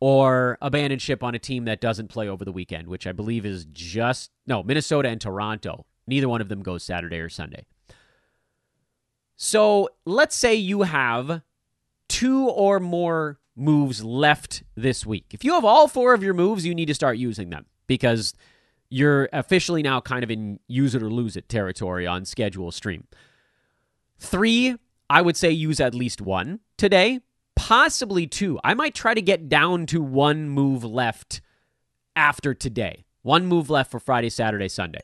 or 0.01 0.57
abandon 0.63 0.99
ship 0.99 1.23
on 1.23 1.35
a 1.35 1.39
team 1.39 1.67
that 1.67 1.81
doesn't 1.81 2.09
play 2.09 2.29
over 2.29 2.45
the 2.45 2.53
weekend, 2.53 2.89
which 2.89 3.07
I 3.07 3.13
believe 3.13 3.45
is 3.45 3.67
just, 3.67 4.31
no, 4.47 4.63
Minnesota 4.63 5.09
and 5.09 5.21
Toronto. 5.21 5.85
Neither 6.07 6.29
one 6.29 6.41
of 6.41 6.49
them 6.49 6.63
goes 6.63 6.83
Saturday 6.83 7.19
or 7.19 7.29
Sunday. 7.29 7.67
So 9.37 9.91
let's 10.05 10.35
say 10.35 10.55
you 10.55 10.83
have 10.83 11.43
two 12.09 12.49
or 12.49 12.81
more 12.81 13.39
moves 13.55 14.03
left 14.03 14.63
this 14.75 15.05
week. 15.05 15.27
If 15.33 15.45
you 15.45 15.53
have 15.53 15.65
all 15.65 15.87
four 15.87 16.15
of 16.15 16.23
your 16.23 16.35
moves, 16.35 16.65
you 16.65 16.75
need 16.75 16.87
to 16.87 16.95
start 16.95 17.19
using 17.19 17.51
them 17.51 17.67
because 17.87 18.35
you're 18.89 19.29
officially 19.33 19.83
now 19.83 20.01
kind 20.01 20.25
of 20.25 20.31
in 20.31 20.61
use 20.67 20.95
it 20.95 21.03
or 21.03 21.11
lose 21.11 21.37
it 21.37 21.49
territory 21.49 22.07
on 22.07 22.25
schedule 22.25 22.73
stream. 22.73 23.07
Three, 24.19 24.77
I 25.09 25.23
would 25.23 25.37
say 25.37 25.51
use 25.51 25.81
at 25.81 25.95
least 25.95 26.21
one 26.21 26.61
today, 26.77 27.21
possibly 27.61 28.27
two. 28.27 28.59
I 28.65 28.73
might 28.73 28.95
try 28.95 29.13
to 29.13 29.21
get 29.21 29.51
down 29.51 29.85
to 29.87 30.01
one 30.01 30.49
move 30.49 30.83
left 30.83 31.43
after 32.17 32.55
today. 32.55 33.05
One 33.21 33.45
move 33.45 33.69
left 33.69 33.91
for 33.91 34.01
Friday, 34.01 34.31
Saturday, 34.31 34.67
Sunday. 34.67 35.03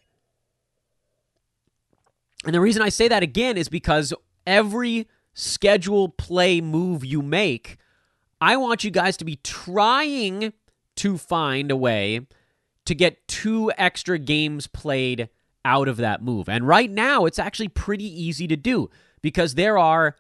And 2.47 2.55
the 2.55 2.61
reason 2.63 2.81
I 2.81 2.89
say 2.89 3.09
that 3.09 3.23
again 3.23 3.59
is 3.59 3.69
because 3.69 4.15
every 4.47 5.07
schedule 5.35 6.09
play 6.09 6.63
move 6.63 7.05
you 7.05 7.21
make, 7.21 7.77
I 8.41 8.57
want 8.57 8.85
you 8.85 8.91
guys 8.91 9.19
to 9.19 9.27
be 9.27 9.37
trying 9.37 10.55
to 10.97 11.19
find 11.19 11.71
a 11.71 11.77
way 11.77 12.21
to 12.87 12.95
get 12.95 13.29
two 13.29 13.71
extra 13.77 14.19
games 14.19 14.67
played 14.67 15.29
out 15.63 15.89
of 15.89 15.99
that 15.99 16.23
move. 16.23 16.49
And 16.49 16.67
right 16.67 16.91
now, 16.91 17.27
it's 17.27 17.39
actually 17.39 17.69
pretty 17.69 18.07
easy 18.07 18.47
to 18.47 18.57
do 18.57 18.89
because 19.21 19.57
there 19.57 19.77
are 19.77 20.17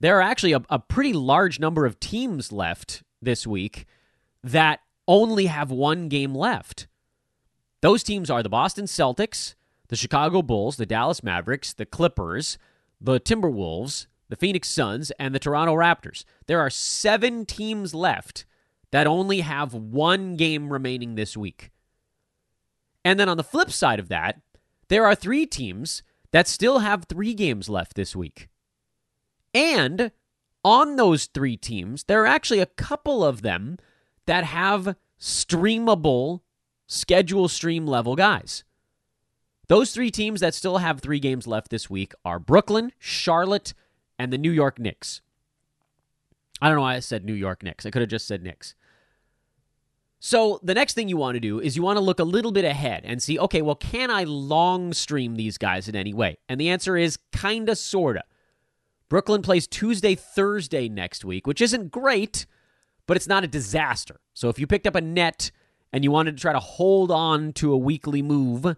there 0.00 0.18
are 0.18 0.22
actually 0.22 0.52
a, 0.52 0.62
a 0.68 0.78
pretty 0.78 1.12
large 1.12 1.58
number 1.58 1.86
of 1.86 2.00
teams 2.00 2.52
left 2.52 3.02
this 3.20 3.46
week 3.46 3.86
that 4.42 4.80
only 5.08 5.46
have 5.46 5.70
one 5.70 6.08
game 6.08 6.34
left. 6.34 6.86
Those 7.80 8.02
teams 8.02 8.30
are 8.30 8.42
the 8.42 8.48
Boston 8.48 8.86
Celtics, 8.86 9.54
the 9.88 9.96
Chicago 9.96 10.42
Bulls, 10.42 10.76
the 10.76 10.86
Dallas 10.86 11.22
Mavericks, 11.22 11.72
the 11.72 11.86
Clippers, 11.86 12.58
the 13.00 13.20
Timberwolves, 13.20 14.06
the 14.28 14.36
Phoenix 14.36 14.68
Suns, 14.68 15.12
and 15.18 15.34
the 15.34 15.38
Toronto 15.38 15.74
Raptors. 15.74 16.24
There 16.46 16.60
are 16.60 16.70
seven 16.70 17.46
teams 17.46 17.94
left 17.94 18.44
that 18.90 19.06
only 19.06 19.40
have 19.40 19.74
one 19.74 20.36
game 20.36 20.72
remaining 20.72 21.14
this 21.14 21.36
week. 21.36 21.70
And 23.04 23.20
then 23.20 23.28
on 23.28 23.36
the 23.36 23.44
flip 23.44 23.70
side 23.70 24.00
of 24.00 24.08
that, 24.08 24.40
there 24.88 25.06
are 25.06 25.14
three 25.14 25.46
teams 25.46 26.02
that 26.32 26.48
still 26.48 26.80
have 26.80 27.04
three 27.04 27.34
games 27.34 27.68
left 27.68 27.94
this 27.94 28.16
week. 28.16 28.48
And 29.56 30.10
on 30.62 30.96
those 30.96 31.24
three 31.24 31.56
teams, 31.56 32.04
there 32.04 32.22
are 32.22 32.26
actually 32.26 32.60
a 32.60 32.66
couple 32.66 33.24
of 33.24 33.40
them 33.40 33.78
that 34.26 34.44
have 34.44 34.96
streamable 35.18 36.40
schedule 36.86 37.48
stream 37.48 37.86
level 37.86 38.16
guys. 38.16 38.64
Those 39.68 39.92
three 39.92 40.10
teams 40.10 40.40
that 40.40 40.54
still 40.54 40.76
have 40.78 41.00
three 41.00 41.18
games 41.18 41.46
left 41.46 41.70
this 41.70 41.88
week 41.88 42.12
are 42.22 42.38
Brooklyn, 42.38 42.92
Charlotte, 42.98 43.72
and 44.18 44.30
the 44.30 44.36
New 44.36 44.52
York 44.52 44.78
Knicks. 44.78 45.22
I 46.60 46.68
don't 46.68 46.76
know 46.76 46.82
why 46.82 46.96
I 46.96 47.00
said 47.00 47.24
New 47.24 47.32
York 47.32 47.62
Knicks. 47.62 47.86
I 47.86 47.90
could 47.90 48.02
have 48.02 48.10
just 48.10 48.28
said 48.28 48.42
Knicks. 48.42 48.74
So 50.20 50.60
the 50.62 50.74
next 50.74 50.92
thing 50.92 51.08
you 51.08 51.16
want 51.16 51.36
to 51.36 51.40
do 51.40 51.60
is 51.60 51.76
you 51.76 51.82
want 51.82 51.96
to 51.96 52.04
look 52.04 52.20
a 52.20 52.24
little 52.24 52.52
bit 52.52 52.66
ahead 52.66 53.04
and 53.06 53.22
see, 53.22 53.38
okay, 53.38 53.62
well, 53.62 53.74
can 53.74 54.10
I 54.10 54.24
long 54.24 54.92
stream 54.92 55.36
these 55.36 55.56
guys 55.56 55.88
in 55.88 55.96
any 55.96 56.12
way? 56.12 56.36
And 56.46 56.60
the 56.60 56.68
answer 56.68 56.98
is 56.98 57.18
kinda, 57.32 57.74
sorta. 57.74 58.24
Brooklyn 59.08 59.42
plays 59.42 59.66
Tuesday, 59.66 60.14
Thursday 60.14 60.88
next 60.88 61.24
week, 61.24 61.46
which 61.46 61.60
isn't 61.60 61.92
great, 61.92 62.46
but 63.06 63.16
it's 63.16 63.28
not 63.28 63.44
a 63.44 63.48
disaster. 63.48 64.20
So 64.34 64.48
if 64.48 64.58
you 64.58 64.66
picked 64.66 64.86
up 64.86 64.96
a 64.96 65.00
net 65.00 65.50
and 65.92 66.02
you 66.02 66.10
wanted 66.10 66.36
to 66.36 66.40
try 66.40 66.52
to 66.52 66.58
hold 66.58 67.10
on 67.10 67.52
to 67.54 67.72
a 67.72 67.76
weekly 67.76 68.20
move 68.20 68.76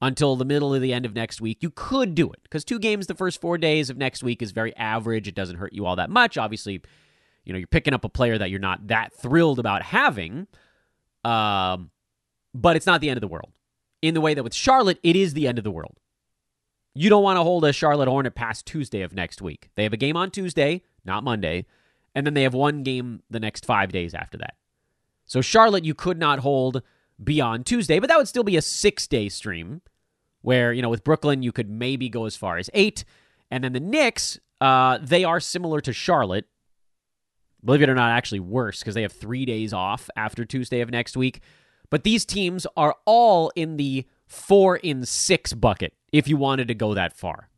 until 0.00 0.36
the 0.36 0.44
middle 0.44 0.74
of 0.74 0.80
the 0.80 0.92
end 0.92 1.04
of 1.04 1.14
next 1.14 1.40
week, 1.40 1.58
you 1.60 1.70
could 1.70 2.14
do 2.14 2.30
it 2.30 2.40
because 2.44 2.64
two 2.64 2.78
games 2.78 3.06
the 3.06 3.14
first 3.14 3.40
four 3.40 3.58
days 3.58 3.90
of 3.90 3.96
next 3.96 4.22
week 4.22 4.42
is 4.42 4.52
very 4.52 4.74
average. 4.76 5.26
It 5.26 5.34
doesn't 5.34 5.56
hurt 5.56 5.72
you 5.72 5.86
all 5.86 5.96
that 5.96 6.10
much. 6.10 6.38
Obviously, 6.38 6.80
you 7.44 7.52
know 7.52 7.58
you're 7.58 7.66
picking 7.66 7.94
up 7.94 8.04
a 8.04 8.08
player 8.08 8.38
that 8.38 8.50
you're 8.50 8.60
not 8.60 8.86
that 8.88 9.12
thrilled 9.12 9.58
about 9.58 9.82
having, 9.82 10.46
um, 11.24 11.90
but 12.54 12.76
it's 12.76 12.86
not 12.86 13.00
the 13.00 13.10
end 13.10 13.16
of 13.16 13.22
the 13.22 13.28
world. 13.28 13.52
In 14.00 14.14
the 14.14 14.20
way 14.20 14.34
that 14.34 14.42
with 14.42 14.54
Charlotte, 14.54 14.98
it 15.02 15.16
is 15.16 15.34
the 15.34 15.46
end 15.48 15.58
of 15.58 15.64
the 15.64 15.70
world. 15.70 15.96
You 16.94 17.08
don't 17.08 17.22
want 17.22 17.38
to 17.38 17.42
hold 17.42 17.64
a 17.64 17.72
Charlotte 17.72 18.08
Hornet 18.08 18.34
past 18.34 18.66
Tuesday 18.66 19.02
of 19.02 19.14
next 19.14 19.40
week. 19.40 19.70
They 19.76 19.82
have 19.82 19.92
a 19.92 19.98
game 19.98 20.16
on 20.16 20.30
Tuesday, 20.30 20.82
not 21.04 21.24
Monday, 21.24 21.66
and 22.14 22.26
then 22.26 22.34
they 22.34 22.42
have 22.42 22.54
one 22.54 22.82
game 22.82 23.22
the 23.30 23.40
next 23.40 23.64
five 23.64 23.92
days 23.92 24.14
after 24.14 24.36
that. 24.38 24.54
So 25.24 25.40
Charlotte, 25.40 25.84
you 25.84 25.94
could 25.94 26.18
not 26.18 26.40
hold 26.40 26.82
beyond 27.22 27.64
Tuesday, 27.64 27.98
but 27.98 28.08
that 28.08 28.18
would 28.18 28.28
still 28.28 28.44
be 28.44 28.56
a 28.56 28.62
six 28.62 29.06
day 29.06 29.28
stream 29.28 29.80
where, 30.42 30.72
you 30.72 30.82
know, 30.82 30.90
with 30.90 31.04
Brooklyn, 31.04 31.42
you 31.42 31.52
could 31.52 31.70
maybe 31.70 32.08
go 32.08 32.26
as 32.26 32.36
far 32.36 32.58
as 32.58 32.68
eight. 32.74 33.04
And 33.50 33.64
then 33.64 33.72
the 33.72 33.80
Knicks, 33.80 34.38
uh, 34.60 34.98
they 35.00 35.24
are 35.24 35.40
similar 35.40 35.80
to 35.80 35.92
Charlotte. 35.92 36.46
Believe 37.64 37.82
it 37.82 37.88
or 37.88 37.94
not, 37.94 38.10
actually 38.10 38.40
worse 38.40 38.80
because 38.80 38.94
they 38.94 39.02
have 39.02 39.12
three 39.12 39.46
days 39.46 39.72
off 39.72 40.10
after 40.16 40.44
Tuesday 40.44 40.80
of 40.80 40.90
next 40.90 41.16
week. 41.16 41.40
But 41.90 42.02
these 42.02 42.24
teams 42.24 42.66
are 42.76 42.96
all 43.06 43.52
in 43.54 43.76
the 43.76 44.06
four 44.32 44.76
in 44.76 45.04
six 45.04 45.52
bucket 45.52 45.94
if 46.12 46.28
you 46.28 46.36
wanted 46.36 46.68
to 46.68 46.74
go 46.74 46.94
that 46.94 47.16
far. 47.16 47.48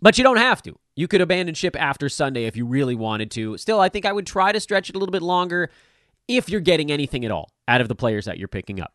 But 0.00 0.16
you 0.16 0.24
don't 0.24 0.36
have 0.38 0.62
to. 0.62 0.78
You 0.94 1.08
could 1.08 1.20
abandon 1.20 1.54
ship 1.54 1.76
after 1.78 2.08
Sunday 2.08 2.44
if 2.44 2.56
you 2.56 2.64
really 2.64 2.94
wanted 2.94 3.30
to. 3.32 3.56
Still, 3.58 3.80
I 3.80 3.88
think 3.88 4.06
I 4.06 4.12
would 4.12 4.26
try 4.26 4.52
to 4.52 4.60
stretch 4.60 4.88
it 4.88 4.96
a 4.96 4.98
little 4.98 5.12
bit 5.12 5.22
longer 5.22 5.70
if 6.28 6.48
you're 6.48 6.60
getting 6.60 6.90
anything 6.90 7.24
at 7.24 7.30
all 7.30 7.50
out 7.66 7.80
of 7.80 7.88
the 7.88 7.94
players 7.94 8.26
that 8.26 8.38
you're 8.38 8.48
picking 8.48 8.80
up. 8.80 8.92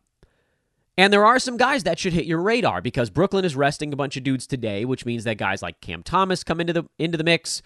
And 0.96 1.12
there 1.12 1.26
are 1.26 1.38
some 1.38 1.56
guys 1.56 1.82
that 1.82 1.98
should 1.98 2.12
hit 2.12 2.24
your 2.24 2.40
radar 2.40 2.80
because 2.80 3.10
Brooklyn 3.10 3.44
is 3.44 3.56
resting 3.56 3.92
a 3.92 3.96
bunch 3.96 4.16
of 4.16 4.22
dudes 4.22 4.46
today, 4.46 4.84
which 4.84 5.04
means 5.04 5.24
that 5.24 5.38
guys 5.38 5.60
like 5.60 5.80
Cam 5.80 6.02
Thomas 6.02 6.44
come 6.44 6.60
into 6.60 6.72
the 6.72 6.84
into 6.98 7.18
the 7.18 7.24
mix. 7.24 7.62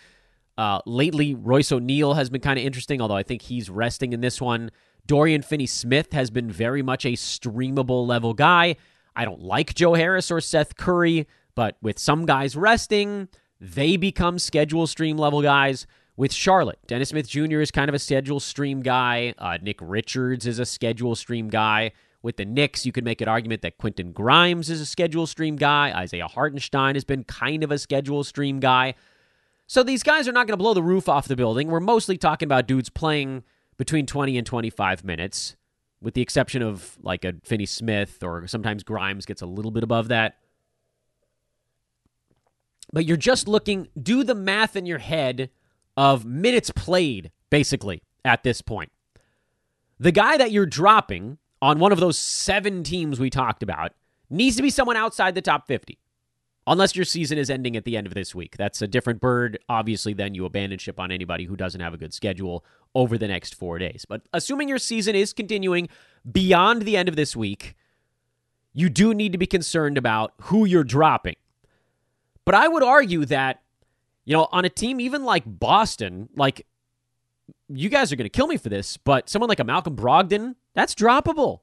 Uh, 0.56 0.80
lately, 0.86 1.34
Royce 1.34 1.70
O'Neale 1.70 2.14
has 2.14 2.30
been 2.30 2.40
kind 2.40 2.58
of 2.58 2.64
interesting, 2.64 3.00
although 3.00 3.16
I 3.16 3.22
think 3.22 3.42
he's 3.42 3.70
resting 3.70 4.12
in 4.12 4.20
this 4.20 4.40
one. 4.40 4.70
Dorian 5.08 5.40
Finney 5.40 5.66
Smith 5.66 6.12
has 6.12 6.30
been 6.30 6.50
very 6.50 6.82
much 6.82 7.06
a 7.06 7.14
streamable 7.14 8.06
level 8.06 8.34
guy. 8.34 8.76
I 9.16 9.24
don't 9.24 9.40
like 9.40 9.74
Joe 9.74 9.94
Harris 9.94 10.30
or 10.30 10.40
Seth 10.40 10.76
Curry, 10.76 11.26
but 11.54 11.78
with 11.80 11.98
some 11.98 12.26
guys 12.26 12.54
resting, 12.54 13.28
they 13.58 13.96
become 13.96 14.38
schedule 14.38 14.86
stream 14.86 15.16
level 15.16 15.42
guys. 15.42 15.86
With 16.18 16.32
Charlotte, 16.32 16.78
Dennis 16.86 17.08
Smith 17.10 17.28
Jr. 17.28 17.60
is 17.60 17.70
kind 17.70 17.88
of 17.88 17.94
a 17.94 17.98
schedule 17.98 18.38
stream 18.38 18.82
guy. 18.82 19.34
Uh, 19.38 19.56
Nick 19.62 19.78
Richards 19.80 20.46
is 20.46 20.58
a 20.58 20.66
schedule 20.66 21.14
stream 21.14 21.48
guy. 21.48 21.92
With 22.22 22.36
the 22.36 22.44
Knicks, 22.44 22.84
you 22.84 22.92
could 22.92 23.04
make 23.04 23.20
an 23.20 23.28
argument 23.28 23.62
that 23.62 23.78
Quentin 23.78 24.12
Grimes 24.12 24.68
is 24.68 24.80
a 24.80 24.86
schedule 24.86 25.26
stream 25.26 25.56
guy. 25.56 25.90
Isaiah 25.92 26.26
Hartenstein 26.26 26.96
has 26.96 27.04
been 27.04 27.24
kind 27.24 27.64
of 27.64 27.70
a 27.70 27.78
schedule 27.78 28.24
stream 28.24 28.60
guy. 28.60 28.94
So 29.68 29.82
these 29.82 30.02
guys 30.02 30.28
are 30.28 30.32
not 30.32 30.48
going 30.48 30.58
to 30.58 30.62
blow 30.62 30.74
the 30.74 30.82
roof 30.82 31.08
off 31.08 31.28
the 31.28 31.36
building. 31.36 31.68
We're 31.68 31.80
mostly 31.80 32.18
talking 32.18 32.46
about 32.46 32.66
dudes 32.66 32.90
playing 32.90 33.44
between 33.78 34.04
20 34.06 34.36
and 34.36 34.46
25 34.46 35.04
minutes, 35.04 35.56
with 36.00 36.14
the 36.14 36.20
exception 36.20 36.62
of 36.62 36.98
like 37.00 37.24
a 37.24 37.34
Finney 37.44 37.66
Smith 37.66 38.22
or 38.22 38.46
sometimes 38.46 38.82
Grimes 38.82 39.24
gets 39.24 39.40
a 39.40 39.46
little 39.46 39.70
bit 39.70 39.82
above 39.82 40.08
that. 40.08 40.36
But 42.92 43.04
you're 43.06 43.16
just 43.16 43.48
looking, 43.48 43.88
do 44.00 44.24
the 44.24 44.34
math 44.34 44.76
in 44.76 44.86
your 44.86 44.98
head 44.98 45.50
of 45.96 46.24
minutes 46.24 46.70
played, 46.70 47.30
basically, 47.50 48.02
at 48.24 48.42
this 48.42 48.62
point. 48.62 48.90
The 50.00 50.12
guy 50.12 50.36
that 50.36 50.52
you're 50.52 50.66
dropping 50.66 51.38
on 51.60 51.78
one 51.78 51.92
of 51.92 52.00
those 52.00 52.18
seven 52.18 52.82
teams 52.82 53.18
we 53.18 53.30
talked 53.30 53.62
about 53.62 53.92
needs 54.30 54.56
to 54.56 54.62
be 54.62 54.70
someone 54.70 54.96
outside 54.96 55.34
the 55.34 55.42
top 55.42 55.66
50. 55.66 55.98
Unless 56.70 56.94
your 56.94 57.06
season 57.06 57.38
is 57.38 57.48
ending 57.48 57.76
at 57.76 57.84
the 57.84 57.96
end 57.96 58.06
of 58.06 58.12
this 58.12 58.34
week. 58.34 58.56
That's 58.58 58.82
a 58.82 58.86
different 58.86 59.20
bird. 59.20 59.58
Obviously, 59.70 60.12
then 60.12 60.34
you 60.34 60.44
abandon 60.44 60.78
ship 60.78 61.00
on 61.00 61.10
anybody 61.10 61.44
who 61.44 61.56
doesn't 61.56 61.80
have 61.80 61.94
a 61.94 61.96
good 61.96 62.12
schedule 62.12 62.62
over 62.94 63.16
the 63.16 63.26
next 63.26 63.54
four 63.54 63.78
days. 63.78 64.04
But 64.06 64.22
assuming 64.34 64.68
your 64.68 64.78
season 64.78 65.14
is 65.14 65.32
continuing 65.32 65.88
beyond 66.30 66.82
the 66.82 66.96
end 66.96 67.08
of 67.08 67.16
this 67.16 67.34
week, 67.34 67.74
you 68.74 68.90
do 68.90 69.14
need 69.14 69.32
to 69.32 69.38
be 69.38 69.46
concerned 69.46 69.96
about 69.96 70.34
who 70.42 70.66
you're 70.66 70.84
dropping. 70.84 71.36
But 72.44 72.54
I 72.54 72.68
would 72.68 72.82
argue 72.82 73.24
that, 73.24 73.62
you 74.26 74.36
know, 74.36 74.48
on 74.52 74.66
a 74.66 74.68
team 74.68 75.00
even 75.00 75.24
like 75.24 75.44
Boston, 75.46 76.28
like, 76.36 76.66
you 77.68 77.88
guys 77.88 78.12
are 78.12 78.16
going 78.16 78.26
to 78.26 78.30
kill 78.30 78.46
me 78.46 78.58
for 78.58 78.68
this, 78.68 78.98
but 78.98 79.28
someone 79.28 79.48
like 79.48 79.60
a 79.60 79.64
Malcolm 79.64 79.96
Brogdon, 79.96 80.54
that's 80.74 80.94
droppable. 80.94 81.60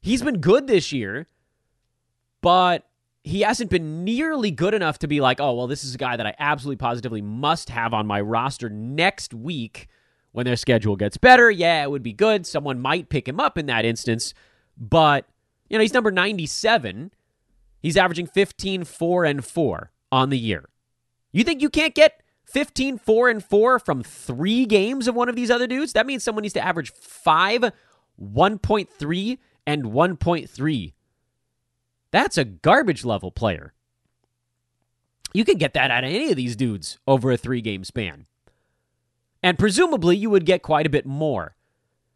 He's 0.00 0.22
been 0.22 0.40
good 0.40 0.66
this 0.66 0.92
year, 0.92 1.28
but 2.40 2.88
he 3.26 3.40
hasn't 3.40 3.70
been 3.70 4.04
nearly 4.04 4.52
good 4.52 4.72
enough 4.72 5.00
to 5.00 5.08
be 5.08 5.20
like, 5.20 5.40
oh, 5.40 5.52
well, 5.52 5.66
this 5.66 5.82
is 5.82 5.96
a 5.96 5.98
guy 5.98 6.16
that 6.16 6.28
I 6.28 6.34
absolutely 6.38 6.76
positively 6.76 7.20
must 7.20 7.70
have 7.70 7.92
on 7.92 8.06
my 8.06 8.20
roster 8.20 8.70
next 8.70 9.34
week 9.34 9.88
when 10.30 10.46
their 10.46 10.54
schedule 10.54 10.94
gets 10.94 11.16
better. 11.16 11.50
Yeah, 11.50 11.82
it 11.82 11.90
would 11.90 12.04
be 12.04 12.12
good. 12.12 12.46
Someone 12.46 12.80
might 12.80 13.08
pick 13.08 13.26
him 13.26 13.40
up 13.40 13.58
in 13.58 13.66
that 13.66 13.84
instance, 13.84 14.32
but, 14.78 15.26
you 15.68 15.76
know, 15.76 15.82
he's 15.82 15.92
number 15.92 16.12
97. 16.12 17.10
He's 17.80 17.96
averaging 17.96 18.28
15, 18.28 18.84
4, 18.84 19.24
and 19.24 19.44
4 19.44 19.90
on 20.12 20.30
the 20.30 20.38
year. 20.38 20.68
You 21.32 21.42
think 21.42 21.60
you 21.60 21.68
can't 21.68 21.96
get 21.96 22.22
15, 22.44 22.96
4, 22.96 23.28
and 23.28 23.44
4 23.44 23.80
from 23.80 24.04
three 24.04 24.66
games 24.66 25.08
of 25.08 25.16
one 25.16 25.28
of 25.28 25.34
these 25.34 25.50
other 25.50 25.66
dudes? 25.66 25.94
That 25.94 26.06
means 26.06 26.22
someone 26.22 26.42
needs 26.42 26.54
to 26.54 26.64
average 26.64 26.92
5, 26.92 27.72
1.3, 28.22 29.38
and 29.66 29.84
1.3 29.86 30.92
that's 32.10 32.38
a 32.38 32.44
garbage 32.44 33.04
level 33.04 33.30
player. 33.30 33.72
You 35.32 35.44
can 35.44 35.58
get 35.58 35.74
that 35.74 35.90
out 35.90 36.04
of 36.04 36.10
any 36.10 36.30
of 36.30 36.36
these 36.36 36.56
dudes 36.56 36.98
over 37.06 37.30
a 37.30 37.36
three 37.36 37.60
game 37.60 37.84
span. 37.84 38.26
And 39.42 39.58
presumably, 39.58 40.16
you 40.16 40.30
would 40.30 40.46
get 40.46 40.62
quite 40.62 40.86
a 40.86 40.90
bit 40.90 41.06
more. 41.06 41.56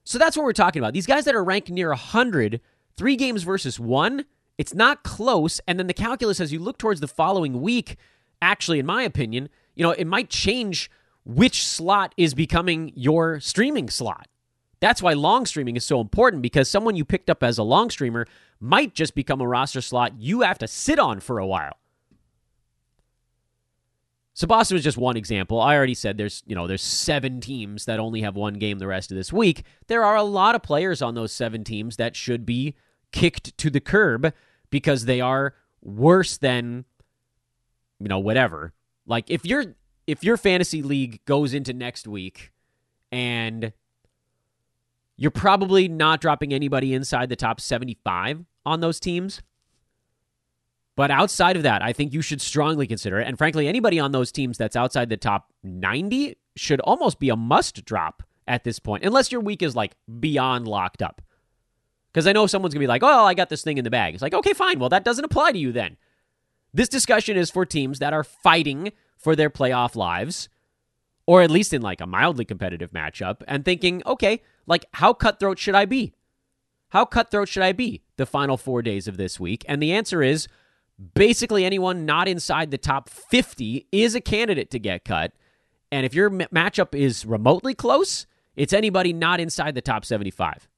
So 0.04 0.18
that's 0.18 0.36
what 0.36 0.44
we're 0.44 0.52
talking 0.52 0.80
about. 0.80 0.94
These 0.94 1.06
guys 1.06 1.24
that 1.26 1.34
are 1.34 1.44
ranked 1.44 1.70
near 1.70 1.90
100, 1.90 2.60
three 2.96 3.16
games 3.16 3.42
versus 3.42 3.78
one, 3.78 4.24
it's 4.58 4.74
not 4.74 5.04
close. 5.04 5.60
And 5.68 5.78
then 5.78 5.86
the 5.86 5.94
calculus, 5.94 6.40
as 6.40 6.52
you 6.52 6.58
look 6.58 6.78
towards 6.78 7.00
the 7.00 7.06
following 7.06 7.60
week, 7.60 7.96
actually, 8.42 8.78
in 8.78 8.86
my 8.86 9.02
opinion, 9.02 9.48
you 9.74 9.82
know, 9.82 9.92
it 9.92 10.06
might 10.06 10.30
change 10.30 10.90
which 11.24 11.64
slot 11.64 12.14
is 12.16 12.34
becoming 12.34 12.92
your 12.94 13.38
streaming 13.40 13.90
slot. 13.90 14.26
That's 14.80 15.02
why 15.02 15.12
long 15.12 15.44
streaming 15.46 15.76
is 15.76 15.84
so 15.84 16.00
important 16.00 16.42
because 16.42 16.68
someone 16.68 16.96
you 16.96 17.04
picked 17.04 17.30
up 17.30 17.42
as 17.42 17.58
a 17.58 17.62
long 17.62 17.90
streamer 17.90 18.26
might 18.60 18.94
just 18.94 19.14
become 19.14 19.40
a 19.40 19.46
roster 19.46 19.80
slot 19.80 20.12
you 20.18 20.42
have 20.42 20.58
to 20.58 20.68
sit 20.68 20.98
on 20.98 21.20
for 21.20 21.38
a 21.38 21.46
while. 21.46 21.76
So 24.34 24.46
Boston 24.46 24.76
was 24.76 24.84
just 24.84 24.96
one 24.96 25.16
example. 25.16 25.60
I 25.60 25.76
already 25.76 25.94
said 25.94 26.16
there's, 26.16 26.42
you 26.46 26.54
know, 26.54 26.66
there's 26.66 26.82
seven 26.82 27.40
teams 27.40 27.84
that 27.84 27.98
only 27.98 28.22
have 28.22 28.36
one 28.36 28.54
game 28.54 28.78
the 28.78 28.86
rest 28.86 29.10
of 29.10 29.16
this 29.16 29.32
week. 29.32 29.64
There 29.86 30.04
are 30.04 30.16
a 30.16 30.22
lot 30.22 30.54
of 30.54 30.62
players 30.62 31.02
on 31.02 31.14
those 31.14 31.32
seven 31.32 31.64
teams 31.64 31.96
that 31.96 32.16
should 32.16 32.46
be 32.46 32.74
kicked 33.12 33.56
to 33.58 33.70
the 33.70 33.80
curb 33.80 34.32
because 34.70 35.04
they 35.04 35.20
are 35.20 35.54
worse 35.82 36.38
than 36.38 36.84
you 38.00 38.08
know, 38.08 38.18
whatever. 38.18 38.72
Like 39.06 39.30
if 39.30 39.44
your 39.44 39.76
if 40.06 40.24
your 40.24 40.36
fantasy 40.36 40.82
league 40.82 41.24
goes 41.26 41.54
into 41.54 41.72
next 41.72 42.08
week 42.08 42.50
and 43.12 43.72
you're 45.16 45.30
probably 45.30 45.86
not 45.86 46.20
dropping 46.20 46.52
anybody 46.52 46.94
inside 46.94 47.28
the 47.28 47.36
top 47.36 47.60
75 47.60 48.44
on 48.64 48.80
those 48.80 49.00
teams. 49.00 49.42
But 50.96 51.10
outside 51.10 51.56
of 51.56 51.62
that, 51.62 51.82
I 51.82 51.92
think 51.92 52.12
you 52.12 52.20
should 52.20 52.42
strongly 52.42 52.86
consider 52.86 53.20
it. 53.20 53.26
And 53.26 53.38
frankly, 53.38 53.68
anybody 53.68 53.98
on 53.98 54.12
those 54.12 54.30
teams 54.30 54.58
that's 54.58 54.76
outside 54.76 55.08
the 55.08 55.16
top 55.16 55.52
90 55.62 56.36
should 56.56 56.80
almost 56.80 57.18
be 57.18 57.30
a 57.30 57.36
must 57.36 57.84
drop 57.84 58.22
at 58.46 58.64
this 58.64 58.78
point, 58.78 59.04
unless 59.04 59.30
your 59.30 59.40
week 59.40 59.62
is 59.62 59.76
like 59.76 59.94
beyond 60.18 60.66
locked 60.66 61.02
up. 61.02 61.22
Because 62.12 62.26
I 62.26 62.32
know 62.32 62.46
someone's 62.46 62.74
going 62.74 62.80
to 62.80 62.84
be 62.84 62.88
like, 62.88 63.04
oh, 63.04 63.24
I 63.24 63.34
got 63.34 63.48
this 63.48 63.62
thing 63.62 63.78
in 63.78 63.84
the 63.84 63.90
bag. 63.90 64.14
It's 64.14 64.22
like, 64.22 64.34
okay, 64.34 64.52
fine. 64.52 64.80
Well, 64.80 64.88
that 64.88 65.04
doesn't 65.04 65.24
apply 65.24 65.52
to 65.52 65.58
you 65.58 65.70
then. 65.70 65.96
This 66.74 66.88
discussion 66.88 67.36
is 67.36 67.50
for 67.50 67.64
teams 67.64 68.00
that 68.00 68.12
are 68.12 68.24
fighting 68.24 68.92
for 69.16 69.36
their 69.36 69.50
playoff 69.50 69.94
lives, 69.94 70.48
or 71.26 71.42
at 71.42 71.50
least 71.50 71.72
in 71.72 71.82
like 71.82 72.00
a 72.00 72.06
mildly 72.06 72.44
competitive 72.44 72.90
matchup, 72.90 73.42
and 73.46 73.64
thinking, 73.64 74.02
okay, 74.04 74.42
like, 74.66 74.84
how 74.94 75.12
cutthroat 75.12 75.58
should 75.58 75.74
I 75.76 75.84
be? 75.84 76.12
How 76.88 77.04
cutthroat 77.04 77.48
should 77.48 77.62
I 77.62 77.72
be 77.72 78.02
the 78.20 78.26
final 78.26 78.56
four 78.56 78.82
days 78.82 79.08
of 79.08 79.16
this 79.16 79.40
week? 79.40 79.64
And 79.66 79.82
the 79.82 79.92
answer 79.92 80.22
is 80.22 80.46
basically 81.14 81.64
anyone 81.64 82.06
not 82.06 82.28
inside 82.28 82.70
the 82.70 82.78
top 82.78 83.08
50 83.08 83.86
is 83.90 84.14
a 84.14 84.20
candidate 84.20 84.70
to 84.70 84.78
get 84.78 85.04
cut. 85.04 85.32
And 85.90 86.06
if 86.06 86.14
your 86.14 86.26
m- 86.26 86.48
matchup 86.54 86.94
is 86.94 87.26
remotely 87.26 87.74
close, 87.74 88.26
it's 88.54 88.72
anybody 88.72 89.12
not 89.12 89.40
inside 89.40 89.74
the 89.74 89.80
top 89.80 90.04
75. 90.04 90.68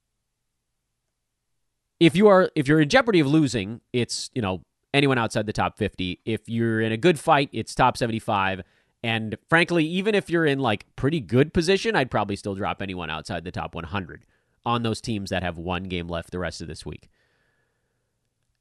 If 2.01 2.17
you 2.17 2.29
are 2.29 2.51
if 2.55 2.67
you're 2.67 2.81
in 2.81 2.89
jeopardy 2.89 3.21
of 3.21 3.27
losing, 3.27 3.81
it's, 3.93 4.31
you 4.35 4.43
know, 4.43 4.63
anyone 4.95 5.19
outside 5.19 5.47
the 5.47 5.53
top 5.53 5.77
50. 5.79 6.21
If 6.25 6.49
you're 6.49 6.81
in 6.81 6.93
a 6.93 6.97
good 6.97 7.19
fight, 7.19 7.49
it's 7.53 7.75
top 7.75 7.97
75. 7.97 8.63
And 9.05 9.37
frankly, 9.49 9.85
even 9.85 10.15
if 10.15 10.31
you're 10.31 10.47
in 10.47 10.59
like 10.59 10.87
pretty 10.97 11.21
good 11.21 11.53
position, 11.53 11.97
I'd 11.97 12.11
probably 12.11 12.37
still 12.37 12.55
drop 12.55 12.81
anyone 12.81 13.11
outside 13.11 13.45
the 13.45 13.51
top 13.51 13.75
100 13.75 14.25
on 14.65 14.83
those 14.83 15.01
teams 15.01 15.31
that 15.31 15.43
have 15.43 15.59
one 15.59 15.85
game 15.85 16.09
left 16.09 16.31
the 16.31 16.39
rest 16.39 16.61
of 16.61 16.69
this 16.69 16.87
week. 16.87 17.09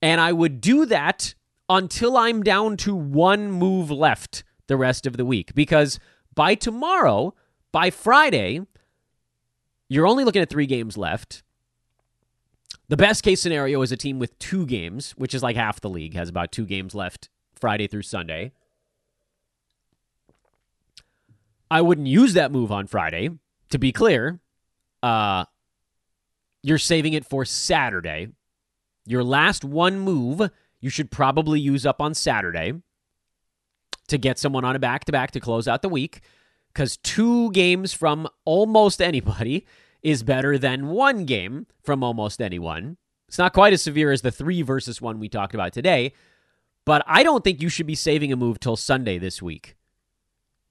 And 0.02 0.20
I 0.20 0.32
would 0.32 0.62
do 0.62 0.86
that 0.88 1.36
until 1.70 2.18
I'm 2.18 2.44
down 2.44 2.78
to 2.78 2.96
one 2.96 3.52
move 3.52 3.92
left 3.92 4.44
the 4.68 4.78
rest 4.78 5.06
of 5.06 5.18
the 5.18 5.26
week 5.26 5.54
because 5.54 6.00
by 6.34 6.56
tomorrow, 6.56 7.34
by 7.72 7.90
Friday, 7.90 8.62
you're 9.90 10.08
only 10.08 10.24
looking 10.24 10.42
at 10.42 10.50
3 10.50 10.66
games 10.66 10.98
left. 10.98 11.44
The 12.88 12.98
best 12.98 13.24
case 13.24 13.42
scenario 13.42 13.82
is 13.82 13.92
a 13.92 13.98
team 13.98 14.20
with 14.20 14.38
2 14.40 14.66
games, 14.66 15.12
which 15.12 15.34
is 15.34 15.44
like 15.44 15.56
half 15.56 15.82
the 15.82 15.90
league 15.90 16.14
has 16.16 16.30
about 16.30 16.52
2 16.52 16.66
games 16.66 16.96
left 16.96 17.30
Friday 17.56 17.88
through 17.88 18.02
Sunday. 18.02 18.52
I 21.70 21.82
wouldn't 21.82 22.08
use 22.08 22.34
that 22.34 22.52
move 22.52 22.72
on 22.72 22.88
Friday. 22.88 23.30
To 23.70 23.78
be 23.78 23.94
clear, 23.94 24.42
uh, 25.02 25.46
you're 26.62 26.78
saving 26.78 27.14
it 27.14 27.26
for 27.26 27.46
Saturday. 27.46 28.28
Your 29.06 29.24
last 29.24 29.64
one 29.64 30.00
move 30.00 30.50
you 30.80 30.90
should 30.90 31.12
probably 31.12 31.60
use 31.60 31.86
up 31.86 32.02
on 32.02 32.14
Saturday 32.14 32.74
to 34.08 34.18
get 34.18 34.40
someone 34.40 34.66
on 34.66 34.76
a 34.76 34.80
back 34.80 35.06
to 35.06 35.12
back 35.12 35.32
to 35.32 35.40
close 35.40 35.68
out 35.68 35.82
the 35.82 35.90
week 35.90 36.22
because 36.74 36.98
two 36.98 37.52
games 37.52 37.94
from 37.94 38.28
almost 38.46 39.02
anybody 39.02 39.66
is 40.02 40.24
better 40.24 40.58
than 40.58 40.88
one 40.88 41.26
game 41.26 41.68
from 41.84 42.04
almost 42.04 42.42
anyone. 42.42 42.98
It's 43.28 43.38
not 43.38 43.54
quite 43.54 43.74
as 43.74 43.82
severe 43.82 44.12
as 44.12 44.22
the 44.22 44.32
three 44.32 44.62
versus 44.62 45.02
one 45.02 45.20
we 45.20 45.30
talked 45.30 45.54
about 45.54 45.74
today, 45.74 46.14
but 46.86 47.04
I 47.08 47.24
don't 47.24 47.44
think 47.44 47.62
you 47.62 47.70
should 47.70 47.88
be 47.88 47.96
saving 47.96 48.34
a 48.34 48.36
move 48.36 48.60
till 48.60 48.76
Sunday 48.76 49.18
this 49.18 49.42
week. 49.42 49.76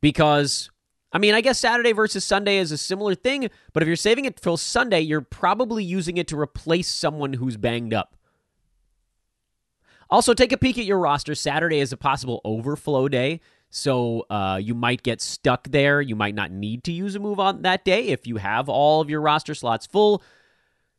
because 0.01 0.71
I 1.13 1.19
mean, 1.19 1.35
I 1.35 1.41
guess 1.41 1.59
Saturday 1.59 1.93
versus 1.93 2.25
Sunday 2.25 2.59
is 2.59 2.71
a 2.71 2.79
similar 2.79 3.15
thing, 3.17 3.51
but 3.73 3.83
if 3.83 3.87
you're 3.89 3.97
saving 3.97 4.27
it 4.27 4.37
till 4.37 4.57
Sunday, 4.57 5.01
you're 5.01 5.21
probably 5.21 5.83
using 5.83 6.17
it 6.19 6.29
to 6.29 6.39
replace 6.39 6.89
someone 6.89 7.33
who's 7.33 7.57
banged 7.57 7.93
up. 7.93 8.15
Also, 10.11 10.35
take 10.35 10.53
a 10.53 10.59
peek 10.59 10.77
at 10.77 10.85
your 10.85 10.99
roster. 10.99 11.35
Saturday 11.35 11.79
is 11.79 11.93
a 11.93 11.97
possible 11.97 12.41
overflow 12.45 13.09
day, 13.09 13.41
so 13.71 14.27
uh, 14.29 14.59
you 14.61 14.75
might 14.75 15.05
get 15.05 15.21
stuck 15.21 15.69
there. 15.69 16.01
You 16.01 16.17
might 16.17 16.35
not 16.35 16.51
need 16.51 16.83
to 16.85 16.93
use 16.93 17.15
a 17.15 17.21
move 17.21 17.39
on 17.39 17.63
that 17.63 17.85
day 17.85 18.09
if 18.09 18.27
you 18.27 18.37
have 18.37 18.69
all 18.69 19.01
of 19.01 19.09
your 19.09 19.21
roster 19.21 19.55
slots 19.55 19.87
full. 19.87 20.23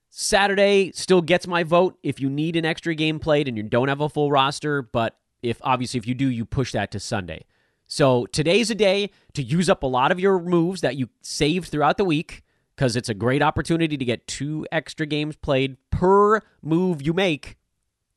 Saturday 0.10 0.92
still 0.94 1.22
gets 1.22 1.46
my 1.46 1.64
vote 1.64 1.98
if 2.04 2.20
you 2.20 2.30
need 2.30 2.56
an 2.56 2.66
extra 2.66 2.96
game 2.96 3.20
played 3.20 3.48
and 3.48 3.58
you 3.58 3.64
don't 3.64 3.90
have 3.90 4.02
a 4.02 4.10
full 4.10 4.32
roster, 4.32 4.82
but 4.82 5.18
if 5.42 5.58
obviously 5.62 5.98
if 5.98 6.08
you 6.08 6.14
do, 6.14 6.28
you 6.28 6.46
push 6.46 6.72
that 6.72 6.92
to 6.92 7.00
Sunday. 7.00 7.46
So 7.88 8.26
today's 8.28 8.72
a 8.72 8.76
day 8.76 9.10
to 9.34 9.44
use 9.44 9.70
up 9.70 9.84
a 9.84 9.88
lot 9.88 10.12
of 10.12 10.20
your 10.20 10.40
moves 10.40 10.82
that 10.82 10.96
you 10.96 11.10
saved 11.22 11.68
throughout 11.70 11.98
the 11.98 12.06
week 12.06 12.44
because 12.76 12.96
it's 12.96 13.10
a 13.10 13.14
great 13.14 13.42
opportunity 13.42 13.98
to 13.98 14.06
get 14.06 14.28
two 14.28 14.66
extra 14.72 15.06
games 15.06 15.36
played 15.36 15.76
per 15.92 16.40
move 16.62 17.02
you 17.02 17.14
make. 17.14 17.58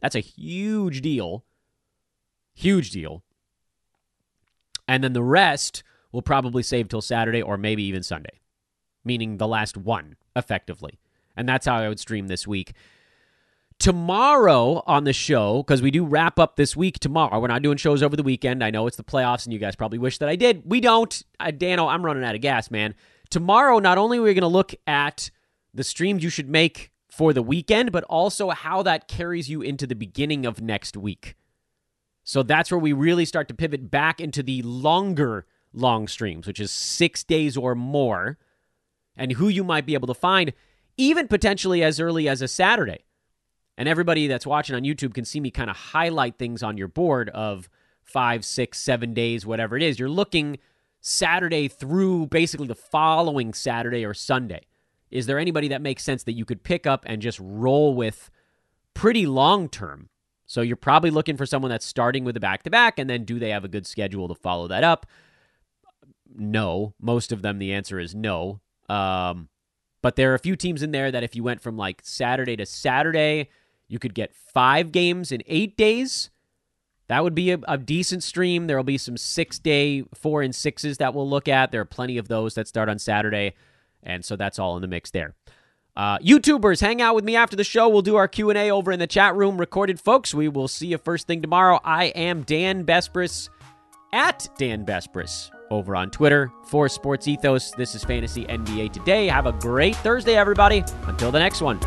That's 0.04 0.14
a 0.14 0.20
huge 0.20 1.00
deal. 1.00 1.46
Huge 2.52 2.90
deal. 2.90 3.22
And 4.86 5.02
then 5.02 5.14
the 5.14 5.22
rest 5.22 5.82
will 6.12 6.20
probably 6.20 6.62
save 6.62 6.90
till 6.90 7.00
Saturday 7.00 7.40
or 7.40 7.56
maybe 7.56 7.84
even 7.84 8.02
Sunday, 8.02 8.42
meaning 9.02 9.38
the 9.38 9.48
last 9.48 9.78
one, 9.78 10.16
effectively. 10.36 10.98
And 11.38 11.48
that's 11.48 11.64
how 11.64 11.76
I 11.76 11.88
would 11.88 11.98
stream 11.98 12.28
this 12.28 12.46
week. 12.46 12.74
Tomorrow 13.78 14.82
on 14.86 15.04
the 15.04 15.14
show, 15.14 15.62
because 15.62 15.80
we 15.80 15.90
do 15.90 16.04
wrap 16.04 16.38
up 16.38 16.56
this 16.56 16.76
week 16.76 16.98
tomorrow. 16.98 17.40
We're 17.40 17.48
not 17.48 17.62
doing 17.62 17.78
shows 17.78 18.02
over 18.02 18.14
the 18.14 18.22
weekend. 18.22 18.62
I 18.62 18.68
know 18.68 18.86
it's 18.86 18.98
the 18.98 19.04
playoffs, 19.04 19.46
and 19.46 19.54
you 19.54 19.58
guys 19.58 19.74
probably 19.74 19.98
wish 19.98 20.18
that 20.18 20.28
I 20.28 20.36
did. 20.36 20.64
We 20.66 20.82
don't. 20.82 21.22
Uh, 21.40 21.50
Dano, 21.50 21.86
I'm 21.86 22.04
running 22.04 22.24
out 22.24 22.34
of 22.34 22.42
gas, 22.42 22.70
man. 22.70 22.94
Tomorrow, 23.30 23.78
not 23.78 23.96
only 23.96 24.18
are 24.18 24.22
we 24.22 24.34
going 24.34 24.42
to 24.42 24.48
look 24.48 24.74
at 24.86 25.30
the 25.72 25.82
streams 25.82 26.22
you 26.22 26.28
should 26.28 26.50
make 26.50 26.90
for 27.16 27.32
the 27.32 27.42
weekend, 27.42 27.92
but 27.92 28.04
also 28.04 28.50
how 28.50 28.82
that 28.82 29.06
carries 29.06 29.48
you 29.48 29.62
into 29.62 29.86
the 29.86 29.94
beginning 29.94 30.44
of 30.44 30.60
next 30.60 30.96
week. 30.96 31.36
So 32.24 32.42
that's 32.42 32.70
where 32.70 32.78
we 32.78 32.92
really 32.92 33.24
start 33.24 33.46
to 33.48 33.54
pivot 33.54 33.90
back 33.90 34.20
into 34.20 34.42
the 34.42 34.62
longer 34.62 35.46
long 35.72 36.08
streams, 36.08 36.46
which 36.46 36.58
is 36.58 36.72
six 36.72 37.22
days 37.22 37.56
or 37.56 37.74
more, 37.74 38.38
and 39.16 39.32
who 39.32 39.48
you 39.48 39.62
might 39.62 39.86
be 39.86 39.94
able 39.94 40.08
to 40.08 40.14
find 40.14 40.52
even 40.96 41.28
potentially 41.28 41.84
as 41.84 42.00
early 42.00 42.28
as 42.28 42.42
a 42.42 42.48
Saturday. 42.48 43.04
And 43.76 43.88
everybody 43.88 44.26
that's 44.26 44.46
watching 44.46 44.74
on 44.74 44.82
YouTube 44.82 45.14
can 45.14 45.24
see 45.24 45.40
me 45.40 45.50
kind 45.50 45.70
of 45.70 45.76
highlight 45.76 46.38
things 46.38 46.62
on 46.62 46.76
your 46.76 46.88
board 46.88 47.28
of 47.30 47.68
five, 48.02 48.44
six, 48.44 48.78
seven 48.78 49.14
days, 49.14 49.46
whatever 49.46 49.76
it 49.76 49.82
is. 49.82 49.98
You're 49.98 50.08
looking 50.08 50.58
Saturday 51.00 51.68
through 51.68 52.26
basically 52.26 52.66
the 52.66 52.74
following 52.74 53.52
Saturday 53.52 54.04
or 54.04 54.14
Sunday. 54.14 54.62
Is 55.14 55.26
there 55.26 55.38
anybody 55.38 55.68
that 55.68 55.80
makes 55.80 56.02
sense 56.02 56.24
that 56.24 56.32
you 56.32 56.44
could 56.44 56.64
pick 56.64 56.86
up 56.86 57.04
and 57.06 57.22
just 57.22 57.38
roll 57.40 57.94
with 57.94 58.30
pretty 58.92 59.26
long 59.26 59.68
term? 59.68 60.08
So 60.44 60.60
you're 60.60 60.76
probably 60.76 61.10
looking 61.10 61.36
for 61.36 61.46
someone 61.46 61.70
that's 61.70 61.86
starting 61.86 62.24
with 62.24 62.36
a 62.36 62.40
back 62.40 62.64
to 62.64 62.70
back, 62.70 62.98
and 62.98 63.08
then 63.08 63.24
do 63.24 63.38
they 63.38 63.50
have 63.50 63.64
a 63.64 63.68
good 63.68 63.86
schedule 63.86 64.26
to 64.26 64.34
follow 64.34 64.66
that 64.68 64.82
up? 64.82 65.06
No. 66.36 66.94
Most 67.00 67.30
of 67.30 67.42
them, 67.42 67.58
the 67.58 67.72
answer 67.72 68.00
is 68.00 68.12
no. 68.12 68.60
Um, 68.88 69.48
but 70.02 70.16
there 70.16 70.32
are 70.32 70.34
a 70.34 70.40
few 70.40 70.56
teams 70.56 70.82
in 70.82 70.90
there 70.90 71.12
that 71.12 71.22
if 71.22 71.36
you 71.36 71.44
went 71.44 71.62
from 71.62 71.76
like 71.76 72.02
Saturday 72.04 72.56
to 72.56 72.66
Saturday, 72.66 73.48
you 73.86 74.00
could 74.00 74.14
get 74.14 74.34
five 74.34 74.90
games 74.90 75.30
in 75.30 75.42
eight 75.46 75.76
days. 75.76 76.30
That 77.06 77.22
would 77.22 77.34
be 77.34 77.52
a, 77.52 77.58
a 77.68 77.78
decent 77.78 78.22
stream. 78.22 78.66
There 78.66 78.76
will 78.76 78.84
be 78.84 78.98
some 78.98 79.16
six 79.16 79.60
day 79.60 80.04
four 80.12 80.42
and 80.42 80.54
sixes 80.54 80.98
that 80.98 81.14
we'll 81.14 81.28
look 81.28 81.48
at. 81.48 81.70
There 81.70 81.80
are 81.80 81.86
plenty 81.86 82.18
of 82.18 82.28
those 82.28 82.54
that 82.54 82.66
start 82.66 82.88
on 82.88 82.98
Saturday, 82.98 83.54
and 84.04 84.24
so 84.24 84.36
that's 84.36 84.58
all 84.58 84.76
in 84.76 84.82
the 84.82 84.88
mix 84.88 85.10
there. 85.10 85.34
Uh, 85.96 86.18
YouTubers, 86.18 86.80
hang 86.80 87.00
out 87.00 87.14
with 87.14 87.24
me 87.24 87.36
after 87.36 87.56
the 87.56 87.64
show. 87.64 87.88
We'll 87.88 88.02
do 88.02 88.16
our 88.16 88.28
Q 88.28 88.50
and 88.50 88.58
A 88.58 88.70
over 88.70 88.90
in 88.92 88.98
the 88.98 89.06
chat 89.06 89.34
room, 89.36 89.58
recorded, 89.58 90.00
folks. 90.00 90.34
We 90.34 90.48
will 90.48 90.68
see 90.68 90.88
you 90.88 90.98
first 90.98 91.26
thing 91.26 91.40
tomorrow. 91.40 91.80
I 91.84 92.06
am 92.06 92.42
Dan 92.42 92.84
Besbris 92.84 93.48
at 94.12 94.48
Dan 94.58 94.84
Besbris 94.84 95.50
over 95.70 95.94
on 95.96 96.10
Twitter 96.10 96.50
for 96.66 96.88
Sports 96.88 97.28
Ethos. 97.28 97.70
This 97.72 97.94
is 97.94 98.04
Fantasy 98.04 98.44
NBA 98.44 98.92
Today. 98.92 99.28
Have 99.28 99.46
a 99.46 99.52
great 99.52 99.96
Thursday, 99.96 100.36
everybody. 100.36 100.84
Until 101.06 101.30
the 101.30 101.38
next 101.38 101.60
one. 101.60 101.80